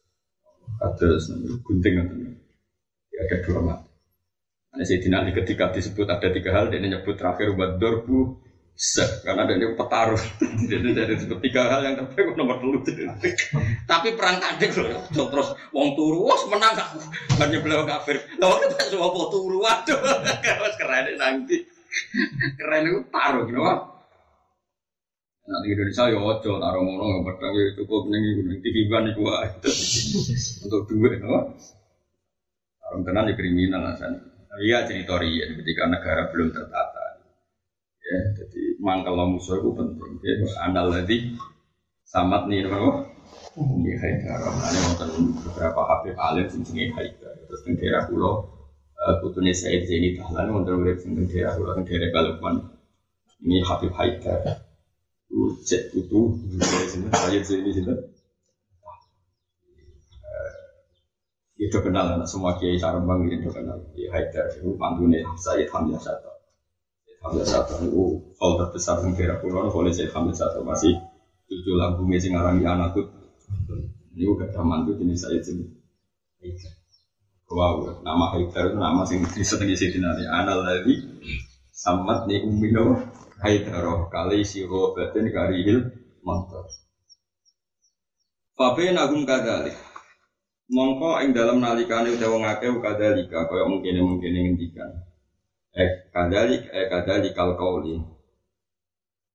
Terus 0.79 1.35
gunting 1.67 1.95
ya, 1.99 2.05
ada 3.27 3.37
dua 3.43 3.59
mata. 3.65 3.88
Nah, 4.79 4.87
Sayyidina 4.87 5.27
Ali 5.27 5.35
ketika 5.35 5.75
disebut 5.75 6.07
ada 6.07 6.31
tiga 6.31 6.55
hal, 6.55 6.71
dia 6.71 6.79
nyebut 6.79 7.19
terakhir 7.19 7.51
buat 7.59 7.83
dorbu 7.83 8.39
se, 8.79 9.03
karena 9.27 9.43
ada 9.43 9.59
dia 9.59 9.75
petaruh. 9.75 10.23
Jadi 10.71 10.89
dari 10.95 11.19
tiga 11.19 11.67
hal 11.67 11.83
yang 11.83 11.99
terbaik 11.99 12.39
nomor 12.39 12.63
dulu. 12.63 12.87
Tapi 13.91 14.15
perang 14.15 14.39
tanding 14.39 14.71
loh, 14.79 15.03
terus 15.11 15.51
wong 15.75 15.99
turu, 15.99 16.23
wah 16.23 16.39
menang 16.47 16.79
gak? 16.79 16.95
Banyak 17.43 17.59
beliau 17.59 17.83
kafir. 17.91 18.23
Lalu 18.39 18.71
kita 18.71 18.95
semua 18.95 19.11
mau 19.11 19.27
turu, 19.27 19.59
waduh, 19.59 19.99
keren 20.79 21.11
nanti. 21.19 21.59
Keren 22.55 22.87
itu 22.87 23.03
taruh, 23.11 23.51
gitu 23.51 23.59
Nah 25.49 25.65
di 25.65 25.73
Indonesia 25.73 26.13
ya 26.13 26.21
ojo 26.21 26.61
taruh 26.61 26.85
ngono 26.85 27.05
yang 27.09 27.25
pedang 27.25 27.57
ya 27.57 27.73
cukup 27.73 28.13
ning 28.13 28.21
iku 28.21 28.43
ning 28.53 28.59
TV 28.61 28.77
ban 28.85 29.09
wae. 29.17 29.49
Untuk 30.61 30.85
duit 30.93 31.17
no. 31.25 31.57
Taruh 32.85 33.01
tenan 33.01 33.33
ya 33.33 33.35
kriminal 33.35 33.97
asan. 33.97 34.38
Iya 34.57 34.89
cerita 34.89 35.21
ya 35.21 35.45
ketika 35.53 35.85
negara 35.93 36.33
belum 36.33 36.49
tertata. 36.57 37.21
Ya, 38.01 38.19
jadi 38.41 38.81
mangkal 38.81 39.21
musuh 39.29 39.61
itu 39.61 39.71
penting. 39.77 40.17
Ya, 40.25 40.41
andal 40.65 40.89
tadi 40.97 41.37
samat 42.09 42.49
nih 42.49 42.65
no. 42.65 43.05
Ini 43.59 43.93
Haidar, 44.01 44.39
ini 44.41 44.79
wonten 44.87 45.11
beberapa 45.45 45.83
habib 45.85 46.15
alim 46.17 46.47
sing 46.49 46.65
jenenge 46.65 46.95
Haidar. 46.97 47.37
Terus 47.45 47.61
teng 47.67 47.75
daerah 47.77 48.07
kula 48.09 48.49
putune 49.21 49.53
Said 49.53 49.85
Zaini 49.85 50.17
Dahlan 50.17 50.55
wonten 50.55 50.79
urip 50.79 50.97
sing 51.03 51.13
teng 51.19 51.29
daerah 51.29 51.53
kula 51.59 51.77
teng 51.77 51.85
daerah 51.85 52.09
Balikpapan. 52.09 52.55
Ini 53.45 53.57
Habib 53.67 53.93
Haidar. 53.93 54.65
Cek 55.69 55.93
butuh, 55.93 56.33
saya 57.13 57.45
sini 57.45 57.71
sini. 57.77 57.93
Itu 61.59 61.83
kenal 61.83 62.15
anak 62.15 62.31
semua 62.31 62.55
kiai 62.55 62.79
sarembang 62.79 63.27
itu 63.27 63.51
kenal. 63.51 63.83
Kiai 63.91 64.07
Haidar 64.15 64.47
itu 64.55 64.79
mantune 64.79 65.27
saya 65.35 65.67
Hamzah 65.67 65.99
Satu. 65.99 66.31
Hamzah 67.27 67.47
Satu 67.47 67.75
itu 67.83 68.03
hal 68.39 68.51
terbesar 68.63 69.03
di 69.03 69.11
daerah 69.19 69.43
Pulau 69.43 69.67
oleh 69.67 69.91
saya 69.91 70.07
Hamzah 70.15 70.55
Satu 70.55 70.63
masih 70.63 70.95
tujuh 71.51 71.75
lampu 71.75 72.07
mesin 72.07 72.39
ngarangi 72.39 72.63
anakku. 72.63 73.03
Ini 74.15 74.23
gak 74.39 74.55
ada 74.55 74.63
mantu 74.63 74.95
jenis 74.99 75.27
saya 75.27 75.43
itu. 75.43 75.67
Wow, 77.51 78.07
nama 78.07 78.31
Haidar 78.39 78.71
itu 78.71 78.79
nama 78.79 79.03
sing 79.03 79.27
disenengi 79.27 79.75
Sayyidina 79.75 80.15
Ali. 80.15 80.25
Anal 80.31 80.63
ladzi 80.63 80.95
samat 81.75 82.31
ni 82.31 82.39
ummino 82.43 82.99
Haidaroh 83.39 84.11
kali 84.11 84.43
siro 84.43 84.95
batin 84.95 85.31
karihil 85.31 85.91
mantar. 86.27 86.67
Fabe 88.59 88.91
nagum 88.91 89.23
kadalik. 89.23 89.88
Mongko 90.69 91.25
ing 91.25 91.33
dalam 91.33 91.65
nalikane 91.65 92.13
utawa 92.13 92.45
ngake 92.45 92.69
kadalika 92.85 93.49
kaya 93.49 93.65
mungkin 93.65 94.05
mungkin 94.05 94.33
ngendikan. 94.37 94.91
Eh 95.73 96.13
kadalik 96.13 96.69
eh 96.69 96.87
kadalik 96.93 97.33
kal 97.33 97.57
kauli. 97.57 97.97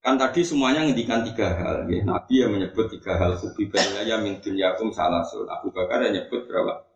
Kan 0.04 0.20
tadi 0.20 0.46
semuanya 0.46 0.86
ngendikan 0.86 1.26
tiga 1.26 1.58
hal. 1.58 1.90
Ya. 1.90 2.06
Nabi 2.06 2.36
yang 2.38 2.54
menyebut 2.54 2.86
tiga 2.92 3.18
hal. 3.18 3.40
Kubi 3.40 3.66
ya 4.06 4.22
min 4.22 4.38
dunyakum 4.44 4.94
salasun. 4.94 5.50
Abu 5.50 5.74
Bakar 5.74 6.06
yang 6.06 6.22
nyebut 6.22 6.46
berapa? 6.46 6.94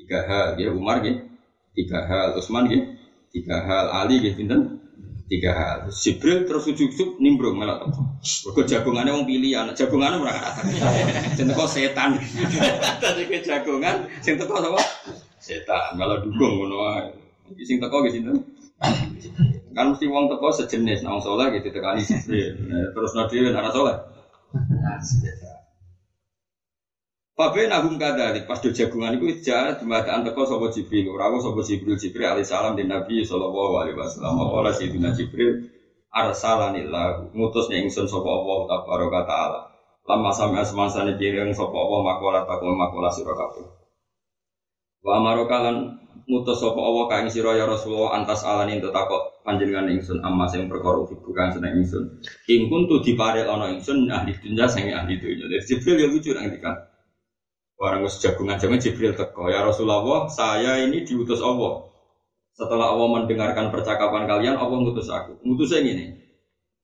tiga 0.00 0.24
hal 0.24 0.56
ya 0.56 0.72
Umar 0.72 1.04
gitu 1.04 1.28
tiga 1.76 2.08
hal 2.08 2.32
Utsman 2.32 2.64
gitu 2.72 2.96
tiga 3.36 3.60
hal 3.60 3.92
Ali 3.92 4.24
gitu 4.24 4.40
pinten 4.40 4.79
tiga 5.30 5.54
hal 5.54 5.78
Jibril 5.94 6.42
terus 6.42 6.66
ujuk-ujuk 6.66 7.22
nimbrung 7.22 7.54
malah 7.54 7.86
Kok 8.20 8.66
jagungannya 8.68 9.16
wong 9.16 9.24
pilihan, 9.24 9.72
jagungannya 9.72 10.20
ora 10.20 10.34
kata. 10.36 10.52
Sing 11.38 11.48
teko 11.48 11.64
setan. 11.64 12.20
Tadi 13.02 13.22
ke 13.24 13.40
jagungan 13.40 14.04
sing 14.20 14.36
teko 14.36 14.60
sapa? 14.60 14.76
Setan, 15.40 15.96
malah 15.96 16.20
dukung 16.20 16.60
ngono 16.60 16.76
wae. 16.84 17.08
Sing 17.64 17.80
teko 17.80 18.04
ge? 18.04 18.20
Kan 19.76 19.86
mesti 19.94 20.04
wong 20.04 20.28
teko 20.28 20.52
sejenis, 20.52 21.00
nang 21.00 21.22
saleh 21.24 21.48
gitu 21.56 21.72
tekani 21.72 22.04
Jibril. 22.04 22.60
Terus 22.92 23.12
nabi 23.16 23.40
anak 23.48 23.72
saleh. 23.72 23.96
Fabe 27.40 27.72
nagum 27.72 27.96
kadalik 27.96 28.44
pas 28.44 28.60
do 28.60 28.68
jagungan 28.68 29.16
itu 29.16 29.40
jalan 29.40 29.72
jembatan 29.72 30.28
teko 30.28 30.44
sopo 30.44 30.68
Jibril, 30.68 31.08
ora 31.08 31.32
sopo 31.40 31.64
Jibril 31.64 31.96
Jibril 31.96 32.28
alaihi 32.28 32.44
salam 32.44 32.76
di 32.76 32.84
Nabi 32.84 33.24
sallallahu 33.24 33.80
alaihi 33.80 33.96
wasallam. 33.96 34.44
Ora 34.44 34.68
Sayyidina 34.76 35.16
Jibril 35.16 35.72
arsalanillah 36.12 37.32
ngutus 37.32 37.72
ning 37.72 37.88
ingsun 37.88 38.04
sapa 38.12 38.28
Allah 38.28 38.58
tabaraka 38.68 39.20
taala. 39.24 39.60
Lama 40.04 40.28
sampai 40.36 40.68
semansane 40.68 41.16
pireng 41.16 41.56
sapa 41.56 41.72
Allah 41.72 42.00
makola 42.12 42.44
takon 42.44 42.76
makola 42.76 43.08
sira 43.08 43.32
kabeh. 43.32 43.64
Wa 45.00 45.24
amarokalan 45.24 45.96
ngutus 46.28 46.60
sapa 46.60 46.76
Allah 46.76 47.08
ka 47.08 47.24
ing 47.24 47.32
sira 47.32 47.56
ya 47.56 47.64
Rasulullah 47.64 48.20
antas 48.20 48.44
alani 48.44 48.84
tetakok 48.84 49.48
panjenengan 49.48 49.88
ingsun 49.88 50.20
amma 50.20 50.44
sing 50.44 50.68
perkara 50.68 51.08
bukan 51.08 51.56
seneng 51.56 51.80
ingsun. 51.80 52.04
Ing 52.52 52.68
kuntu 52.68 53.00
diparel 53.00 53.48
ana 53.48 53.72
ingsun 53.72 54.12
ahli 54.12 54.36
dunya 54.36 54.68
sing 54.68 54.92
ahli 54.92 55.16
dunya. 55.16 55.48
Jibril 55.64 56.04
ya 56.04 56.06
lucu 56.12 56.36
nang 56.36 56.52
dikan. 56.52 56.89
Orang 57.80 58.04
wis 58.04 58.20
jagungan 58.20 58.60
jagungan 58.60 58.76
Jibril 58.76 59.16
teko. 59.16 59.48
Ya 59.48 59.64
Rasulullah, 59.64 60.28
saya 60.28 60.84
ini 60.84 61.00
diutus 61.00 61.40
Allah. 61.40 61.88
Setelah 62.52 62.92
Allah 62.92 63.08
mendengarkan 63.08 63.72
percakapan 63.72 64.28
kalian, 64.28 64.60
Allah 64.60 64.84
ngutus 64.84 65.08
aku. 65.08 65.40
Ngutusnya 65.40 65.80
ini. 65.80 66.12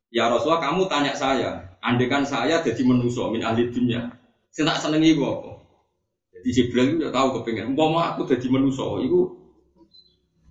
Ya 0.09 0.33
Rasulullah, 0.33 0.65
kamu 0.65 0.89
tanya 0.89 1.13
saya. 1.13 1.77
Andekan 1.85 2.25
saya 2.25 2.65
jadi 2.65 2.81
manusia 2.81 3.29
min 3.29 3.45
ahli 3.45 3.69
dunia. 3.69 4.09
Saya 4.49 4.73
tak 4.73 4.89
senengi 4.89 5.13
gua 5.21 5.37
apa. 5.37 5.53
Jadi 6.33 6.49
Jibril 6.57 6.87
itu 6.97 7.13
tahu 7.13 7.29
kepengen. 7.45 7.77
Mau 7.77 7.93
aku 8.01 8.25
jadi 8.25 8.49
manusia, 8.49 8.89
itu 9.05 9.37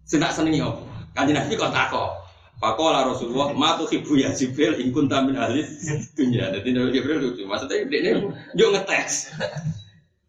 saya 0.06 0.30
tak 0.30 0.34
senengi 0.38 0.62
apa. 0.62 1.10
Kanji 1.18 1.34
Nabi 1.34 1.58
kok 1.58 1.74
takut. 1.74 2.22
Pakola 2.62 3.02
Rasulullah, 3.02 3.50
matu 3.58 3.90
ibu 3.90 4.14
ya 4.14 4.30
Jibril, 4.30 4.78
ingkun 4.78 5.10
tamin 5.10 5.42
ahli 5.42 5.66
dunia. 6.14 6.54
Jadi 6.54 6.70
Jibril 6.70 7.18
lucu. 7.18 7.50
Maksudnya 7.50 7.82
ini 7.82 8.30
yuk 8.54 8.70
ngetes. 8.78 9.34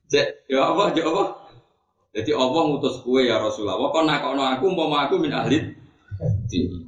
Cek, 0.07 0.47
ya 0.47 0.71
apa, 0.71 0.95
ya 0.95 1.03
apa? 1.03 1.25
Jadi 2.17 2.31
Allah 2.33 2.63
ngutus 2.71 3.05
kue 3.05 3.29
ya 3.29 3.43
Rasulullah. 3.43 3.77
Kok 3.77 4.05
nakono 4.09 4.43
aku, 4.47 4.67
mau 4.73 4.89
aku 4.95 5.21
min 5.21 5.35
ahli. 5.35 5.61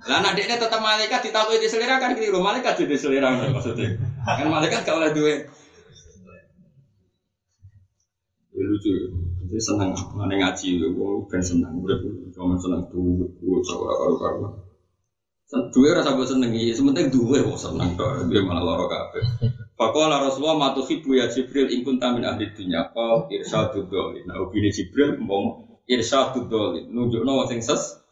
Lah 0.08 0.24
anak 0.24 0.40
dekne 0.40 0.56
tetap 0.56 0.80
malaikat 0.80 1.20
ditakui 1.20 1.60
di 1.60 1.68
selera 1.68 2.00
kan 2.00 2.16
keliru. 2.16 2.40
Malaikat 2.40 2.80
jadi 2.80 2.96
selera 2.96 3.36
maksudnya. 3.52 3.92
Kan 4.24 4.48
malaikat 4.48 4.88
gak 4.88 4.96
oleh 4.96 5.12
duwe. 5.12 5.34
Ya, 8.56 8.62
lucu. 8.64 8.90
Jadi 9.44 9.60
senang 9.60 9.92
mana 10.16 10.32
ngaji, 10.32 10.80
gue 10.80 11.10
kan 11.28 11.44
senang. 11.44 11.76
Udah 11.76 11.96
cuma 12.32 12.56
senang 12.56 12.88
tuh, 12.88 13.28
gue 13.28 13.58
coba 13.68 13.88
karu-karu. 14.00 14.48
Dua 15.76 15.96
rasa 15.96 16.16
gue 16.16 16.24
seneng, 16.24 16.52
sementing 16.52 17.12
dua 17.12 17.44
gue 17.44 17.58
seneng. 17.60 17.92
Dia 18.32 18.40
malah 18.44 18.64
lorok 18.64 18.88
kabeh. 18.88 19.24
Pakola 19.78 20.18
Rasulullah 20.18 20.58
matuhibu 20.58 21.14
ya 21.14 21.30
Jibril 21.30 21.70
ingkun 21.70 22.02
tamin 22.02 22.26
ahli 22.26 22.50
dunya? 22.50 22.90
Kau 22.90 23.30
irsyadud 23.30 23.86
dolin 23.86 24.26
Nah 24.26 24.42
ubini 24.42 24.74
Jibril 24.74 25.22
mau 25.22 25.62
irsyadud 25.86 26.50
dolin 26.50 26.90
Nunjuk 26.90 27.22
no 27.22 27.46
sing 27.46 27.62
ses 27.62 28.02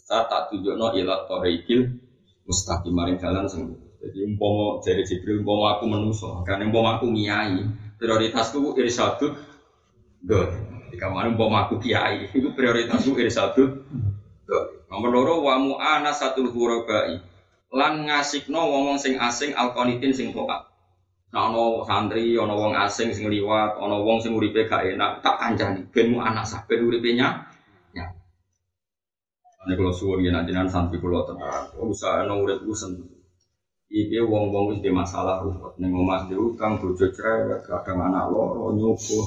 Saat 0.00 0.32
tak 0.32 0.48
tunjuk 0.48 0.80
no 0.80 0.96
ilat 0.96 1.28
toreikil 1.28 1.92
Mustaqim 2.48 2.96
maring 2.96 3.20
jalan 3.20 3.44
sing 3.52 3.68
Jadi 4.00 4.32
umpomo 4.32 4.80
dari 4.80 5.04
Jibril 5.04 5.44
umpomo 5.44 5.68
aku 5.68 5.84
menuso 5.92 6.40
Karena 6.40 6.64
umpomo 6.64 6.88
aku 6.88 7.12
ngiyai 7.12 7.68
Prioritasku 8.00 8.80
irsyadud 8.80 9.36
dolin 10.24 10.88
Jika 10.88 11.12
mana 11.12 11.36
umpomo 11.36 11.60
aku 11.60 11.76
kiai 11.84 12.32
Itu 12.32 12.56
prioritasku 12.56 13.20
irsyadud 13.20 13.84
dolin 14.48 14.80
Nomor 14.88 15.10
loro 15.14 15.34
wa 15.46 15.54
mu'ana 15.54 16.10
satul 16.10 16.50
hurabai. 16.50 17.22
Lan 17.70 18.10
ngasikno 18.10 18.58
wong 18.58 18.98
sing 18.98 19.22
asing 19.22 19.54
alkonitin 19.54 20.10
sing 20.10 20.34
toat 20.34 20.69
Nah, 21.30 21.46
ono 21.46 21.86
santri, 21.86 22.34
ono 22.34 22.58
wong 22.58 22.74
asing 22.74 23.14
sing 23.14 23.30
liwat, 23.30 23.78
ono 23.78 24.02
wong 24.02 24.18
sing 24.18 24.34
uripe 24.34 24.66
gak 24.66 24.82
enak, 24.82 25.22
tak 25.22 25.38
kancani, 25.38 25.86
benmu 25.86 26.18
anak 26.18 26.42
sah, 26.42 26.60
ben 26.66 26.82
uripe 26.82 27.14
nya. 27.14 27.28
Ya. 27.94 28.02
Ini 29.62 29.72
kalau 29.78 29.94
suwun 29.94 30.26
ya 30.26 30.34
nanti 30.34 30.50
santri 30.74 30.98
kalau 30.98 31.22
tenang, 31.22 31.70
usaha 31.86 32.26
ono 32.26 32.34
urip 32.42 32.58
ku. 32.66 32.74
Iki 33.90 34.22
wong-wong 34.22 34.70
wis 34.70 34.78
di 34.82 34.90
masalah 34.90 35.42
ruwet, 35.42 35.74
ning 35.82 35.90
omah 35.94 36.26
di 36.30 36.34
utang, 36.38 36.78
bojo 36.78 37.06
cerewet, 37.10 37.66
kadang 37.66 37.98
anak 38.10 38.30
loro 38.30 38.70
nyukuh. 38.74 39.26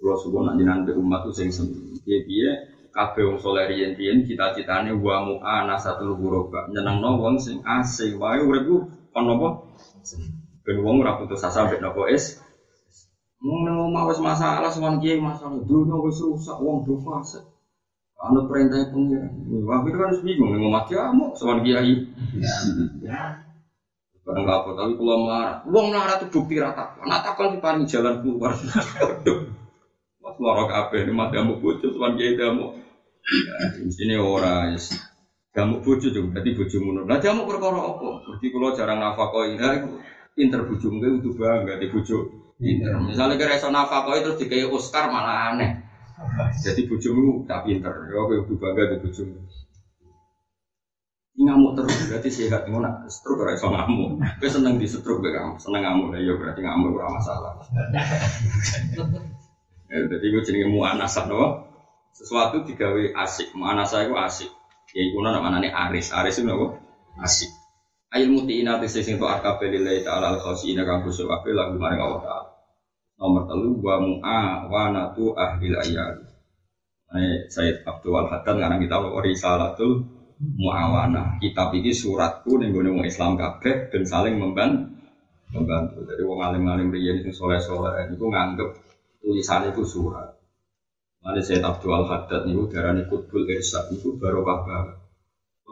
Kalau 0.00 0.16
suwun 0.20 0.52
nanti 0.52 0.64
nanti 0.64 0.90
umat 0.92 1.20
tuh 1.24 1.32
sing 1.36 1.48
seneng. 1.52 1.96
Piye-piye 2.04 2.48
kabeh 2.92 3.24
wong 3.24 3.40
saleh 3.40 3.64
riyen-riyen 3.72 4.24
cita-citane 4.28 4.92
wa 4.92 5.16
mu'ana 5.24 5.80
satul 5.80 6.12
ghuraba. 6.16 6.68
Nyenengno 6.72 7.16
wong 7.20 7.40
sing 7.40 7.60
asing 7.64 8.20
wae 8.20 8.40
uripku 8.40 8.84
kon 9.12 9.24
napa? 9.24 9.48
Seneng. 10.04 10.41
Ben 10.62 10.78
wong 10.78 11.02
ora 11.02 11.18
putus 11.18 11.42
asa 11.42 11.66
mbek 11.66 11.82
napa 11.82 12.06
es. 12.06 12.38
Wong 13.42 13.66
nang 13.66 13.90
omah 13.90 14.06
wis 14.06 14.22
masalah 14.22 14.70
sowan 14.70 15.02
kiai 15.02 15.18
masalah 15.18 15.58
dunya 15.66 15.98
wis 15.98 16.22
rusak 16.22 16.54
wong 16.62 16.86
do 16.86 16.94
fase. 17.02 17.42
Anu 18.22 18.46
perintah 18.46 18.86
pengiran. 18.86 19.34
Wah, 19.66 19.82
itu 19.82 19.98
kan 19.98 20.14
bingung 20.22 20.54
nang 20.54 20.62
omah 20.62 20.86
kamu 20.86 21.34
sowan 21.34 21.66
kiai. 21.66 22.06
Ya. 23.02 23.42
Barang 24.22 24.46
apa 24.46 24.70
tapi 24.78 24.94
kalau 24.94 25.26
marah, 25.26 25.66
wong 25.66 25.90
marah 25.90 26.14
itu 26.22 26.30
bukti 26.30 26.54
rata. 26.54 26.94
Nak 27.02 27.26
takon 27.26 27.58
diparingi 27.58 27.90
jalan 27.90 28.22
keluar. 28.22 28.54
Mas 30.22 30.38
lorok 30.38 30.70
kabeh 30.70 31.02
ini 31.02 31.18
damu 31.34 31.58
bojo 31.58 31.90
sowan 31.90 32.14
kiai 32.14 32.38
damu. 32.38 32.70
Ya, 33.26 33.54
sini 33.90 34.14
ora 34.14 34.70
wis. 34.70 34.94
Damu 35.50 35.82
bojo 35.82 36.06
juga, 36.08 36.38
berarti 36.38 36.54
bojo 36.54 36.76
munur. 36.78 37.04
Lah 37.10 37.18
damu 37.18 37.42
perkara 37.42 37.76
apa? 37.76 38.22
Berarti 38.24 38.46
kalau 38.48 38.70
jarang 38.72 39.02
nafakoi, 39.02 39.58
nah 39.58 39.74
pinter 40.32 40.64
bojomu 40.64 40.96
kuwi 41.00 41.20
kudu 41.20 41.30
bangga 41.36 41.76
di 41.76 41.86
bojo 41.92 42.16
pinter. 42.56 42.92
Misalnya 43.04 43.36
kira 43.36 43.56
iso 43.56 43.68
nafkah 43.68 44.08
terus 44.08 44.40
dikai 44.40 44.64
Oscar 44.64 45.12
malah 45.12 45.52
aneh. 45.52 45.70
Jadi 46.64 46.86
bojomu 46.88 47.44
tak 47.44 47.66
pinter, 47.68 47.92
ya 48.08 48.16
kowe 48.16 48.36
kudu 48.44 48.54
bangga 48.56 48.96
di 48.96 48.96
bojomu. 49.00 49.36
ngamuk 51.32 51.72
terus 51.74 51.96
berarti 52.12 52.28
sehat. 52.28 52.68
Ngono 52.68 53.08
stroke 53.08 53.40
ora 53.40 53.56
iso 53.56 53.68
ngamuk. 53.72 54.20
Kowe 54.40 54.48
seneng 54.52 54.76
di 54.76 54.84
stroke 54.84 55.24
kamu 55.32 55.56
seneng 55.56 55.80
ngamuk. 55.80 56.16
Ya 56.20 56.32
berarti 56.36 56.60
ngamuk 56.60 56.96
ora 56.96 57.08
masalah. 57.12 57.52
Ya, 59.92 60.00
jadi 60.08 60.24
gue 60.32 60.40
jenenge 60.40 60.72
muanasa 60.72 61.28
no 61.28 61.68
sesuatu 62.16 62.64
digawe 62.64 63.12
asik. 63.12 63.52
Muanasa 63.52 64.00
itu 64.08 64.16
asik. 64.16 64.48
Ya 64.96 65.04
iku 65.04 65.20
namanya 65.20 65.68
aris. 65.68 66.16
Aris 66.16 66.40
itu 66.40 66.48
no 66.48 66.80
asik 67.20 67.52
Ail 68.12 68.28
mutiina 68.28 68.76
te 68.76 68.86
sing 68.92 69.16
to 69.16 69.24
akabe 69.24 69.72
lillahi 69.72 70.04
ta'ala 70.04 70.36
al 70.36 70.38
khasiina 70.44 70.84
kang 70.84 71.00
kusuk 71.00 71.24
kabeh 71.32 71.56
lagu 71.56 71.80
maring 71.80 71.96
Allah. 71.96 72.44
Nomor 73.16 73.48
telu 73.48 73.80
wa 73.80 73.96
mu'a 74.04 74.68
wa 74.68 74.84
natu 74.92 75.32
ahli 75.32 75.72
ayat. 75.72 76.20
Ini 77.12 77.48
Sayyid 77.48 77.88
Abdul 77.88 78.28
Haddad 78.28 78.60
ngarang 78.60 78.84
kita 78.84 79.00
risalatul 79.00 80.04
muawana. 80.40 81.40
Kitab 81.40 81.72
ini 81.72 81.92
suratku 81.92 82.60
ning 82.60 82.76
gone 82.76 82.92
wong 82.92 83.04
Islam 83.08 83.40
kabeh 83.40 83.88
dan 83.88 84.02
saling 84.04 84.36
membantu. 84.36 84.92
Membantu. 85.56 86.04
Jadi 86.04 86.20
wong 86.24 86.40
alim-alim 86.44 86.92
riyen 86.92 87.24
sing 87.24 87.32
soleh-soleh 87.32 88.12
niku 88.12 88.28
nganggep 88.28 88.76
tulisannya 89.24 89.72
itu 89.72 89.88
surat. 89.88 90.36
Mane 91.24 91.40
Sayyid 91.40 91.64
Abdul 91.64 92.04
Haddad 92.04 92.44
niku 92.44 92.68
darani 92.68 93.08
kutbul 93.08 93.48
irsyad 93.48 93.88
niku 93.88 94.20
barokah 94.20 94.58
banget. 94.68 95.01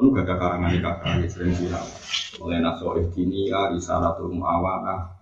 Itu 0.00 0.16
gak 0.16 0.24
ada 0.24 0.34
karangan 0.40 0.80
kakak, 0.80 1.28
sering 1.28 1.52
viral. 1.52 1.84
Oleh 2.40 2.56
nasoif 2.64 3.12
kinia, 3.12 3.68
isaratul 3.76 4.32
muawana. 4.32 5.12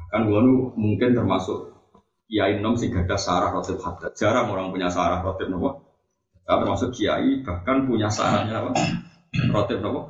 Bahkan 0.00 0.24
gue 0.24 0.40
mungkin 0.80 1.12
termasuk 1.12 1.76
kiai 2.24 2.56
nom 2.56 2.72
sing 2.72 2.88
gadah 2.88 3.20
sarah 3.20 3.52
rotib 3.52 3.76
haddad. 3.84 4.16
Jarang 4.16 4.48
orang 4.48 4.72
punya 4.72 4.88
sarah 4.88 5.20
rotib 5.20 5.52
nopo. 5.52 5.84
Nah, 6.48 6.56
termasuk 6.56 6.96
kiai 6.96 7.44
bahkan 7.44 7.84
punya 7.84 8.08
sarahnya 8.08 8.64
apa? 8.64 8.72
Rotib 9.52 9.84
nopo. 9.84 10.08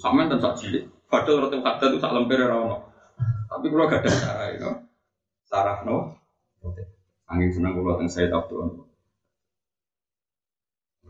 Sama 0.00 0.24
dan 0.24 0.40
sak 0.40 0.64
cilik. 0.64 0.88
Padahal 1.04 1.44
rotib 1.44 1.60
haddad 1.60 1.92
itu 1.92 2.00
sak 2.00 2.16
lemper 2.16 2.40
ya 2.40 2.56
ono. 2.56 2.88
Tapi 3.52 3.68
kalau 3.68 3.84
gak 3.84 4.00
ada 4.00 4.10
sarah 4.16 4.48
itu, 4.48 4.70
sarah 5.44 5.76
nopo. 5.84 6.16
Angin 7.28 7.52
senang 7.52 7.76
kalau 7.76 8.00
tentang 8.00 8.08
saya 8.08 8.32
tahu 8.32 8.88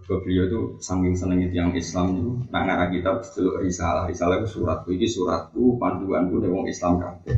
ke 0.04 0.14
beliau 0.20 0.44
itu 0.44 0.60
saking 0.84 1.16
seneng 1.16 1.40
itu 1.48 1.56
yang 1.56 1.72
Islam 1.72 2.12
itu 2.20 2.30
nak 2.52 2.62
ngarang 2.68 2.90
kitab 2.92 3.24
dulu 3.24 3.64
risalah. 3.64 4.04
Risalah 4.04 4.44
itu 4.44 4.60
suratku 4.60 4.92
ini 4.92 5.08
suratku 5.08 5.80
panduanku 5.80 6.44
dari 6.44 6.52
wong 6.52 6.68
Islam 6.68 7.00
kabeh. 7.00 7.36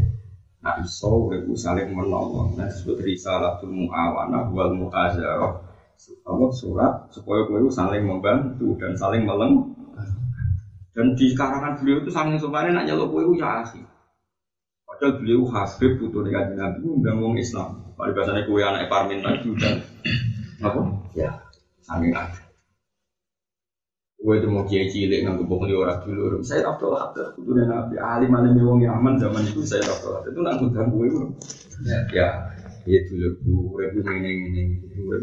Nah 0.67 0.83
iso 0.83 1.31
urip 1.31 1.47
saling 1.55 1.95
menolong. 1.95 2.59
Nah 2.59 2.67
disebut 2.67 2.99
risalah 3.07 3.63
tuh 3.63 3.71
muawana 3.71 4.51
wal 4.51 4.75
muazarah 4.75 5.63
apa 6.27 6.45
surat? 6.51 7.07
Supaya 7.15 7.47
kowe 7.47 7.71
saling 7.71 8.03
membantu 8.03 8.75
dan 8.83 8.99
saling 8.99 9.23
meleng 9.23 9.73
dan 10.97 11.13
di 11.13 11.37
karangan 11.37 11.77
beliau 11.77 12.01
itu 12.03 12.11
saking 12.11 12.41
sopannya 12.41 12.73
nak 12.73 12.85
nyelok 12.91 13.15
kowe 13.15 13.23
ya 13.37 13.63
asih. 13.63 13.85
Padahal 14.89 15.21
beliau 15.23 15.45
habib 15.53 16.03
butuh 16.03 16.25
dengan 16.25 16.57
nabi 16.57 16.83
undang 16.83 17.21
wong 17.23 17.37
Islam. 17.39 17.95
Pada 17.95 18.11
biasanya 18.11 18.43
kowe 18.49 18.59
anak 18.59 18.91
parmin 18.91 19.23
lagi 19.23 19.55
dan 19.55 19.87
apa? 20.65 20.81
Ya. 21.15 21.31
Saking 21.85 22.11
ada 22.11 22.46
Gue 24.27 24.43
itu 24.43 24.51
mau 24.51 24.67
kiai 24.67 24.91
cilik 24.91 25.23
nggak 25.23 25.47
bohong 25.47 25.71
orang 25.71 26.03
dulu. 26.03 26.43
Saya 26.43 26.67
Abdul 26.75 26.99
Hadir, 26.99 27.31
itu 27.39 27.51
dan 27.55 27.71
nabi 27.71 27.95
alim 27.95 28.35
alim 28.35 28.59
wong 28.59 28.83
Yaman 28.83 29.23
zaman 29.23 29.47
itu 29.47 29.63
saya 29.63 29.87
Abdul 29.87 30.19
Hadir 30.19 30.35
itu 30.35 30.41
nggak 30.43 30.57
ngundang 30.59 30.89
gue 30.91 31.07
bro. 31.15 31.27
Ya, 31.87 31.99
ya, 32.11 32.29
ya 32.91 33.01
dulu 33.07 33.29
gue 33.79 33.85
gue 33.95 34.03
ini 34.19 34.31
ini 34.51 34.63
gue 34.83 35.19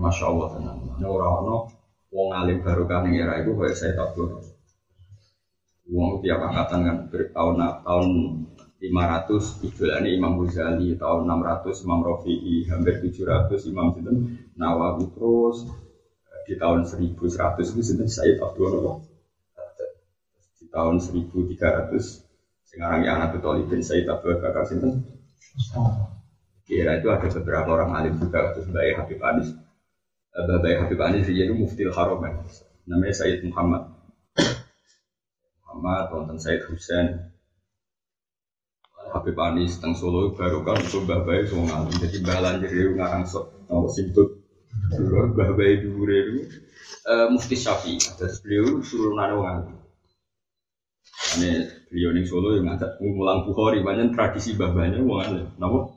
Masya 0.00 0.24
Allah 0.32 0.48
tenang. 0.56 0.80
Ini 0.96 1.04
orang-orang 1.04 1.60
wong 2.08 2.28
alim 2.32 2.58
baru 2.64 2.88
kan 2.88 3.04
era 3.12 3.44
itu 3.44 3.52
kayak 3.52 3.76
saya 3.76 4.00
Abdul 4.00 4.40
Wong 5.92 6.24
tiap 6.24 6.40
angkatan 6.40 6.80
kan 6.88 6.96
tahun 7.12 7.54
tahun 7.84 8.08
500 8.80 9.60
idolane 9.60 10.08
Imam 10.08 10.40
Ghazali 10.40 10.96
tahun 10.96 11.28
600 11.28 11.84
Imam 11.84 12.00
Rafi'i 12.00 12.64
hampir 12.72 13.04
700 13.04 13.60
Imam 13.68 13.92
Sinten 13.92 14.40
Nawawi 14.56 15.04
terus 15.12 15.68
di 16.46 16.54
tahun 16.54 16.86
1100 16.86 17.58
itu 17.58 17.82
sinten? 17.82 18.06
Said 18.06 18.38
Abdul 18.38 18.78
Wahab 18.78 19.02
di 20.62 20.66
tahun 20.70 21.02
1300 21.02 22.70
sekarang 22.70 23.00
yang 23.02 23.18
anak 23.18 23.42
Tolibin 23.42 23.82
Said 23.82 24.06
Abdul 24.06 24.38
Bakar 24.38 24.62
sinten? 24.70 25.02
Kira 26.66 26.98
itu 27.02 27.10
ada 27.10 27.26
beberapa 27.26 27.68
orang 27.74 27.90
alim 27.94 28.14
juga 28.22 28.54
terus 28.54 28.66
Mbak 28.70 28.98
Habib 29.02 29.20
Anis. 29.22 29.48
Mbak 30.34 30.74
Habib 30.86 31.00
Anis 31.02 31.26
dia 31.26 31.46
itu 31.46 31.54
muftil 31.54 31.90
haram 31.90 32.22
namanya 32.86 33.14
Said 33.14 33.42
Muhammad. 33.42 33.90
Muhammad 35.66 36.04
wonten 36.14 36.38
Said 36.38 36.62
Husain 36.70 37.34
Habib 39.14 39.38
Anis 39.38 39.82
teng 39.82 39.98
Solo 39.98 40.34
baru 40.34 40.62
kan 40.62 40.78
itu 40.78 41.02
Bayi 41.02 41.46
semua 41.50 41.86
ngalim. 41.86 41.98
Jadi 41.98 42.18
Lanjir 42.22 42.70
itu 42.70 42.92
ngarang 42.94 43.24
sok 43.26 43.66
nomor 43.70 43.90
simput 43.90 44.26
Dulu 44.26 44.45
Mbah 44.96 45.50
Bayi 45.58 45.82
Dure 45.82 46.16
itu 46.22 46.40
uh, 47.06 47.26
Mufti 47.32 47.56
Syafi'i. 47.58 47.98
Terus 47.98 48.40
beliau 48.42 48.80
turunan 48.82 49.30
orang 49.36 49.58
Ini 51.36 51.52
beliau 51.90 52.10
nih 52.16 52.24
Solo 52.24 52.56
yang 52.56 52.70
ngajak 52.70 53.02
ngulang 53.02 53.44
Bukhari, 53.44 53.84
banyak 53.84 54.14
tradisi 54.16 54.56
babanya 54.56 55.00
wong 55.02 55.20
alim. 55.20 55.48
Napa? 55.60 55.92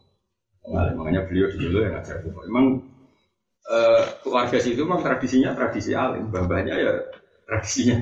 Makanya 0.70 1.28
beliau 1.30 1.48
di 1.54 1.58
Solo 1.60 1.80
yang 1.86 1.94
ngajak 2.00 2.18
Bukhari. 2.28 2.48
Emang 2.50 2.66
uh, 3.70 4.04
keluarga 4.26 4.58
situ 4.60 4.84
memang 4.84 5.02
tradisinya 5.06 5.56
tradisi 5.56 5.96
alim, 5.96 6.28
babanya 6.34 6.76
ya 6.76 6.92
tradisinya. 7.48 7.98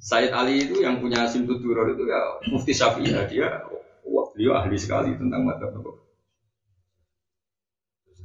Said 0.00 0.32
Ali 0.32 0.64
itu 0.64 0.80
yang 0.80 0.96
punya 0.96 1.28
Simtud 1.28 1.60
itu 1.60 2.04
ya 2.08 2.20
Mufti 2.48 2.72
Syafi'i 2.72 3.12
ya, 3.12 3.28
dia 3.28 3.48
wah, 4.08 4.26
beliau 4.32 4.56
ahli 4.56 4.80
sekali 4.80 5.12
tentang 5.16 5.44
mata 5.44 5.68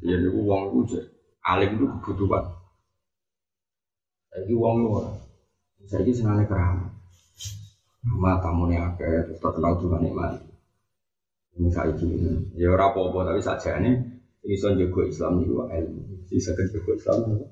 Ya, 0.05 0.21
itu 0.21 0.29
uang 0.37 0.85
itu 0.85 1.14
alim 1.45 1.77
itu 1.77 1.85
kebutuhan. 2.01 2.43
Jadi 4.33 4.51
uang 4.51 4.75
lu, 4.81 4.89
saya 5.85 6.11
senangnya 6.11 6.49
keramat. 6.49 6.91
Sama 8.05 8.37
tamu 8.37 8.69
nih 8.69 8.81
akeh, 8.81 9.29
terus 9.29 9.39
terkenal 9.41 9.81
juga 9.81 9.97
nih 9.97 10.13
mari. 10.13 10.41
Ini 11.55 11.71
saya 11.71 11.95
ini, 12.03 12.51
ya 12.59 12.75
ora 12.75 12.91
apa-apa 12.91 13.31
tapi 13.31 13.39
saja 13.39 13.79
ini 13.79 13.95
ini 14.43 14.59
son 14.59 14.75
jago 14.75 15.07
Islam 15.07 15.39
nih 15.39 15.47
gua 15.47 15.71
ilmu. 15.71 16.27
Sisa 16.27 16.51
kan 16.51 16.67
jago 16.67 16.91
Islam. 16.93 17.47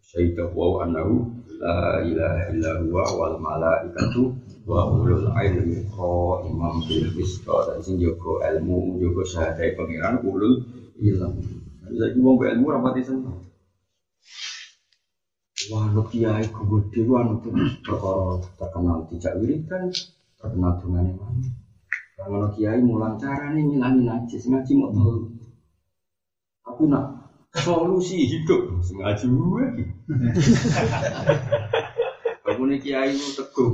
Syaidah 0.00 0.50
wa 0.56 0.82
anahu 0.82 1.28
la 1.60 2.00
ilaha 2.02 2.42
illa 2.50 2.72
huwa 2.80 3.04
wal 3.14 3.36
malaikatu 3.38 4.32
wa 4.64 4.88
ulul 4.88 5.28
ilmi 5.36 5.84
imam 6.48 6.74
bil 6.88 7.08
qist 7.14 7.44
dan 7.44 7.78
sing 7.84 8.00
jago 8.00 8.40
ilmu 8.40 8.98
jago 8.98 9.22
syahadat 9.22 9.76
pangeran 9.76 10.24
ulul 10.24 10.64
ilmi. 10.98 11.59
Bisa 11.90 12.06
wong 12.22 12.38
mbek 12.38 12.54
ilmu 12.54 12.70
rapati 12.70 13.02
seneng. 13.02 13.50
Wah, 15.68 15.86
lu 15.92 16.02
kiai 16.06 16.46
gede 16.46 17.00
wah 17.10 17.20
nu 17.26 17.42
perkara 17.82 18.38
terkenal 18.56 19.04
tidak 19.10 19.34
wiridan, 19.42 19.90
terkenal 20.38 20.78
dengan 20.78 21.18
mana. 21.18 21.50
Kalau 22.16 22.48
kiai 22.54 22.80
mulang 22.80 23.18
cara 23.18 23.50
nih 23.52 23.64
ngilangi 23.66 24.06
najis 24.06 24.46
ngaji 24.46 24.72
mau 24.78 24.94
tahu. 24.94 25.28
Tapi 26.64 26.82
nak 26.86 27.04
solusi 27.58 28.24
hidup 28.24 28.70
ngaji 28.78 29.26
gue. 29.26 29.64
Bangun 32.46 32.72
kiai 32.80 33.10
itu 33.12 33.34
teguh. 33.36 33.72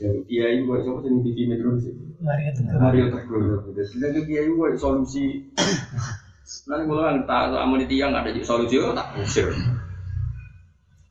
Ya 0.00 0.08
kiai 0.24 0.56
gue 0.64 0.76
siapa 0.80 0.98
sih 1.04 1.10
TV 1.20 1.38
Metro 1.50 1.76
sih? 1.76 1.92
Mario 2.22 2.50
Teguh. 2.54 2.78
Mario 2.80 3.04
Teguh. 3.12 3.42
Jadi 3.74 4.20
kiai 4.24 4.48
gue 4.48 4.68
solusi 4.78 5.52
Nanti 6.48 6.84
kalau 6.88 7.04
yang 7.04 7.28
tak 7.28 7.52
sama 7.52 7.76
di 7.76 7.86
tiang 7.92 8.16
ada 8.16 8.32
jadi 8.32 8.40
solusi, 8.40 8.80
oh, 8.80 8.96
tak 8.96 9.20
usir. 9.20 9.52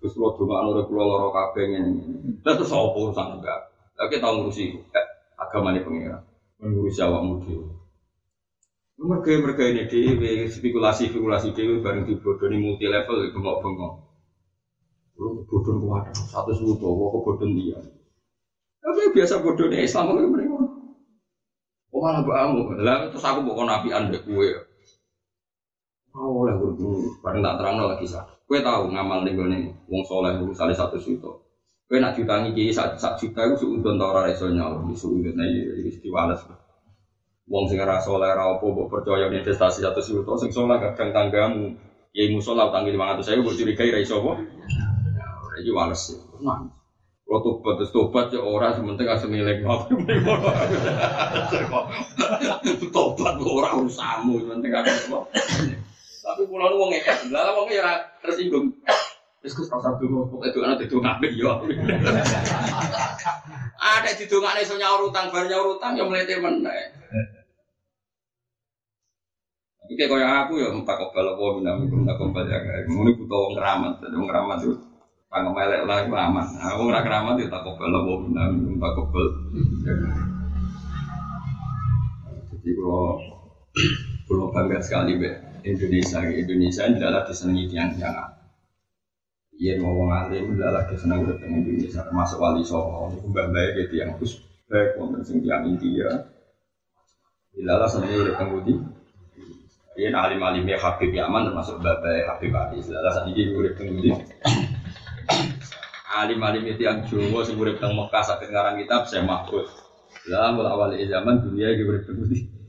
Terus 0.02 0.14
kalau 0.18 0.34
cuma 0.34 0.66
anu 0.66 0.82
pulau 0.90 1.06
loro 1.06 1.30
kabeh 1.30 1.78
ini, 1.78 1.94
terus 2.42 2.74
apa 2.74 2.98
urusan 2.98 3.38
enggak? 3.38 3.60
Lagi 3.98 4.18
tahu 4.18 4.34
ngurusi 4.42 4.66
eh, 4.94 5.06
agama 5.38 5.74
ini 5.74 5.86
pengira, 5.86 6.18
mengurusi 6.58 7.02
awak 7.06 7.22
muda. 7.22 7.54
Mereka 8.98 9.42
mereka 9.46 9.62
ini 9.70 9.86
dewi 9.86 10.50
spekulasi 10.50 11.14
spekulasi 11.14 11.54
dewi 11.54 11.86
bareng 11.86 12.10
dibodoni 12.10 12.58
multi 12.58 12.90
level 12.90 13.30
bengok 13.30 13.62
bengok. 13.62 13.94
Lu 15.18 15.46
bodon 15.46 15.82
kuat 15.82 16.14
satu 16.14 16.54
suatu, 16.54 16.94
kok 16.94 17.22
bodon 17.26 17.58
dia. 17.58 17.78
Tapi 18.82 19.14
biasa 19.14 19.42
bodonnya 19.42 19.86
Islam 19.86 20.18
itu 20.18 20.30
mereka. 20.30 20.58
Oh 21.94 22.00
malah 22.02 22.22
kamu, 22.26 22.82
lah 22.82 23.10
terus 23.10 23.26
aku 23.26 23.46
bawa 23.46 23.66
nabi 23.66 23.90
anda 23.94 24.18
kue. 24.22 24.77
Oh, 26.18 26.42
oleh 26.42 26.58
guru, 26.58 27.14
bareng 27.22 27.46
tak 27.46 27.62
terang 27.62 27.78
lagi 27.78 28.10
sah. 28.10 28.26
Kue 28.50 28.58
tahu 28.66 28.90
ngamal 28.90 29.22
nih 29.22 29.38
gue 29.38 29.48
nih, 29.54 29.70
wong 29.86 30.02
soleh 30.02 30.34
gue 30.34 30.50
salah 30.58 30.74
satu 30.74 30.98
juta. 30.98 31.30
Kue 31.86 32.02
nak 32.02 32.18
jutangi 32.18 32.58
kiai 32.58 32.74
sak 32.74 32.98
sak 32.98 33.22
juta 33.22 33.46
gue 33.46 33.54
suudon 33.54 34.02
tau 34.02 34.10
rara 34.10 34.34
di 34.34 34.34
suudon 34.34 35.38
nih 35.38 35.50
jadi. 35.78 36.18
Wong 37.48 37.64
sing 37.70 37.78
ora 37.78 38.02
soleh 38.02 38.34
ora 38.34 38.50
apa 38.50 38.66
mbok 38.66 38.90
percaya 38.90 39.30
investasi 39.30 39.86
satu 39.86 40.02
juta, 40.02 40.34
sing 40.42 40.50
soleh 40.50 40.82
kadang 40.82 41.14
tanggamu, 41.14 41.78
kiai 42.10 42.34
musola 42.34 42.66
utang 42.66 42.90
lima 42.90 43.14
ratus 43.14 43.30
saya 43.30 43.38
gue 43.38 43.54
curigai 43.54 43.94
ra 43.94 44.02
iso 44.02 44.18
apa? 44.18 44.42
Ya, 44.42 45.28
iki 45.62 45.70
wales. 45.70 46.18
Nah, 46.42 46.66
kalau 47.28 47.40
tobat 47.46 47.78
terus 47.78 47.94
tobat 47.94 48.26
ya 48.34 48.42
orang 48.42 48.74
sementing 48.74 49.06
asal 49.06 49.30
milik 49.30 49.62
apa 49.68 49.86
tobat 52.96 53.36
orang 53.38 53.74
urusamu 53.84 54.40
sementing 54.42 54.72
asal 54.72 55.28
tapi 56.28 56.44
pulau 56.44 56.68
nu 56.68 56.76
wong 56.76 56.92
ngekek, 56.92 57.32
lah 57.32 57.56
wong 57.56 57.72
ya 57.72 58.04
tersinggung. 58.20 58.68
Terus 59.40 59.54
kus 59.56 59.72
rasa 59.72 59.96
dulu, 59.96 60.28
pokoknya 60.28 60.52
itu 60.52 60.60
anak 60.60 60.80
itu 60.84 60.96
ngapain 61.00 61.32
yo. 61.40 61.56
Ada 63.80 64.12
di 64.18 64.26
dongane 64.28 64.60
iso 64.60 64.76
nyaur 64.76 65.08
utang, 65.08 65.32
bar 65.32 65.48
nyaur 65.48 65.80
utang 65.80 65.96
ya 65.96 66.04
melete 66.04 66.36
meneh. 66.36 66.92
Iki 69.88 70.04
kaya 70.04 70.44
aku 70.44 70.60
ya 70.60 70.68
empat 70.68 71.00
kobal 71.00 71.32
apa 71.32 71.44
minam 71.56 71.88
iku 71.88 72.04
tak 72.04 72.20
kobal 72.20 72.44
ya. 72.44 72.60
Ngono 72.92 73.16
butuh 73.16 73.40
wong 73.48 73.54
keramat, 73.56 74.04
wong 74.04 74.28
keramat 74.28 74.58
itu 74.68 74.76
Tangga 75.28 75.52
melek 75.52 75.84
lah 75.84 76.08
itu 76.08 76.16
aman. 76.16 76.48
Aku 76.56 76.88
ora 76.88 77.04
keramat 77.04 77.36
ya 77.36 77.52
tak 77.52 77.64
kobal 77.64 77.92
apa 77.92 78.12
minam 78.20 78.52
iku 78.64 78.76
tak 78.80 78.92
kobal. 78.96 79.28
Jadi 82.52 82.70
kalau 82.76 83.16
kalau 84.28 84.46
bangga 84.52 84.80
sekali 84.84 85.20
be 85.20 85.47
Indonesia 85.68 86.24
Indonesia 86.24 86.82
adalah 86.88 87.28
disenangi 87.28 87.64
tiang 87.68 87.92
tiang 88.00 88.16
Iya 89.58 89.82
ngomong 89.82 90.14
alim 90.14 90.54
adalah 90.56 90.88
disenangi 90.88 91.28
udah 91.28 91.38
Indonesia 91.44 92.02
termasuk 92.06 92.38
wali 92.40 92.64
songo 92.64 93.12
itu 93.12 93.28
mbak 93.28 93.48
baik 93.52 93.72
gitu 93.84 93.94
yang 94.00 94.16
terus 94.16 94.40
baik 94.72 94.96
wonten 94.96 95.26
sing 95.28 95.44
tiang 95.44 95.66
India 95.68 96.30
Ilalah 97.58 97.90
seneng 97.90 98.14
urip 98.14 98.38
teng 98.38 98.54
Budi. 98.54 98.74
Iya 99.98 100.14
alim 100.14 100.46
alimnya 100.46 100.78
Habib 100.78 101.10
Yaman 101.10 101.50
termasuk 101.50 101.82
babai 101.82 102.22
Habib 102.30 102.54
Ali. 102.54 102.86
Ilalah 102.86 103.12
saat 103.18 103.34
ini 103.34 103.50
urip 103.50 103.74
teng 103.74 103.98
Budi. 103.98 104.14
Alim 106.14 106.40
alim 106.46 106.64
itu 106.70 106.86
yang 106.86 107.02
Jawa 107.10 107.42
sing 107.42 107.58
teng 107.58 107.98
Mekah 107.98 108.24
sakit 108.30 108.54
ngarang 108.54 108.78
kitab 108.78 109.10
saya 109.10 109.26
mahfud. 109.26 109.66
Lah 110.30 110.54
mulai 110.54 110.70
awal 110.70 110.94
zaman 111.02 111.42
dunia 111.42 111.74
iki 111.74 111.82
urip. 111.82 112.06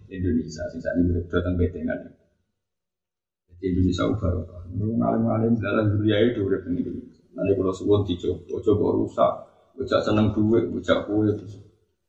Indonesia 0.09 0.63
sing 0.73 0.81
ini 0.81 1.13
urip 1.13 1.29
teng 1.29 1.61
Betengan. 1.61 2.18
Jadi 3.59 3.75
Indonesia 3.75 4.07
barokah. 4.15 4.63
Alim 4.71 5.25
alim 5.27 5.53
dalam 5.59 5.99
dunia 5.99 6.17
itu 6.31 6.47
teng 6.47 6.79
Indonesia. 6.79 7.23
Nanti 7.35 7.53
kalau 7.55 7.75
suwon 7.75 8.01
dicoba, 8.07 8.59
coba 8.63 8.87
rusak, 8.99 9.33
bocah 9.79 10.01
seneng 10.03 10.35
duit, 10.35 10.67
bocah 10.71 10.99
kue, 11.07 11.31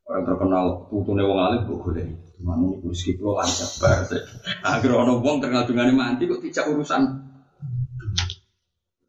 orang 0.09 0.25
terkenal 0.25 0.65
putune 0.89 1.21
wong 1.21 1.37
alim 1.37 1.61
kok 1.69 1.81
boleh. 1.85 2.05
Mana 2.39 2.71
ini 2.71 2.79
kursi 2.81 3.13
kiplo 3.13 3.35
lancar 3.35 3.67
banget. 3.77 4.25
Agar 4.63 4.91
orang 4.95 5.21
wong 5.21 5.37
terkenal 5.43 5.67
dengan 5.69 5.93
mati 5.93 6.25
kok 6.25 6.41
tidak 6.41 6.65
urusan. 6.71 7.01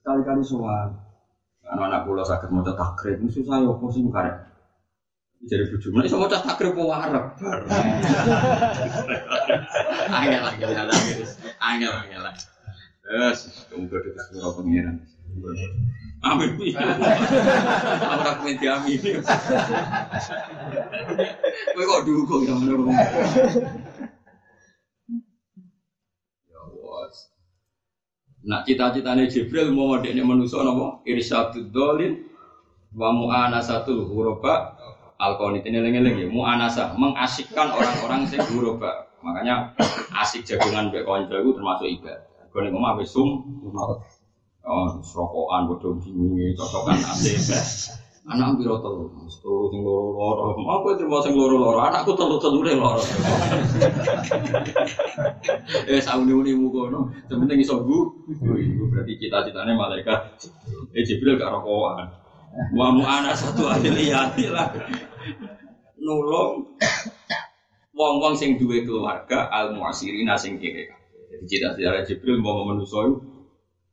Kali-kali 0.05 0.43
soal. 0.45 0.97
Anak-anak 1.71 2.03
pulau 2.03 2.27
sakit 2.27 2.51
mau 2.51 2.67
takrib, 2.67 3.23
ini 3.23 3.31
susah 3.31 3.63
ya, 3.63 3.71
kok 3.71 3.91
sih 3.95 4.03
karek. 4.11 4.50
Jadi 5.41 5.73
bujuk, 5.73 5.97
nah 5.97 6.05
iso 6.05 6.21
mau 6.21 6.29
takrib 6.29 6.77
mau 6.77 6.93
warap. 6.93 7.41
Angel, 10.21 10.43
angel, 10.45 10.69
angel, 10.69 10.89
angel, 11.65 11.93
angel. 11.97 12.25
Yes, 13.09 13.67
kamu 13.73 13.89
gede 13.89 14.13
kesuruh 14.13 14.53
pengiran. 14.61 15.01
Amin. 16.21 16.61
Aku 16.61 18.21
tak 18.21 18.35
kowe 18.45 18.53
diamin. 18.53 19.01
Kowe 21.73 21.85
kok 21.89 22.03
dukung 22.05 22.45
ya 22.45 22.55
ngono. 22.61 22.93
Ya 26.45 26.61
wes. 26.69 27.17
Nak 28.45 28.69
cita-citane 28.69 29.25
Jibril 29.33 29.73
mau 29.73 29.97
ndekne 29.97 30.21
manusa 30.21 30.61
napa? 30.61 31.01
Irsyadud 31.09 31.73
dolin 31.73 32.29
wa 32.93 33.09
mu'anasatul 33.17 34.05
ghuraba 34.05 34.80
alqanitin 35.21 35.77
eling-eling 35.77 36.17
ya 36.17 36.27
mu'anasah 36.33 36.97
mengasikkan 36.97 37.69
orang-orang 37.77 38.25
sing 38.25 38.41
ghuraba. 38.49 39.13
Makanya 39.21 39.77
asik 40.17 40.49
jagungan 40.49 40.89
mbek 40.89 41.05
kanca 41.05 41.37
itu 41.37 41.53
termasuk 41.53 41.87
ibadah. 42.01 42.49
Kone 42.51 42.73
ngomong 42.73 42.97
apa 42.97 43.03
sum 43.05 43.29
Oh, 44.61 44.93
serokokan, 45.01 45.73
bodoh 45.73 45.97
bingung, 46.05 46.37
cocokan 46.53 47.01
asik. 47.01 47.41
Anak 48.29 48.61
biro 48.61 48.77
telu, 48.85 49.09
telu 49.41 49.73
sing 49.73 49.81
loro 49.81 50.13
loro. 50.13 50.53
Aku 50.53 50.93
mau 51.09 51.25
sing 51.25 51.33
loro 51.33 51.57
loro, 51.57 51.81
anakku 51.81 52.13
telu 52.13 52.37
telu 52.37 52.61
deh 52.61 52.77
loro. 52.77 53.01
Eh, 55.89 55.99
sauni 55.99 56.37
uni 56.37 56.53
mukono, 56.53 57.09
sebenarnya 57.27 57.65
iso 57.65 57.81
bu. 57.83 58.13
Ibu 58.45 58.85
berarti 58.93 59.17
cita-citanya 59.17 59.73
malaikat. 59.73 60.39
Eh, 60.93 61.03
Jibril 61.09 61.41
gak 61.41 61.51
rokokan. 61.57 62.07
Wa 62.77 62.93
mu 62.93 63.03
anak 63.03 63.41
satu 63.41 63.65
ahli 63.65 64.13
lah. 64.53 64.69
Nulung 66.01 66.65
wong-wong 67.93 68.35
sing 68.41 68.57
duwe 68.57 68.89
keluarga 68.89 69.53
al 69.53 69.77
muasirina 69.77 70.33
sing 70.41 70.57
kiri. 70.57 70.89
Jadi 71.31 71.45
cita-cita 71.45 72.01
Jibril 72.09 72.41
mau 72.41 72.65
manusia 72.65 73.05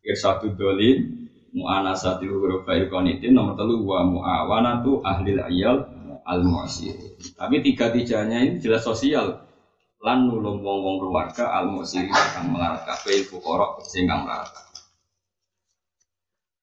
irsatu 0.08 0.56
dolin 0.56 1.28
mu'anasatil 1.52 2.32
hurufa 2.32 2.80
ikonitin 2.80 3.36
nomor 3.36 3.60
telu 3.60 3.84
wa 3.84 4.08
mu'awanatu 4.08 5.04
ahli 5.04 5.36
ayal 5.36 5.84
al 6.24 6.42
mu'asir 6.48 6.96
tapi 7.36 7.60
tiga 7.64 7.92
tiganya 7.92 8.40
ini 8.40 8.64
jelas 8.64 8.88
sosial. 8.88 9.44
Lan 9.98 10.30
nulung 10.30 10.64
wong 10.64 10.80
wong 10.86 10.96
keluarga 11.04 11.52
al 11.52 11.68
mu'asir 11.68 12.08
kang 12.08 12.56
melarat 12.56 12.88
kafe 12.88 13.28
fukara 13.28 13.76
sing 13.84 14.08
kang 14.08 14.24
melarat 14.24 14.68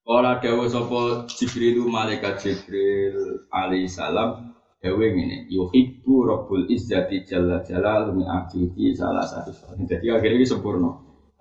Ora 0.04 0.36
dawa 0.36 0.68
sapa 0.68 1.24
Jibril 1.32 1.88
malaikat 1.88 2.36
Jibril 2.36 3.48
alaihi 3.48 3.88
salam 3.88 4.53
dawe 4.84 5.06
ngene 5.08 5.48
yuhibbu 5.48 6.28
rabbul 6.28 6.68
izzati 6.68 7.24
jalla 7.24 7.64
jalal 7.64 8.12
min 8.12 8.28
abdihi 8.28 8.92
salah 8.92 9.24
satu 9.24 9.56
Jadi 9.80 10.12
akhirnya 10.12 10.36
ini 10.36 10.44
sempurna 10.44 10.92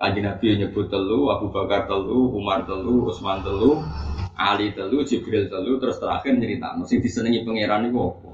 Kaji 0.04 0.20
Nabi 0.20 0.60
nyebut 0.60 0.92
telu, 0.92 1.32
Abu 1.32 1.48
Bakar 1.48 1.88
telu, 1.88 2.28
Umar 2.36 2.68
telu, 2.68 3.08
Utsman 3.08 3.40
telu, 3.40 3.80
Ali 4.36 4.76
telu, 4.76 5.00
Jibril 5.08 5.48
telu, 5.48 5.80
terus 5.80 5.96
terakhir 5.96 6.36
nyerita. 6.36 6.76
Mesti 6.76 7.00
disenangi 7.00 7.48
pangeran 7.48 7.88
itu 7.88 7.96
apa? 8.04 8.32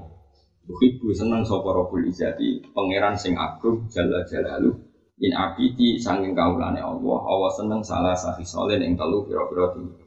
Bukibu 0.66 1.14
seneng 1.14 1.46
sapa 1.46 1.70
Rabbul 1.70 2.10
Izzati, 2.10 2.74
pangeran 2.74 3.14
sing 3.14 3.38
agung 3.38 3.86
jalla 3.86 4.26
jalalu. 4.26 4.82
In 5.22 5.30
abidi 5.30 6.02
sanging 6.02 6.34
kaulane 6.34 6.82
Allah, 6.82 7.18
Allah 7.22 7.52
seneng 7.54 7.86
salah 7.86 8.18
sahi 8.18 8.42
solen 8.42 8.82
ing 8.82 8.98
telu 8.98 9.22
pira-pira 9.30 9.70
tinggi. 9.70 10.00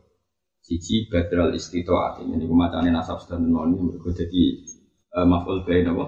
Siji 0.63 1.07
badral 1.07 1.55
istitoat 1.55 2.23
ini 2.27 2.43
kumacane 2.43 2.91
nasab 2.91 3.23
sedang 3.23 3.47
noni 3.47 3.79
mergo 3.79 4.11
dadi 4.11 4.63
uh, 5.13 5.25
maf'ul 5.25 5.61
bain 5.63 5.87
apa? 5.93 6.05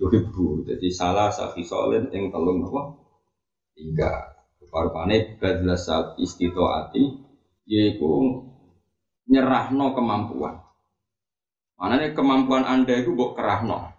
Yuhibbu. 0.00 0.66
Dadi 0.66 0.88
salah 0.90 1.28
sahi 1.30 1.62
solen 1.62 2.08
ing 2.10 2.32
telu 2.32 2.58
apa? 2.64 2.82
Tiga. 3.76 4.12
Parpane 4.74 5.38
badla 5.38 5.78
saat 5.78 6.18
istitoati 6.18 7.06
yaitu 7.70 8.42
nyerahno 9.30 9.94
kemampuan. 9.94 10.58
Mana 11.78 12.10
kemampuan 12.10 12.66
anda 12.66 12.98
itu 12.98 13.14
buk 13.14 13.38
kerahno. 13.38 13.94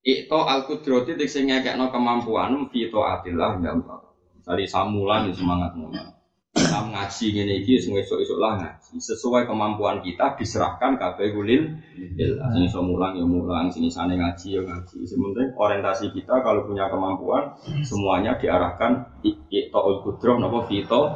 Ikto 0.00 0.48
al 0.48 0.64
kudroti 0.64 1.12
diksi 1.12 1.44
ngekekno 1.44 1.92
kemampuan 1.92 2.72
fito 2.72 3.04
atillah 3.04 3.60
gampang. 3.60 4.00
Tadi 4.42 4.64
samulan 4.64 5.28
semangat 5.36 5.76
mulan. 5.76 6.21
Kita 6.62 6.78
ngaji 6.94 7.26
ngene 7.34 7.52
iki 7.66 7.74
sing 7.82 7.98
esuk-esuk 7.98 8.38
lah 8.38 8.54
ngaji. 8.54 8.94
Sesuai 9.02 9.50
kemampuan 9.50 9.98
kita 9.98 10.38
diserahkan 10.38 10.94
kabeh 10.94 11.34
gulil. 11.34 11.74
Sing 12.14 12.62
iso 12.62 12.78
mulang 12.86 13.18
ya 13.18 13.26
mulang, 13.26 13.66
sing 13.74 13.82
isane 13.82 14.14
ngaji 14.14 14.46
ya 14.54 14.62
ngaji. 14.62 15.02
Sementing 15.02 15.58
orientasi 15.58 16.14
kita 16.14 16.38
kalau 16.46 16.62
punya 16.62 16.86
kemampuan 16.86 17.58
semuanya 17.82 18.38
diarahkan 18.38 19.10
itaul 19.50 20.06
kudroh 20.06 20.38
napa 20.38 20.62
fito 20.70 21.10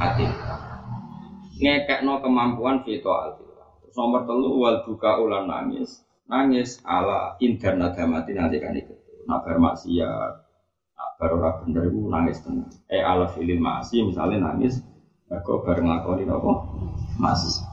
atil. 0.00 0.32
Ngekekno 1.60 2.24
kemampuan 2.24 2.80
fito. 2.80 3.12
Terus 3.84 3.92
nomor 3.92 4.24
telu 4.24 4.56
wal 4.56 4.80
buka 4.88 5.20
ulan 5.20 5.44
nangis. 5.44 6.00
Nangis 6.32 6.80
ala 6.88 7.36
indan 7.44 7.76
nagamati 7.84 8.32
nanti 8.32 8.56
kan 8.56 8.72
itu. 8.72 8.96
Nabar 9.28 9.60
maksiat, 9.60 10.47
baru 11.18 11.42
ora 11.42 11.50
bener 11.62 11.90
iku 11.90 12.10
nangis 12.10 12.42
tenan. 12.42 12.70
Eh 12.90 13.02
ala 13.02 13.26
filil 13.30 13.58
masih 13.58 14.06
misalnya 14.06 14.50
nangis 14.50 14.82
aku 15.30 15.62
bareng 15.62 15.86
nglakoni 15.86 16.24
apa? 16.26 16.52
Masih. 17.18 17.66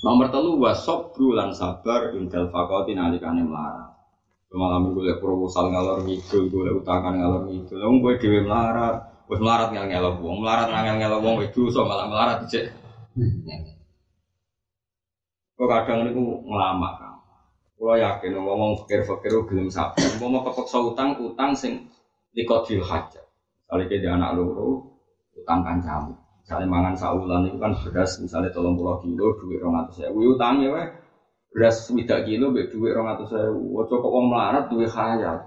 Nomor 0.00 0.32
telu 0.32 0.56
wasop 0.56 1.12
lan 1.20 1.52
sabar 1.52 2.16
indal 2.16 2.48
fakoti 2.48 2.96
nalikane 2.96 3.44
melarat. 3.44 3.92
Malam 4.50 4.90
gue 4.90 5.06
liat 5.06 5.22
proposal 5.22 5.70
ngalor 5.70 6.02
ngidul, 6.02 6.50
gue 6.50 6.62
liat 6.66 6.76
utangan 6.82 7.14
ngalor 7.14 7.46
ngidul. 7.46 7.76
Lalu 7.78 7.96
gue 8.02 8.12
dewi 8.18 8.38
melarat, 8.42 8.96
gue 9.30 9.38
melarat 9.38 9.70
ngel 9.70 9.86
ngelok 9.86 10.16
wong, 10.18 10.42
melarat 10.42 10.74
ngel 10.74 10.98
ngelok 10.98 11.20
wong, 11.22 11.36
itu 11.46 11.70
so 11.70 11.86
malah 11.86 12.10
melarat 12.10 12.50
cek. 12.50 12.66
Kok 15.54 15.68
kadang 15.70 16.08
ini 16.08 16.10
ngelama 16.18 16.88
kan. 16.98 16.99
Kulo 17.80 17.96
yakin 17.96 18.36
ngomong 18.36 18.84
fakir-fakir 18.84 19.32
gelem 19.48 19.72
sabar. 19.72 20.04
Mau 20.20 20.44
kepeksa 20.44 20.84
utang, 20.84 21.16
utang 21.16 21.56
sing 21.56 21.88
likodil 22.36 22.84
hajat. 22.84 23.24
Misalnya 23.64 23.88
ke 23.88 24.04
anak 24.04 24.30
loro, 24.36 25.00
utang 25.32 25.64
kancamu. 25.64 26.12
Misalnya 26.44 26.68
mangan 26.68 26.92
saulan 26.92 27.48
itu 27.48 27.56
kan 27.56 27.72
beras 27.72 28.20
misalnya 28.20 28.52
tolong 28.52 28.76
pulau 28.76 29.00
kilo, 29.00 29.32
duit 29.40 29.64
rong 29.64 29.80
atau 29.80 29.96
saya. 29.96 30.12
Wih 30.12 30.36
utangnya 30.36 30.68
weh 30.76 30.86
beras 31.56 31.88
widak 31.88 32.28
kilo, 32.28 32.52
be 32.52 32.68
duit 32.68 32.92
rong 32.92 33.08
atau 33.16 33.24
saya. 33.24 33.48
Wajo 33.48 33.96
wong 33.96 34.28
melarat 34.28 34.68
duit 34.68 34.92
khayal. 34.92 35.40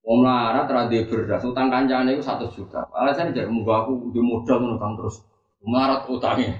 Wong 0.00 0.24
melarat 0.24 0.64
radhi 0.64 1.04
beras, 1.04 1.44
utang 1.44 1.68
kancane 1.68 2.16
itu 2.16 2.24
satu 2.24 2.48
juta. 2.56 2.88
Alasan 2.88 3.36
jadi 3.36 3.52
mau 3.52 3.68
aku 3.68 4.16
di 4.16 4.20
modal 4.24 4.64
menutang 4.64 4.96
terus. 4.96 5.20
Melarat 5.60 6.08
utangnya. 6.08 6.56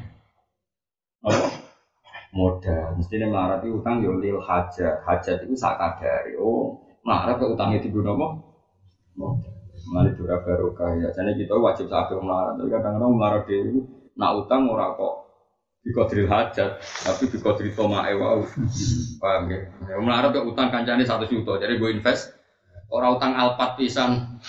Apa? 1.24 1.63
Modal. 2.34 2.98
Mestinya 2.98 3.30
melarat 3.30 3.62
itu 3.62 3.78
utang 3.78 4.02
yo 4.02 4.18
lil 4.18 4.42
hajat. 4.42 5.06
Hajat 5.06 5.46
itu 5.46 5.54
sak 5.54 5.78
kadari. 5.78 6.34
Oh, 6.36 6.82
melarat 7.06 7.38
ke 7.38 7.46
utangnya 7.46 7.78
di 7.78 7.88
guna 7.94 8.18
apa? 8.18 8.28
Modal. 9.14 9.54
Mali 9.94 10.10
dura 10.18 10.42
barokah 10.42 10.98
ya. 10.98 11.08
Jadi 11.14 11.46
kita 11.46 11.54
wajib 11.54 11.86
sakit 11.86 12.18
melarat. 12.18 12.58
Tapi 12.58 12.68
kadang-kadang 12.68 13.12
melarat 13.14 13.44
itu 13.46 13.86
nak 14.18 14.34
utang 14.44 14.66
ora 14.66 14.94
kok 14.98 15.14
bikodril 15.84 16.24
hajat, 16.24 16.80
tapi 16.80 17.28
bikodril 17.28 17.70
toma 17.76 18.08
ewa. 18.10 18.42
Paham 19.22 19.52
ya? 19.52 19.60
ya 19.86 19.96
melarat 20.02 20.34
ke 20.34 20.40
utang 20.42 20.74
kancane 20.74 21.06
satu 21.06 21.28
juta. 21.30 21.60
Jadi 21.62 21.78
gue 21.78 21.90
invest 21.94 22.34
orang 22.88 23.20
utang 23.20 23.32
alpat 23.36 23.76
pisan. 23.76 24.40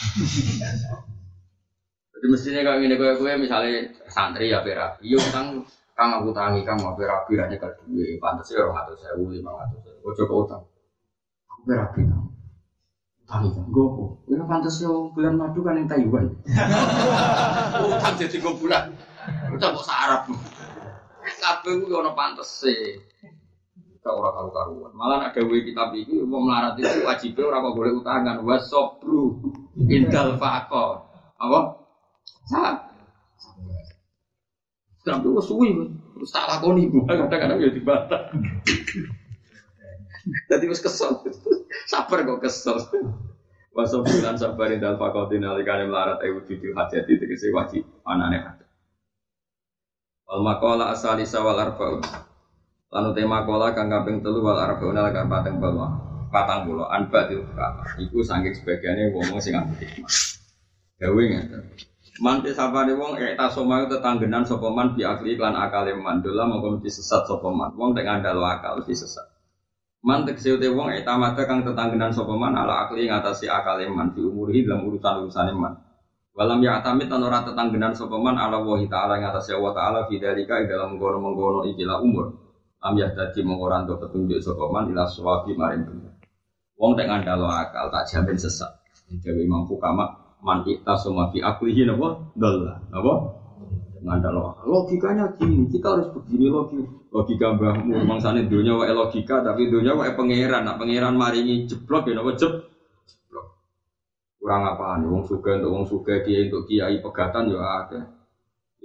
Jadi 2.15 2.25
mestinya 2.31 2.61
kalau 2.63 2.79
ini 2.79 2.95
gue 2.95 3.11
gue 3.19 3.31
misalnya 3.35 3.91
santri 4.07 4.49
ya 4.49 4.63
berak, 4.63 4.97
iya 5.03 5.19
utang 5.19 5.67
kang 5.95 6.11
aku 6.11 6.29
tangi 6.35 6.61
kang 6.67 6.75
mau 6.83 6.91
berapi 6.93 7.39
aja 7.39 7.55
ke 7.55 7.67
duit 7.87 8.19
pantas 8.19 8.51
ya 8.51 8.67
orang 8.67 8.83
atau 8.83 8.95
saya 8.99 9.15
lima 9.15 9.51
atau 9.63 9.79
saya 9.79 9.95
ojo 10.03 10.23
ke 10.27 10.35
utang 10.35 10.63
aku 11.47 11.61
berapi 11.63 12.01
kang 12.03 12.25
Tapi 13.25 13.49
kan 13.57 13.65
gopo. 13.73 14.21
Ya 14.29 14.45
pantas 14.45 14.77
yo 14.85 15.09
bulan 15.09 15.33
madu 15.33 15.65
kan 15.65 15.81
yang 15.81 15.89
Taiwan. 15.89 16.29
Utang 17.89 18.13
jadi 18.21 18.37
gue 18.37 18.53
bulan. 18.53 18.93
Utang 19.49 19.73
kok 19.73 19.81
sarap. 19.81 20.29
Kabeh 21.41 21.73
ku 21.81 21.89
ono 21.89 22.13
pantes 22.13 22.61
e. 22.69 23.01
Gak 24.05 24.13
ora 24.13 24.29
karu-karuan. 24.29 24.93
Malah 24.93 25.17
ada 25.25 25.41
dewe 25.41 25.65
kitab 25.65 25.97
iki 25.97 26.21
mau 26.21 26.45
melarat 26.45 26.77
itu 26.77 27.01
wajib 27.01 27.33
ora 27.41 27.65
kok 27.65 27.73
boleh 27.73 27.97
utangan 27.97 28.45
wasobru 28.45 29.41
indal 29.89 30.37
faqo. 30.37 31.09
Apa? 31.41 31.81
Sa. 32.45 32.84
Sampai 35.05 35.29
wis 35.29 35.45
suwi 35.45 35.69
terus 36.17 36.33
tak 36.33 36.49
lakoni 36.49 36.89
kadang-kadang 37.05 37.61
ya 37.61 37.69
dibantah. 37.69 38.33
Jadi 40.49 40.65
wis 40.65 40.81
kesel. 40.81 41.21
Sabar 41.91 42.25
kok 42.25 42.41
kesel. 42.41 42.81
Wasop 43.75 44.07
bilan 44.07 44.39
sabarin 44.39 44.79
dal 44.79 44.95
fakotin 44.95 45.43
alikane 45.43 45.85
melarat 45.85 46.23
ayu 46.23 46.39
jujur 46.47 46.71
hajat 46.79 47.11
itu 47.11 47.27
kese 47.27 47.51
wajib 47.51 47.83
anane 48.07 48.39
hajat. 48.39 48.69
Wal 50.25 50.41
makola 50.41 50.95
asalisa 50.95 51.43
wal 51.43 51.59
arba'un. 51.59 51.99
Lanu 52.87 53.11
tema 53.11 53.43
kola 53.43 53.75
kang 53.75 53.91
kaping 53.91 54.23
telu 54.23 54.39
wal 54.41 54.55
arba'un 54.55 54.95
ala 54.95 55.11
kang 55.11 55.27
pateng 55.27 55.59
bawah. 55.59 55.91
Patang 56.31 56.65
pulau 56.65 56.87
anba 56.87 57.27
di 57.27 57.35
Iku 58.01 58.23
sangking 58.23 58.55
sebagiannya 58.55 59.11
wong 59.11 59.43
sing 59.43 59.59
ambil 59.59 59.77
hikmah. 59.77 60.11
Gawe 60.95 61.21
ngeten. 61.27 61.61
Man 62.15 62.39
sapane 62.47 62.95
wong 62.95 63.19
ek 63.19 63.35
tasoma 63.35 63.91
tetanggenan 63.91 64.47
sapa 64.47 64.71
man 64.71 64.95
bi 64.95 65.03
akli 65.03 65.35
lan 65.35 65.51
akale 65.51 65.91
man 65.99 66.23
dola 66.23 66.47
mongko 66.47 66.79
mesti 66.79 66.87
sesat 66.87 67.27
sapa 67.27 67.51
man. 67.51 67.75
Wong 67.75 67.91
tek 67.91 68.07
ngandalo 68.07 68.39
akal 68.39 68.79
mesti 68.79 69.03
sesat. 69.03 69.27
Man 69.99 70.23
tegese 70.23 70.55
te 70.55 70.71
wong 70.71 70.95
etamata 70.95 71.43
kang 71.43 71.67
tetanggenan 71.67 72.15
sapa 72.15 72.31
man 72.39 72.55
ala 72.55 72.87
akli 72.87 73.11
ngatasi 73.11 73.51
akal 73.51 73.83
man 73.91 74.15
di 74.15 74.23
umurihi 74.23 74.63
dalam 74.63 74.87
urusan-urusan 74.87 75.59
man. 75.59 75.75
Walam 76.31 76.63
ya 76.63 76.79
atamit 76.79 77.11
tan 77.11 77.19
ora 77.19 77.43
tetanggenan 77.43 77.91
sapa 77.91 78.15
man 78.15 78.39
ala 78.39 78.63
wa 78.63 78.79
taala 78.87 79.19
ngatasi 79.19 79.51
Allah 79.51 79.73
taala 79.75 79.99
fi 80.07 80.15
dalika 80.15 80.63
dalam 80.63 80.95
mengkono-mengkono 80.95 81.67
ikilah 81.67 81.99
umur. 81.99 82.31
Am 82.79 82.95
ya 82.95 83.11
dadi 83.11 83.43
mung 83.43 83.59
ora 83.59 83.83
petunjuk 83.83 84.39
sapa 84.39 84.63
man 84.71 84.87
ila 84.87 85.03
sawabi 85.03 85.51
maring 85.51 85.83
bener. 85.83 86.15
Wong 86.79 86.95
tek 86.95 87.11
ngandalo 87.11 87.51
akal 87.51 87.91
tak 87.91 88.07
jamin 88.07 88.39
sesat. 88.39 88.71
Dewi 89.19 89.43
mampu 89.51 89.75
kama 89.83 90.24
man 90.45 90.61
ikta 90.61 90.93
semua 90.93 91.33
fi 91.33 91.41
aklihi 91.41 91.89
napa? 91.89 92.21
Dalla. 92.37 92.77
Napa? 92.93 93.13
ngandalo 94.05 94.53
logikanya 94.69 95.33
gini 95.33 95.65
kita 95.65 95.97
harus 95.97 96.13
begini 96.13 96.45
logika 96.45 96.85
logika 97.09 97.45
mbahmu 97.57 98.05
mangsane 98.05 98.45
dunia 98.45 98.77
wae 98.77 98.93
logika 98.93 99.41
tapi 99.41 99.65
dunia 99.73 99.97
wae 99.97 100.13
pangeran. 100.13 100.61
Nak 100.61 100.77
pangeran 100.77 101.17
maringi 101.17 101.65
jeblok 101.65 102.05
ya 102.05 102.13
napa? 102.13 102.37
Jeb 102.37 102.53
jeblok. 103.09 103.45
Kurang 104.37 104.61
apa 104.61 105.01
nih 105.01 105.09
wong 105.09 105.25
suka 105.25 105.57
untuk 105.57 105.71
wong 105.73 105.85
suka 105.89 106.21
kiai 106.21 106.53
untuk 106.53 106.69
kiai 106.69 107.01
pegatan 107.01 107.49
ya 107.49 107.57
ada 107.81 108.01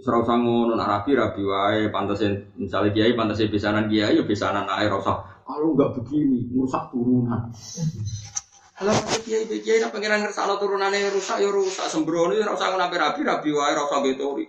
Serau 0.01 0.25
sangun 0.25 0.73
nak 0.73 0.89
rapi 0.89 1.13
rapi 1.13 1.45
wae 1.45 1.93
pantasin 1.93 2.57
misalnya 2.57 2.89
kiai 2.89 3.13
pantasin 3.13 3.53
pisanan 3.53 3.85
kiai 3.85 4.17
ya 4.17 4.25
pisanan 4.25 4.65
air 4.65 4.89
rasa 4.89 5.21
kalau 5.45 5.77
nggak 5.77 5.93
begini 6.01 6.49
merusak 6.49 6.89
turunan 6.89 7.53
kalau 8.81 8.97
kiai 9.29 9.45
kiai 9.45 9.77
nak 9.85 9.93
pangeran 9.93 10.25
ngersalo 10.25 10.57
turunannya 10.57 11.13
rusak 11.13 11.45
ya 11.45 11.53
rusak 11.53 11.85
sembrono 11.93 12.33
ya 12.33 12.49
rasa 12.49 12.73
nabi 12.73 12.97
rapi 12.97 13.21
rapi 13.21 13.49
wae 13.53 13.77
rasa 13.77 14.01
betori 14.01 14.49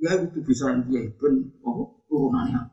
Ya 0.00 0.16
itu 0.16 0.40
bisa 0.40 0.72
dia 0.88 1.04
ben 1.20 1.52
oh 1.60 2.00
turunannya. 2.08 2.72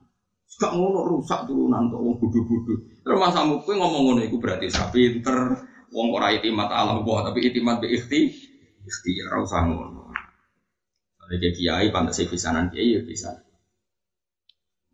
Gak 0.57 0.71
ngono 0.73 1.03
rusak 1.03 1.43
turunan 1.43 1.91
tuh 1.91 1.99
wong 1.99 2.15
bodoh-bodoh. 2.23 3.03
Terus 3.03 3.19
Mas 3.19 3.35
Amu 3.35 3.59
kowe 3.67 3.75
ngomong 3.75 4.15
ngono 4.15 4.21
iku 4.23 4.39
berarti 4.39 4.71
sapi 4.71 5.19
pinter 5.19 5.59
wong 5.91 6.07
ora 6.15 6.31
itimat 6.31 6.71
alam 6.71 7.03
Allah 7.03 7.29
tapi 7.29 7.51
itimat 7.51 7.83
bi 7.83 7.91
ikhti 7.99 8.31
ikhtiar 8.87 9.27
ora 9.35 9.43
usah 9.43 9.61
ngono. 9.67 10.07
Ada 11.27 11.49
kiai 11.51 11.91
pantas 11.91 12.23
pisanan 12.23 12.71
kiai 12.71 12.95
ya 12.95 13.03
bisa. 13.03 13.35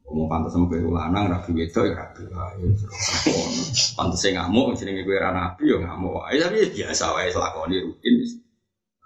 Ngomong 0.04 0.28
pantas 0.28 0.51
sama 0.51 0.68
kowe 0.68 0.91
lanang 0.91 1.32
rabi 1.32 1.51
wedok 1.64 1.84
ya 1.88 1.93
rabi 1.95 2.22
wae. 2.28 2.68
Pantas 3.95 4.24
ngamuk 4.28 4.76
jenenge 4.76 5.08
kowe 5.08 5.16
ra 5.16 5.32
nabi 5.32 5.72
ya 5.72 5.80
ngamuk 5.80 6.20
wae 6.20 6.36
tapi 6.38 6.68
biasa 6.70 7.16
wae 7.16 7.32
lakoni 7.32 7.80
rutin. 7.80 8.16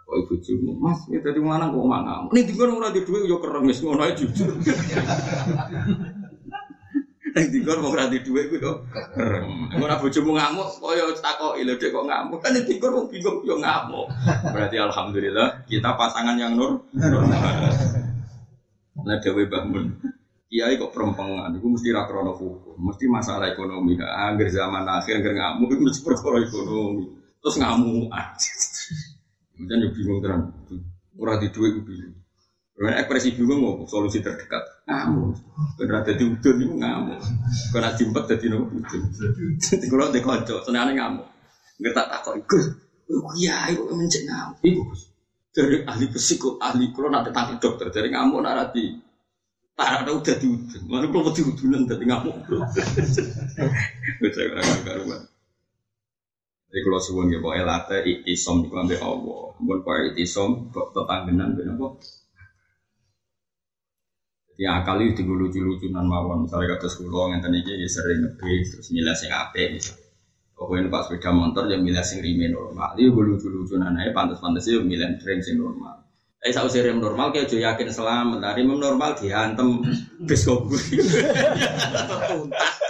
Kok 0.07 0.15
ibu 0.23 0.39
cium, 0.39 0.79
mas, 0.79 1.03
ini 1.11 1.19
tadi 1.19 1.35
mana 1.43 1.67
kok 1.67 1.83
mana? 1.83 2.31
Ini 2.31 2.47
tinggal 2.47 2.71
mau 2.71 2.79
nanti 2.79 3.03
duit, 3.03 3.27
yo 3.27 3.43
kereng, 3.43 3.67
wis 3.67 3.83
ngono 3.83 4.07
aja 4.07 4.15
jujur. 4.15 4.55
Ini 7.35 7.47
tinggal 7.51 7.83
mau 7.83 7.91
nanti 7.91 8.23
duit, 8.23 8.47
yo 8.47 8.87
kereng. 8.87 9.67
Ngono 9.75 9.93
ibu 9.99 10.07
cium 10.07 10.31
ngamuk, 10.31 10.79
kok 10.79 10.95
yo 10.95 11.11
takok 11.11 11.59
ilo 11.59 11.75
dek 11.75 11.91
kok 11.91 12.07
ngamuk. 12.07 12.39
Ini 12.39 12.59
tinggal 12.63 12.95
mau 12.95 13.11
bingung 13.11 13.43
yo 13.43 13.59
ngamuk. 13.59 14.07
Berarti 14.47 14.79
alhamdulillah 14.79 15.67
kita 15.67 15.99
pasangan 15.99 16.39
yang 16.39 16.55
nur. 16.55 16.87
Nah 19.03 19.17
dewi 19.19 19.43
bangun. 19.51 19.91
Kiai 20.47 20.79
kok 20.79 20.95
perempangan, 20.95 21.51
itu 21.59 21.67
mesti 21.67 21.91
rakrono 21.91 22.31
hukum, 22.31 22.79
mesti 22.79 23.03
masalah 23.11 23.51
ekonomi. 23.51 23.99
Angger 23.99 24.47
zaman 24.47 24.87
akhir, 24.87 25.19
angger 25.19 25.35
ngamuk, 25.35 25.75
itu 25.75 25.81
mesti 25.83 26.01
perkara 26.07 26.39
ekonomi. 26.39 27.03
Terus 27.43 27.55
ngamuk. 27.59 28.07
Kemudian 29.51 29.79
yo 29.83 29.89
bingung 29.91 30.19
terang. 30.23 30.43
Ora 31.19 31.35
di 31.35 31.51
duit 31.51 31.75
bingung. 31.83 32.15
Karena 32.77 33.01
ekspresi 33.03 33.35
bingung 33.35 33.59
mau 33.59 33.83
solusi 33.89 34.23
terdekat. 34.23 34.87
Ngamuk. 34.87 35.35
Karena 35.83 35.99
ada 35.99 36.13
di 36.15 36.23
udun 36.23 36.55
itu 36.63 36.75
ngamuk. 36.79 37.19
Karena 37.75 37.89
jimpet 37.97 38.23
jadi 38.31 38.45
nopo 38.55 38.71
udun. 38.71 39.01
Kalau 39.91 40.13
di 40.15 40.21
konco, 40.23 40.55
senangnya 40.63 40.93
ngamuk. 40.95 41.27
Nggak 41.83 41.91
tak 41.91 42.07
takut 42.07 42.33
ikut. 42.39 42.63
Iya, 43.35 43.75
itu 43.75 43.83
mencek 43.91 44.23
ngamuk. 44.31 44.63
Iku 44.63 44.83
dari 45.57 45.81
ahli 45.89 46.05
psikot, 46.13 46.61
ahli 46.61 46.93
kalau 46.93 47.09
nanti 47.09 47.33
tangkap 47.33 47.57
dokter 47.57 47.89
dari 47.89 48.13
ngamuk 48.13 48.45
narati. 48.45 49.06
Tak 49.77 49.89
ada 50.01 50.09
udah 50.09 50.35
di 50.41 50.47
udun. 50.49 50.83
Mana 50.89 51.05
kalau 51.05 51.29
di 51.29 51.41
udunan 51.45 51.85
jadi 51.85 52.01
ngamuk. 52.09 52.33
Bisa 54.25 54.39
orang 54.49 54.81
karuan. 54.81 55.21
Jadi 56.67 56.79
kalau 56.81 56.99
suwun 56.99 57.29
ya 57.29 57.37
pokoknya 57.37 57.61
late 57.61 58.01
itisom 58.01 58.65
di 58.65 58.73
kelambi 58.73 58.97
Allah. 58.97 59.53
Bukan 59.61 59.77
pokoknya 59.85 60.17
itisom 60.17 60.73
tetanggenan 60.73 61.53
benar 61.53 61.77
kok. 61.77 61.93
Jadi 64.57 64.65
akal 64.65 64.97
itu 65.05 65.21
lucu-lucunan 65.21 66.09
mawon. 66.09 66.49
Misalnya 66.49 66.73
kata 66.73 66.89
sekolah 66.89 67.37
yang 67.37 67.45
tadi 67.45 67.61
ya 67.61 67.85
sering 67.85 68.25
ngebis 68.25 68.73
terus 68.73 68.89
milih 68.89 69.13
sing 69.13 69.29
ape. 69.29 69.77
Pokoknya 70.57 70.89
pas 70.89 71.05
sepeda 71.05 71.29
motor 71.29 71.69
ya 71.69 71.77
milih 71.77 72.01
sing 72.01 72.25
rime 72.25 72.49
normal. 72.49 72.97
Itu 72.97 73.13
lucu-lucunan 73.13 73.93
aja 73.93 74.09
pantas-pantas 74.09 74.65
ya 74.65 74.81
milih 74.81 75.21
sing 75.21 75.61
normal. 75.61 76.06
Eh 76.45 76.53
saya 76.53 76.69
usir 76.69 76.85
rem 76.85 77.01
normal 77.01 77.33
kayak 77.33 77.49
jo 77.49 77.57
yakin 77.57 77.89
selamat. 77.89 78.37
Nah, 78.37 78.53
rem 78.53 78.69
normal 78.69 79.17
dihantem 79.17 79.81
bis 80.21 80.45
kok 80.45 80.69
tuntas. 80.69 80.93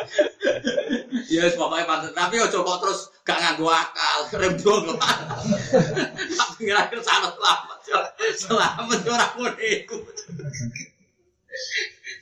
Ya 1.28 1.44
pokoknya 1.52 1.84
pantas. 1.84 2.12
Tapi 2.16 2.40
ojo 2.40 2.64
kok 2.64 2.80
terus 2.80 3.00
gak 3.28 3.40
nganggo 3.44 3.68
akal, 3.68 4.20
rem 4.40 4.56
dong. 4.60 4.96
Tapi 4.96 6.62
kira-kira 6.64 7.02
selamat 7.04 7.32
selamat. 7.36 7.78
Selamat 8.36 9.00
ora 9.08 9.28
ngono 9.36 9.60
iku. 9.60 9.98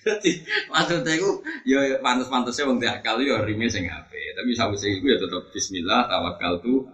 Jadi 0.05 0.31
maksudnya 0.69 1.13
itu 1.17 1.29
ya 1.65 1.97
pantas-pantasnya 2.01 2.69
wong 2.69 2.77
akal 2.81 3.21
ya 3.21 3.45
rime 3.45 3.69
sing. 3.69 3.89
Tapi 3.89 4.51
sawise 4.57 4.89
iku 4.89 5.05
ya 5.09 5.17
tetep 5.21 5.53
bismillah 5.53 6.09
tawakal 6.09 6.61
tu. 6.61 6.85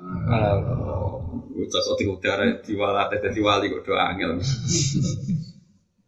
Cocok 1.67 1.95
di 1.99 2.05
udara 2.09 2.45
diwalat 2.63 3.11
dadi 3.13 3.41
wali 3.43 3.69
kok 3.69 3.83
do 3.85 3.93
angel. 3.93 4.39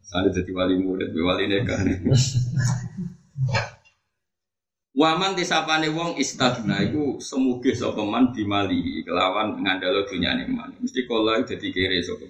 Sane 0.01 0.29
dadi 0.29 0.51
wali 0.53 0.77
murid, 0.77 1.13
wali 1.13 1.45
nekah. 1.49 1.79
Waman 4.93 5.33
tisapane 5.33 5.89
wong 5.89 6.21
istagna 6.21 6.77
iku 6.85 7.17
semuge 7.17 7.73
sapa 7.73 8.05
man 8.05 8.29
dimali 8.29 9.01
kelawan 9.01 9.57
ngandalo 9.57 10.05
dunyane 10.05 10.45
man. 10.45 10.69
Mesti 10.77 11.09
kala 11.09 11.41
dadi 11.41 11.73
kere 11.73 11.97
sapa. 12.05 12.29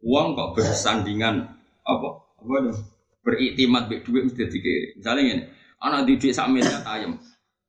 Wong 0.00 0.32
kok 0.32 0.56
bersandingan 0.56 1.44
apa? 1.84 2.08
Apa 2.40 2.52
itu? 2.60 2.72
Beriktimat 3.24 3.88
mbek 3.88 4.00
dhuwit 4.04 4.22
mesti 4.32 4.48
dadi 4.48 4.58
kere. 4.64 4.86
Misale 4.96 5.20
ngene, 5.28 5.44
ana 5.76 6.08
di 6.08 6.16
dhuwit 6.16 6.32
sak 6.32 6.48
miliar 6.48 6.80
ayam. 6.88 7.20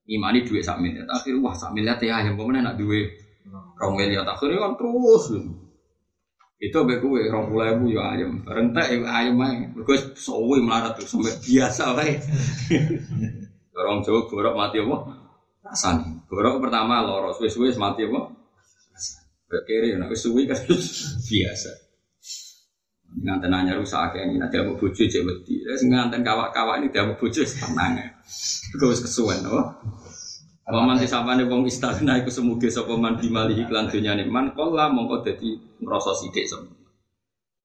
Imani 0.07 0.47
dhuwit 0.47 0.63
sak 0.63 0.79
miliar. 0.79 1.11
Akhir 1.11 1.35
wah 1.43 1.51
sak 1.51 1.75
miliar 1.75 1.99
teh 1.99 2.07
ayam 2.07 2.39
pemene 2.39 2.63
nak 2.63 2.79
duwe 2.79 3.24
rong 3.51 3.93
miliar. 3.97 4.25
Akhirnya 4.25 4.63
kan 4.63 4.73
terus. 4.79 5.23
Itu 6.55 6.77
mbek 6.87 7.03
kowe 7.03 7.19
20.000 7.19 7.93
ya 7.93 8.03
ayam. 8.15 8.31
Bareng 8.47 8.71
tak 8.71 8.87
ayam 8.89 9.37
ae. 9.43 9.69
Mergo 9.75 9.93
suwi 10.15 10.63
melarat 10.63 10.95
terus 10.95 11.11
sampai 11.11 11.35
biasa 11.35 11.83
wae. 11.93 12.13
Orang 13.75 14.07
Jawa 14.07 14.23
borok 14.31 14.55
mati 14.55 14.79
apa? 14.79 14.97
Rasani. 15.59 16.23
Borok 16.31 16.63
pertama 16.63 17.03
loro, 17.03 17.35
suwe-suwe 17.35 17.75
mati 17.75 18.07
apa? 18.07 18.31
Rasani. 18.95 19.27
Kiri, 19.67 19.99
nak 19.99 20.15
suwe 20.15 20.47
kan 20.47 20.55
biasa. 21.27 21.71
Nganten 23.15 23.47
nanya 23.51 23.79
rusak 23.79 24.11
kayak 24.11 24.27
ini, 24.27 24.39
nanti 24.39 24.59
bojo 24.59 24.91
cek 24.91 25.23
wedi. 25.23 25.63
Terus 25.63 25.87
nganten 25.87 26.23
kawak-kawak 26.23 26.83
ini 26.83 26.91
dia 26.91 27.07
bojo 27.07 27.41
tenang 27.43 27.99
ya. 27.99 28.07
Gue 28.75 28.91
kesuwen, 28.91 29.43
apa? 29.43 29.63
Waman 30.65 30.97
disapane 30.97 31.45
wong 31.45 31.69
istagna 31.69 32.17
iku 32.17 32.33
semuge 32.33 32.73
sapa 32.73 32.97
man 32.97 33.21
bimali 33.21 33.53
iklan 33.61 33.85
dunyane 33.85 34.25
man 34.25 34.49
kala 34.57 34.89
mongko 34.89 35.21
dadi 35.21 35.53
ngrasa 35.77 36.17
sithik 36.17 36.49
sapa. 36.49 36.65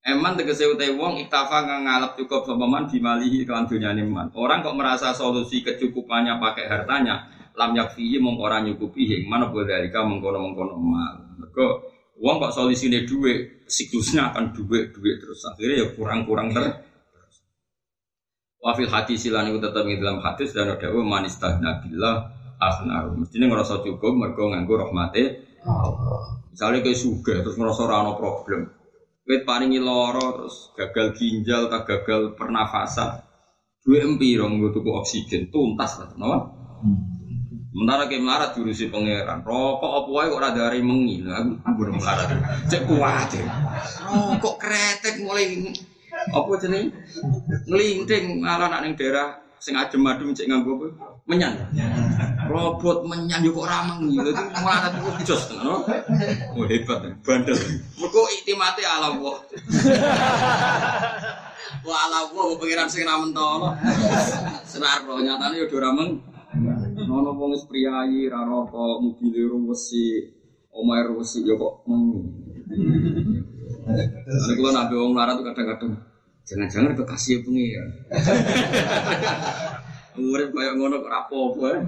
Eman 0.05 0.37
tegese 0.37 0.69
utai 0.69 0.93
wong 0.93 1.17
iktafa 1.25 1.65
ngalap 1.65 2.13
cukup 2.21 2.45
sapa 2.45 2.61
man 2.69 2.93
bimali 2.93 3.41
iklan 3.41 3.65
dunyane 3.65 4.05
man. 4.05 4.29
Orang 4.37 4.61
kok 4.61 4.77
merasa 4.77 5.17
solusi 5.17 5.65
kecukupannya 5.65 6.37
pakai 6.37 6.69
hartanya, 6.69 7.25
lam 7.57 7.73
yakfihi 7.73 8.21
mongko 8.21 8.43
ora 8.45 8.61
nyukupi 8.61 9.25
mana 9.25 9.49
boleh 9.49 9.65
dalika 9.65 10.05
mengkono-mengkono 10.05 10.77
mal. 10.77 11.41
Mergo 11.41 11.89
wong 12.21 12.37
kok 12.37 12.53
solusine 12.53 13.09
dhuwit, 13.09 13.65
siklusnya 13.65 14.29
akan 14.29 14.53
dhuwit 14.53 14.93
dhuwit 14.93 15.17
terus 15.25 15.41
akhirnya 15.49 15.77
ya 15.81 15.87
kurang-kurang 15.97 16.53
ter 16.53 16.85
Wafil 18.61 18.93
hati 18.93 19.17
silan 19.17 19.49
itu 19.49 19.57
tetap 19.57 19.89
di 19.89 19.97
dalam 19.97 20.21
hadis 20.21 20.53
dan 20.53 20.69
ada 20.69 20.93
manis 20.93 21.41
billah 21.41 22.40
akhna. 22.61 23.09
Mestinya 23.17 23.49
ngerasa 23.49 23.81
cukup 23.81 24.13
mergo 24.13 24.53
nganggo 24.53 24.77
rahmate 24.77 25.49
Allah. 25.65 26.45
Misalnya 26.53 26.85
kayak 26.85 27.01
suga 27.01 27.35
terus 27.41 27.57
ngerasa 27.57 27.83
rano 27.89 28.21
problem. 28.21 28.69
Kayak 29.25 29.47
paringi 29.49 29.81
loro 29.81 30.27
terus 30.37 30.71
gagal 30.77 31.17
ginjal 31.17 31.73
tak 31.73 31.89
gagal 31.89 32.37
pernafasan. 32.37 33.25
Dua 33.81 34.05
empirong 34.05 34.61
gue 34.61 34.77
tuku 34.77 34.91
oksigen 34.93 35.49
tuntas 35.49 35.97
lah, 35.97 36.13
kenapa? 36.13 36.53
Sementara 37.71 38.11
kayak 38.11 38.23
melarat 38.27 38.51
jurusi 38.59 38.91
pangeran. 38.91 39.47
Rokok 39.47 39.93
apa 40.05 40.09
wae 40.11 40.27
kok 40.27 40.43
rada 40.43 40.61
hari 40.69 40.83
mengi. 40.83 41.23
Aku 41.23 41.55
aku 41.63 41.79
udah 41.87 41.95
melarat. 41.97 42.29
Cek 42.67 42.83
kuat 42.91 43.31
ya. 43.31 43.47
Rokok 44.11 44.59
kretek 44.59 45.23
mulai 45.23 45.71
apa 46.35 46.51
jeneng? 46.59 46.91
Ngelinting 47.71 48.43
malah 48.43 48.69
nak 48.69 48.83
ning 48.83 48.99
daerah 48.99 49.39
sing 49.63 49.79
ajem 49.79 50.03
adem 50.03 50.35
cek 50.35 50.51
nganggo 50.51 50.77
apa? 50.77 50.87
Menyan. 51.31 51.55
Robot 52.51 53.07
menyan 53.07 53.47
yo 53.47 53.55
kok 53.55 53.71
ra 53.71 53.87
mengi. 53.87 54.19
Dadi 54.19 54.43
melarat 54.59 54.93
itu 54.99 55.23
jos 55.31 55.55
ngono. 55.55 55.87
Oh 56.59 56.67
hebat, 56.67 56.99
bandel. 57.23 57.55
Mergo 57.95 58.23
iktimate 58.35 58.83
ala 58.83 59.15
Allah. 59.15 59.37
Wah 61.87 61.99
ala 62.11 62.19
Allah 62.27 62.45
pengiran 62.59 62.91
sing 62.91 63.07
ra 63.07 63.23
mentolo. 63.23 63.71
Senar 64.67 65.07
kok 65.07 65.23
nyatane 65.23 65.63
yo 65.63 65.71
ora 65.71 65.95
meng. 65.95 66.27
Nono 67.07 67.31
wong 67.39 67.55
wis 67.55 67.63
priyayi 67.71 68.27
ra 68.27 68.43
rokok, 68.43 68.99
mobil 68.99 69.47
ruwesi, 69.47 70.35
omahe 70.75 71.07
ruwesi 71.07 71.47
yo 71.47 71.55
kok 71.55 71.87
mengi. 71.87 72.27
Lalu 74.27 74.53
kalau 74.59 74.71
nabi 74.75 74.95
wong 74.99 75.15
tuh 75.15 75.45
kadang-kadang 75.47 75.93
jangan-jangan 76.43 76.99
kekasih 76.99 77.47
pengiran. 77.47 77.91
Umur 80.21 80.53
kayak 80.53 80.77
ngono 80.77 81.01
rapopo 81.01 81.65
ya. 81.73 81.81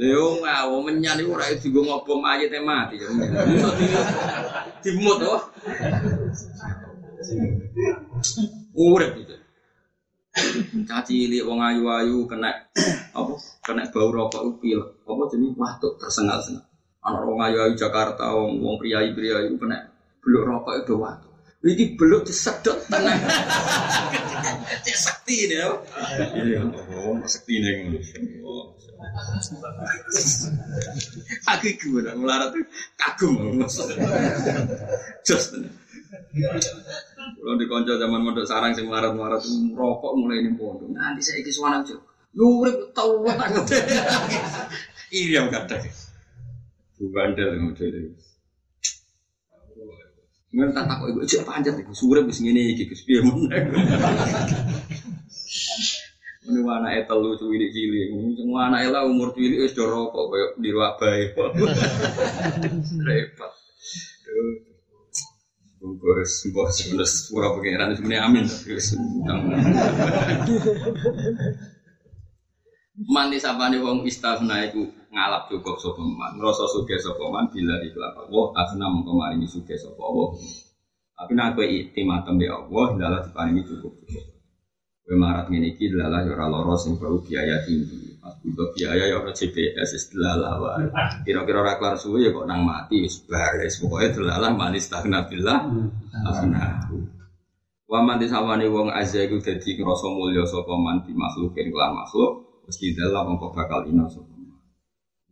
Leo 0.00 0.40
ngawo 0.40 0.80
menyan 0.88 1.20
iku 1.20 1.36
ora 1.36 1.52
digo 1.52 1.84
ngobong 1.84 2.24
mayit 2.24 2.48
mati. 2.64 2.96
Dimut 4.80 5.16
to. 5.20 5.36
Urip 8.72 9.12
gitu. 9.20 9.36
Caci 10.88 11.28
cilik 11.28 11.44
wong 11.44 11.60
ayu-ayu 11.60 12.24
kena 12.24 12.48
apa? 13.12 13.32
Kena 13.60 13.84
bau 13.92 14.08
rokok 14.08 14.42
upil. 14.48 14.80
Apa 15.04 15.22
jenis 15.28 15.52
watuk 15.60 16.00
tersengal-sengal. 16.00 16.64
Anak 17.04 17.28
wong 17.28 17.36
ayu-ayu 17.44 17.76
Jakarta, 17.76 18.32
wong 18.32 18.64
wong 18.64 18.80
priayi-priayi 18.80 19.52
kena 19.60 19.92
beluk 20.24 20.48
rokok 20.48 20.80
itu 20.80 20.96
watuk. 20.96 21.31
Iki 21.62 21.94
beluk 21.94 22.26
disedot 22.26 22.74
tenang. 22.90 23.22
Cek 24.84 24.96
sakti 24.98 25.46
ini 25.46 25.62
ya. 25.62 25.70
Iya, 26.34 26.60
oh, 26.98 27.22
sakti 27.22 27.62
ini. 27.62 28.02
Aku 31.46 31.68
gimana 31.78 32.18
melarat 32.18 32.50
kagum. 32.98 33.62
Jos. 35.22 35.44
Kalau 37.42 37.54
di 37.58 37.66
konco 37.70 37.94
zaman 37.94 38.22
modal 38.26 38.42
sarang 38.42 38.74
sing 38.74 38.90
melarat-melarat 38.90 39.42
rokok 39.74 40.12
mulai 40.18 40.42
ini 40.42 40.58
pondok. 40.58 40.90
Nanti 40.90 41.22
saya 41.22 41.46
ikut 41.46 41.54
suara 41.54 41.78
aja. 41.78 41.94
Yurip 42.34 42.90
tahu 42.96 43.22
banget. 43.22 43.64
Iya 45.12 45.44
kadang. 45.52 45.84
Bandel 47.12 47.60
model. 47.60 48.16
Nggak 50.52 50.68
tak 50.76 50.84
takut 50.84 51.08
ibu 51.08 51.24
cek 51.24 51.48
panjat 51.48 51.80
ibu 51.80 51.96
sore 51.96 52.20
bis 52.28 52.44
ngene 52.44 52.76
iki 52.76 52.84
Gus 52.84 53.00
piye 53.08 53.20
men. 53.24 53.48
Ini 56.42 56.58
wana 56.60 56.90
etel 56.92 57.22
lucu 57.22 57.54
ini 57.54 57.70
cilik, 57.70 58.10
semua 58.34 58.66
anak 58.66 58.90
elah 58.90 59.06
umur 59.06 59.30
cilik 59.32 59.62
wis 59.62 59.72
do 59.72 59.86
rokok 59.86 60.24
koyo 60.28 60.46
di 60.58 60.68
ruak 60.74 60.98
bae. 61.00 61.30
Repot. 63.08 63.52
Bos, 65.82 66.46
bos, 66.54 66.76
bos, 66.94 67.12
pura 67.30 67.48
pengiran 67.58 67.94
sebenarnya 67.94 68.26
amin. 68.26 68.46
Mandi 72.92 73.40
sapane 73.40 73.80
wong 73.80 74.04
istafna 74.04 74.68
iku 74.68 74.84
ngalap 75.08 75.48
cukup 75.48 75.80
sapa 75.80 76.04
man 76.04 76.36
ngrasa 76.36 76.68
sugih 76.68 77.00
sapa 77.00 77.24
man 77.32 77.48
bila 77.48 77.80
iklan 77.80 78.12
Allah 78.12 78.44
asna 78.60 78.84
mengko 78.84 79.16
maringi 79.16 79.48
sugih 79.48 79.80
sapa 79.80 79.96
Allah. 79.96 80.28
Tapi 81.16 81.32
nek 81.32 81.56
kowe 81.56 81.64
iktimatem 81.64 82.36
be 82.36 82.52
Allah 82.52 82.86
dalah 83.00 83.20
diparingi 83.24 83.64
cukup 83.64 83.96
kowe 85.08 85.16
marat 85.16 85.48
ngene 85.48 85.72
iki 85.72 85.88
dalah 85.88 86.20
ya 86.20 86.36
ora 86.36 86.52
lara 86.52 86.76
sing 86.76 87.00
perlu 87.00 87.24
biaya 87.24 87.64
tinggi. 87.64 88.12
Pas 88.20 88.36
butuh 88.44 88.68
biaya 88.76 89.08
ya 89.08 89.16
ora 89.24 89.32
CPS 89.32 90.12
dalah 90.12 90.60
wae. 90.60 90.84
Kira-kira 91.24 91.64
ora 91.64 91.80
kelar 91.80 91.96
suwe 91.96 92.28
ya 92.28 92.30
kok 92.36 92.44
nang 92.44 92.60
mati 92.60 93.08
wis 93.08 93.24
bares 93.24 93.80
pokoke 93.80 94.20
dalah 94.20 94.52
manis 94.52 94.92
tahna 94.92 95.24
billah. 95.32 95.64
Asna. 96.28 96.92
Waman 97.88 98.20
disawane 98.20 98.68
wong 98.68 98.92
azza 98.92 99.24
iku 99.24 99.40
dadi 99.40 99.80
ngrasa 99.80 100.12
mulya 100.12 100.44
sapa 100.44 100.76
man 100.76 101.00
di 101.08 101.16
makhlukin 101.16 101.72
makhluk 101.72 102.51
mesti 102.66 102.94
dalam 102.94 103.34
mongko 103.34 103.54
bakal 103.54 103.86
ina 103.86 104.06
sapa 104.06 104.32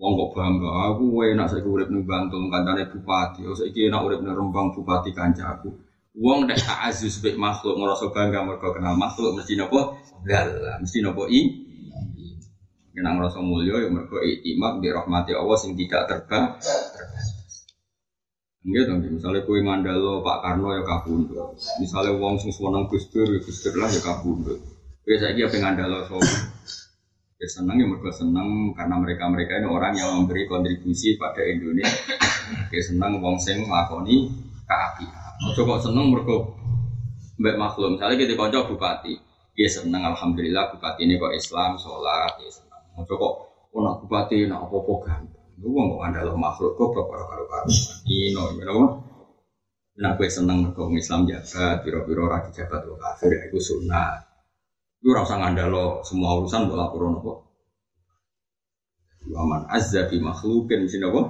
Wong 0.01 0.17
kok 0.17 0.33
bangga, 0.33 0.97
aku 0.97 1.13
enak 1.29 1.53
saya 1.53 1.61
urip 1.61 1.93
ning 1.93 2.09
Bantul 2.09 2.49
kancane 2.49 2.89
bupati, 2.89 3.45
oh 3.45 3.53
saiki 3.53 3.93
enak 3.93 4.01
urip 4.01 4.25
ning 4.25 4.33
Rembang 4.33 4.73
bupati 4.73 5.13
kancaku. 5.13 5.69
Wong 6.17 6.49
nek 6.49 6.57
tak 6.57 6.89
aziz 6.89 7.21
mek 7.21 7.37
makhluk 7.37 7.77
ngerasa 7.77 8.09
bangga 8.09 8.41
mergo 8.41 8.73
kenal 8.73 8.97
makhluk 8.97 9.37
mesti 9.37 9.61
napa? 9.61 10.01
Dalah, 10.25 10.81
mesti 10.81 11.05
napa 11.05 11.29
i? 11.29 11.41
Kenang 12.97 13.21
ngerasa 13.21 13.45
mulya 13.45 13.77
ya 13.77 13.89
mergo 13.93 14.25
iktimak 14.25 14.81
di 14.81 14.89
rahmati 14.89 15.37
Allah 15.37 15.57
sing 15.61 15.77
tidak 15.77 16.09
terba. 16.09 16.57
Enggak 18.65 18.89
dong, 18.89 19.05
misalnya 19.05 19.45
kue 19.45 19.61
mandalo 19.61 20.25
Pak 20.25 20.39
Karno 20.41 20.81
ya 20.81 20.83
kabundut. 20.85 21.61
Misalnya 21.77 22.17
wong 22.17 22.41
sing 22.41 22.53
seneng 22.57 22.89
Gus 22.89 23.05
ya 23.13 23.25
lah 23.77 23.89
ya 23.93 24.01
kabundut. 24.01 24.61
Biasa 25.05 25.37
dia 25.37 25.49
pengen 25.49 25.77
ngandalo 25.77 26.09
sopo. 26.09 26.25
Ya 27.41 27.49
senang 27.49 27.81
ya 27.81 27.89
mereka 27.89 28.13
senang 28.13 28.77
karena 28.77 29.01
mereka-mereka 29.01 29.65
ini 29.65 29.69
orang 29.73 29.97
yang 29.97 30.13
memberi 30.13 30.45
kontribusi 30.45 31.17
pada 31.17 31.41
Indonesia. 31.41 31.89
Ya 32.69 32.81
senang 32.85 33.17
wong 33.17 33.41
sing 33.41 33.65
lakoni 33.65 34.29
kaapi. 34.69 35.09
Ojo 35.49 35.65
kok 35.65 35.81
seneng 35.89 36.13
mereka 36.13 36.37
mbak 37.41 37.57
makhluk. 37.57 37.97
Misalnya 37.97 38.21
kita 38.21 38.37
konco 38.37 38.77
bupati, 38.77 39.17
ya 39.57 39.65
senang 39.73 40.13
alhamdulillah 40.13 40.69
bupati 40.77 41.09
ini 41.09 41.17
kok 41.17 41.33
Islam, 41.33 41.81
sholat, 41.81 42.37
ya 42.45 42.51
senang. 42.53 42.83
Ojo 43.01 43.15
kok 43.17 43.35
oh 43.73 43.81
nak 43.89 44.05
bupati 44.05 44.45
nak 44.45 44.69
apa-apa 44.69 44.93
gampang. 45.09 45.49
Lu 45.65 45.73
wong 45.73 45.97
kok 45.97 46.03
andal 46.13 46.37
makhluk 46.37 46.77
kok 46.77 46.93
karo 46.93 47.25
karo 47.25 47.45
karo. 47.49 47.67
Ino, 48.05 48.53
you 48.53 48.69
know. 48.69 49.01
Nah, 50.01 50.17
gue 50.17 50.29
seneng 50.33 50.65
mereka 50.65 50.89
Islam 50.97 51.29
jabat, 51.29 51.85
biro-biro 51.85 52.25
rakyat 52.25 52.53
jabat 52.57 52.89
kafir, 52.89 53.37
itu 53.37 53.61
sunnah. 53.61 54.30
Lu 55.01 55.17
rasa 55.17 55.41
ngandalo 55.41 56.05
semua 56.05 56.37
urusan 56.37 56.69
buat 56.69 56.77
laporan 56.77 57.17
apa? 57.17 57.33
Waman 59.33 59.63
azza 59.73 60.05
bi 60.09 60.21
makhlukin 60.21 60.85
sini 60.85 61.09
apa? 61.09 61.21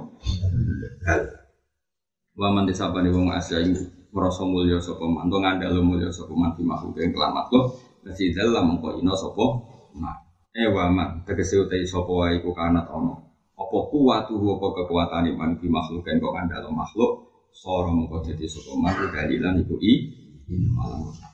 Waman 2.35 2.67
disabani 2.67 3.07
wong 3.15 3.31
azza 3.31 3.63
ini 3.63 3.79
merasa 4.11 4.43
mulia 4.43 4.75
sapa 4.83 5.07
man, 5.07 5.31
to 5.31 5.39
ngandalo 5.39 5.79
mulia 5.79 6.11
sapa 6.11 6.35
man 6.35 6.51
bi 6.55 6.67
makhlukin 6.67 7.15
kelan 7.15 7.31
makhluk, 7.31 7.71
mesti 8.03 8.35
dalam 8.35 8.75
mengko 8.75 8.99
ino 8.99 9.15
sapa 9.15 9.45
man. 9.95 10.19
Eh 10.51 10.67
waman 10.67 11.23
tegese 11.23 11.55
utai 11.63 11.87
sapa 11.87 12.11
wae 12.11 12.43
iku 12.43 12.51
kanat 12.51 12.91
ono. 12.91 13.13
Apa 13.55 13.77
kuwatu 13.87 14.35
apa 14.35 14.67
kekuatan 14.83 15.31
iman 15.31 15.55
bi 15.55 15.71
makhlukin 15.71 16.19
kok 16.19 16.33
ngandalo 16.35 16.67
makhluk, 16.75 17.11
soro 17.55 17.87
mengko 17.95 18.19
dadi 18.19 18.43
sapa 18.51 18.75
man 18.75 18.91
dalilan 19.15 19.63
iku 19.63 19.79
i 19.79 19.93
malam. 20.75 21.30